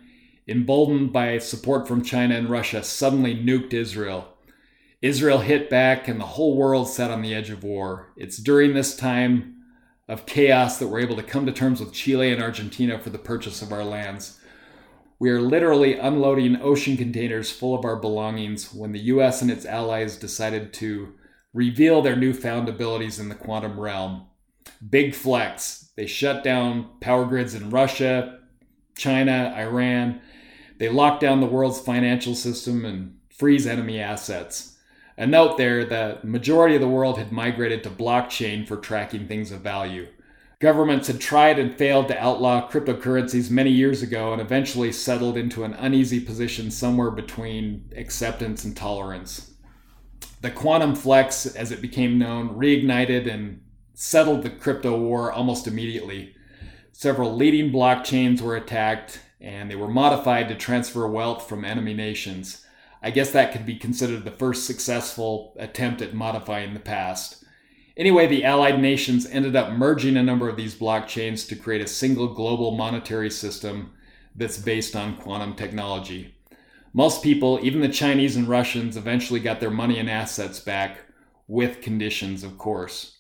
emboldened 0.48 1.12
by 1.12 1.40
support 1.40 1.88
from 1.88 2.04
China 2.04 2.36
and 2.36 2.50
Russia, 2.50 2.84
suddenly 2.84 3.36
nuked 3.36 3.74
Israel. 3.74 4.33
Israel 5.04 5.40
hit 5.40 5.70
back, 5.70 6.08
and 6.08 6.18
the 6.18 6.26
whole 6.26 6.56
world 6.56 6.88
sat 6.88 7.12
on 7.12 7.22
the 7.22 7.36
edge 7.36 7.50
of 7.50 7.62
war. 7.62 8.14
It's 8.16 8.38
during 8.38 8.74
this 8.74 8.96
time 8.96 9.58
of 10.08 10.26
chaos 10.26 10.80
that 10.80 10.88
we're 10.88 11.02
able 11.02 11.18
to 11.18 11.24
come 11.24 11.46
to 11.46 11.52
terms 11.52 11.82
with 11.82 11.92
Chile 11.92 12.32
and 12.32 12.42
Argentina 12.42 12.98
for 12.98 13.10
the 13.10 13.18
purchase 13.18 13.62
of 13.62 13.74
our 13.74 13.84
lands. 13.84 14.40
We 15.20 15.30
are 15.30 15.42
literally 15.42 16.00
unloading 16.00 16.62
ocean 16.62 16.96
containers 16.96 17.52
full 17.52 17.76
of 17.76 17.84
our 17.84 17.98
belongings 17.98 18.74
when 18.74 18.94
the 18.94 19.00
US 19.02 19.42
and 19.42 19.52
its 19.52 19.66
allies 19.66 20.16
decided 20.16 20.74
to 20.76 21.14
reveal 21.54 22.02
their 22.02 22.16
newfound 22.16 22.70
abilities 22.70 23.20
in 23.20 23.28
the 23.28 23.36
quantum 23.36 23.78
realm. 23.78 24.28
Big 24.90 25.14
flex. 25.14 25.92
They 25.98 26.08
shut 26.08 26.46
down 26.46 26.88
power 27.02 27.26
grids 27.26 27.56
in 27.56 27.72
Russia, 27.72 28.40
China, 28.98 29.54
Iran. 29.58 30.22
They 30.78 30.88
locked 30.88 31.20
down 31.20 31.42
the 31.42 31.48
world's 31.48 31.82
financial 31.82 32.36
system 32.36 32.86
and 32.86 33.18
freeze 33.30 33.68
enemy 33.68 34.00
assets. 34.00 34.73
A 35.18 35.28
note 35.28 35.58
there 35.58 35.86
the 35.86 36.20
majority 36.24 36.76
of 36.76 36.82
the 36.82 36.88
world 36.88 37.18
had 37.18 37.32
migrated 37.32 37.84
to 37.84 37.90
blockchain 37.90 38.68
for 38.68 38.78
tracking 38.78 39.28
things 39.28 39.52
of 39.52 39.62
value. 39.62 40.08
Governments 40.60 41.08
had 41.08 41.20
tried 41.20 41.60
and 41.60 41.78
failed 41.78 42.08
to 42.08 42.18
outlaw 42.18 42.70
cryptocurrencies 42.70 43.52
many 43.52 43.70
years 43.70 44.02
ago 44.02 44.32
and 44.32 44.42
eventually 44.42 44.92
settled 44.92 45.38
into 45.38 45.66
an 45.66 45.74
uneasy 45.74 46.20
position 46.20 46.72
somewhere 46.72 47.12
between 47.12 47.92
acceptance 47.96 48.64
and 48.64 48.76
tolerance. 48.76 49.52
The 50.42 50.52
quantum 50.52 50.96
flex, 50.96 51.46
as 51.46 51.72
it 51.72 51.82
became 51.82 52.18
known, 52.18 52.56
reignited 52.56 53.32
and 53.32 53.62
settled 53.94 54.44
the 54.44 54.50
crypto 54.50 54.98
war 54.98 55.32
almost 55.32 55.68
immediately. 55.68 56.34
Several 56.92 57.36
leading 57.36 57.72
blockchains 57.72 58.42
were 58.42 58.56
attacked 58.56 59.20
and 59.40 59.70
they 59.70 59.76
were 59.76 59.90
modified 59.90 60.48
to 60.48 60.56
transfer 60.56 61.08
wealth 61.08 61.48
from 61.48 61.66
enemy 61.66 61.94
nations. 61.94 62.66
I 63.04 63.12
guess 63.12 63.32
that 63.32 63.52
could 63.52 63.66
be 63.66 63.76
considered 63.76 64.24
the 64.24 64.32
first 64.32 64.66
successful 64.66 65.54
attempt 65.60 66.02
at 66.02 66.14
modifying 66.14 66.74
the 66.74 66.80
past. 66.80 67.44
Anyway, 67.98 68.28
the 68.28 68.46
Allied 68.46 68.80
nations 68.80 69.28
ended 69.28 69.58
up 69.58 69.74
merging 69.74 70.16
a 70.16 70.24
number 70.24 70.48
of 70.48 70.56
these 70.56 70.74
blockchains 70.74 71.46
to 71.50 71.56
create 71.58 71.82
a 71.82 71.88
single 71.88 72.34
global 72.34 72.72
monetary 72.72 73.30
system 73.30 73.92
that's 74.36 74.58
based 74.58 74.96
on 74.96 75.18
quantum 75.18 75.54
technology. 75.54 76.34
Most 76.94 77.22
people, 77.22 77.60
even 77.62 77.82
the 77.82 77.90
Chinese 77.90 78.38
and 78.38 78.48
Russians, 78.48 78.96
eventually 78.96 79.42
got 79.42 79.60
their 79.60 79.70
money 79.70 80.00
and 80.00 80.10
assets 80.10 80.62
back, 80.62 81.02
with 81.48 81.82
conditions, 81.82 82.42
of 82.42 82.58
course. 82.58 83.18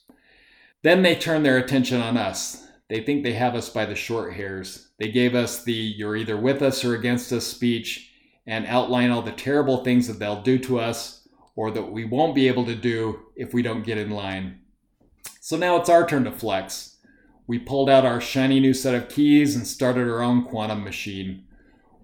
Then 0.81 1.01
they 1.01 1.15
turned 1.15 1.45
their 1.45 1.57
attention 1.57 1.99
on 2.01 2.15
us. 2.15 2.65
They 2.89 3.01
think 3.01 3.23
they 3.23 3.33
have 3.33 3.53
us 3.53 3.69
by 3.69 3.85
the 3.85 3.95
short 3.95 4.33
hairs. 4.33 4.91
They 4.97 5.11
gave 5.11 5.35
us 5.35 5.63
the 5.63 5.73
you're 5.73 6.15
either 6.15 6.37
with 6.37 6.61
us 6.61 6.85
or 6.85 6.95
against 6.95 7.33
us 7.33 7.45
speech 7.45 8.12
and 8.45 8.65
outline 8.65 9.11
all 9.11 9.21
the 9.21 9.31
terrible 9.31 9.83
things 9.83 10.07
that 10.07 10.19
they'll 10.19 10.41
do 10.41 10.57
to 10.59 10.79
us 10.79 11.27
or 11.55 11.71
that 11.71 11.91
we 11.91 12.03
won't 12.03 12.35
be 12.35 12.47
able 12.47 12.65
to 12.65 12.75
do 12.75 13.19
if 13.35 13.53
we 13.53 13.61
don't 13.61 13.85
get 13.85 13.97
in 13.97 14.09
line. 14.09 14.59
So 15.39 15.57
now 15.57 15.77
it's 15.77 15.89
our 15.89 16.07
turn 16.07 16.23
to 16.25 16.31
flex. 16.31 16.97
We 17.47 17.59
pulled 17.59 17.89
out 17.89 18.05
our 18.05 18.21
shiny 18.21 18.59
new 18.59 18.73
set 18.73 18.95
of 18.95 19.09
keys 19.09 19.55
and 19.55 19.67
started 19.67 20.07
our 20.07 20.21
own 20.21 20.43
quantum 20.45 20.83
machine. 20.83 21.45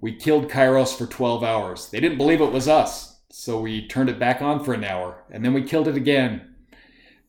We 0.02 0.16
killed 0.16 0.50
Kairos 0.50 0.98
for 0.98 1.06
12 1.06 1.44
hours. 1.44 1.90
They 1.90 2.00
didn't 2.00 2.18
believe 2.18 2.42
it 2.42 2.52
was 2.52 2.68
us, 2.68 3.20
so 3.30 3.60
we 3.60 3.88
turned 3.88 4.10
it 4.10 4.20
back 4.20 4.42
on 4.42 4.64
for 4.64 4.74
an 4.74 4.84
hour, 4.84 5.24
and 5.30 5.44
then 5.44 5.54
we 5.54 5.64
killed 5.64 5.88
it 5.88 5.96
again. 5.96 6.56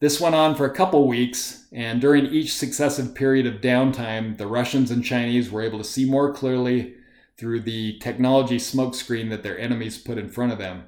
This 0.01 0.21
went 0.21 0.35
on 0.35 0.55
for 0.55 0.65
a 0.67 0.75
couple 0.75 1.07
weeks, 1.07 1.67
and 1.73 2.01
during 2.01 2.27
each 2.27 2.55
successive 2.55 3.15
period 3.15 3.47
of 3.47 3.61
downtime, 3.61 4.39
the 4.39 4.47
Russians 4.47 4.91
and 4.91 5.05
Chinese 5.05 5.51
were 5.51 5.63
able 5.63 5.79
to 5.79 5.85
see 5.85 6.09
more 6.09 6.33
clearly 6.33 6.95
through 7.41 7.61
the 7.61 7.99
technology 8.01 8.59
smokescreen 8.59 9.31
that 9.31 9.43
their 9.43 9.59
enemies 9.59 9.97
put 9.97 10.19
in 10.19 10.29
front 10.29 10.53
of 10.53 10.59
them. 10.59 10.85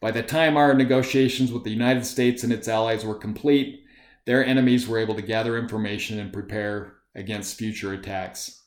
By 0.00 0.12
the 0.12 0.22
time 0.22 0.56
our 0.56 0.72
negotiations 0.72 1.52
with 1.52 1.64
the 1.64 1.70
United 1.70 2.06
States 2.06 2.44
and 2.44 2.52
its 2.52 2.68
allies 2.68 3.04
were 3.04 3.16
complete, 3.16 3.84
their 4.24 4.46
enemies 4.46 4.86
were 4.86 4.98
able 4.98 5.16
to 5.16 5.22
gather 5.22 5.58
information 5.58 6.20
and 6.20 6.32
prepare 6.32 6.94
against 7.16 7.58
future 7.58 7.92
attacks. 7.92 8.62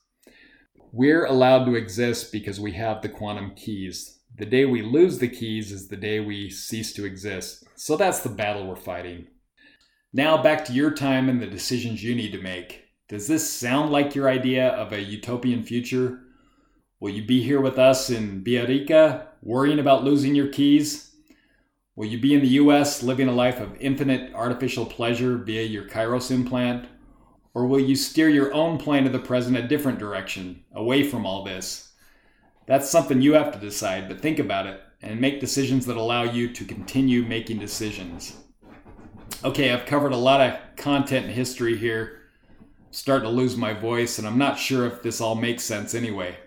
We're 0.91 1.23
allowed 1.23 1.63
to 1.65 1.75
exist 1.75 2.33
because 2.33 2.59
we 2.59 2.73
have 2.73 3.01
the 3.01 3.09
quantum 3.09 3.55
keys. 3.55 4.19
The 4.37 4.45
day 4.45 4.65
we 4.65 4.81
lose 4.81 5.19
the 5.19 5.29
keys 5.29 5.71
is 5.71 5.87
the 5.87 5.95
day 5.95 6.19
we 6.19 6.49
cease 6.49 6.91
to 6.93 7.05
exist. 7.05 7.63
So 7.75 7.95
that's 7.95 8.19
the 8.19 8.29
battle 8.29 8.67
we're 8.67 8.75
fighting. 8.75 9.27
Now 10.11 10.43
back 10.43 10.65
to 10.65 10.73
your 10.73 10.91
time 10.91 11.29
and 11.29 11.41
the 11.41 11.47
decisions 11.47 12.03
you 12.03 12.15
need 12.15 12.33
to 12.33 12.41
make. 12.41 12.83
Does 13.07 13.29
this 13.29 13.49
sound 13.49 13.93
like 13.93 14.13
your 14.13 14.29
idea 14.29 14.67
of 14.67 14.91
a 14.91 15.01
utopian 15.01 15.63
future? 15.63 16.22
Will 17.03 17.09
you 17.09 17.25
be 17.25 17.43
here 17.43 17.59
with 17.59 17.77
us 17.77 18.09
in 18.09 18.45
Villarrica, 18.45 19.25
worrying 19.41 19.79
about 19.79 20.05
losing 20.05 20.35
your 20.35 20.47
keys? 20.47 21.13
Will 21.97 22.05
you 22.05 22.17
be 22.17 22.33
in 22.33 22.39
the 22.39 22.55
US 22.61 23.03
living 23.03 23.27
a 23.27 23.33
life 23.33 23.59
of 23.59 23.75
infinite 23.81 24.33
artificial 24.33 24.85
pleasure 24.85 25.37
via 25.37 25.63
your 25.63 25.83
Kairos 25.83 26.31
implant? 26.31 26.85
Or 27.53 27.67
will 27.67 27.81
you 27.81 27.97
steer 27.97 28.29
your 28.29 28.53
own 28.53 28.77
plane 28.77 29.05
of 29.05 29.11
the 29.11 29.19
present 29.19 29.57
a 29.57 29.67
different 29.67 29.99
direction, 29.99 30.63
away 30.71 31.03
from 31.03 31.25
all 31.25 31.43
this? 31.43 31.91
That's 32.67 32.89
something 32.89 33.21
you 33.21 33.33
have 33.33 33.51
to 33.51 33.59
decide, 33.59 34.07
but 34.07 34.21
think 34.21 34.39
about 34.39 34.65
it 34.65 34.79
and 35.01 35.19
make 35.19 35.41
decisions 35.41 35.85
that 35.87 35.97
allow 35.97 36.23
you 36.23 36.53
to 36.53 36.63
continue 36.63 37.23
making 37.23 37.59
decisions. 37.59 38.37
Okay, 39.43 39.73
I've 39.73 39.85
covered 39.85 40.13
a 40.13 40.15
lot 40.15 40.39
of 40.39 40.57
content 40.77 41.25
and 41.25 41.35
history 41.35 41.75
here. 41.75 42.21
Starting 42.91 43.27
to 43.27 43.35
lose 43.35 43.57
my 43.57 43.73
voice, 43.73 44.19
and 44.19 44.25
I'm 44.25 44.37
not 44.37 44.57
sure 44.57 44.85
if 44.85 45.01
this 45.01 45.19
all 45.19 45.35
makes 45.35 45.65
sense 45.65 45.93
anyway. 45.93 46.37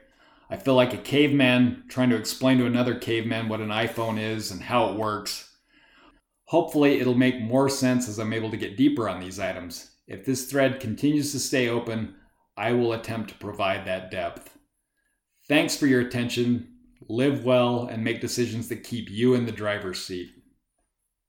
I 0.49 0.57
feel 0.57 0.75
like 0.75 0.95
a 0.95 0.99
caveman 0.99 1.85
trying 1.89 2.11
to 2.11 2.17
explain 2.17 2.59
to 2.59 2.67
another 2.67 2.95
caveman 2.95 3.49
what 3.49 3.61
an 3.61 3.69
iPhone 3.69 4.21
is 4.21 4.51
and 4.51 4.63
how 4.63 4.91
it 4.91 4.97
works. 4.97 5.57
Hopefully, 6.45 7.01
it'll 7.01 7.15
make 7.15 7.41
more 7.41 7.69
sense 7.69 8.09
as 8.09 8.19
I'm 8.19 8.33
able 8.33 8.51
to 8.51 8.57
get 8.57 8.77
deeper 8.77 9.09
on 9.09 9.21
these 9.21 9.41
items. 9.41 9.97
If 10.07 10.25
this 10.25 10.49
thread 10.49 10.79
continues 10.79 11.33
to 11.33 11.41
stay 11.41 11.69
open, 11.69 12.15
I 12.57 12.73
will 12.73 12.93
attempt 12.93 13.31
to 13.31 13.37
provide 13.37 13.85
that 13.85 14.11
depth. 14.13 14.57
Thanks 15.49 15.77
for 15.77 15.87
your 15.89 16.01
attention. 16.01 16.75
Live 17.09 17.45
well 17.45 17.87
and 17.87 18.05
make 18.05 18.21
decisions 18.21 18.69
that 18.69 18.85
keep 18.85 19.11
you 19.11 19.35
in 19.35 19.47
the 19.47 19.53
driver's 19.53 20.05
seat. 20.05 20.31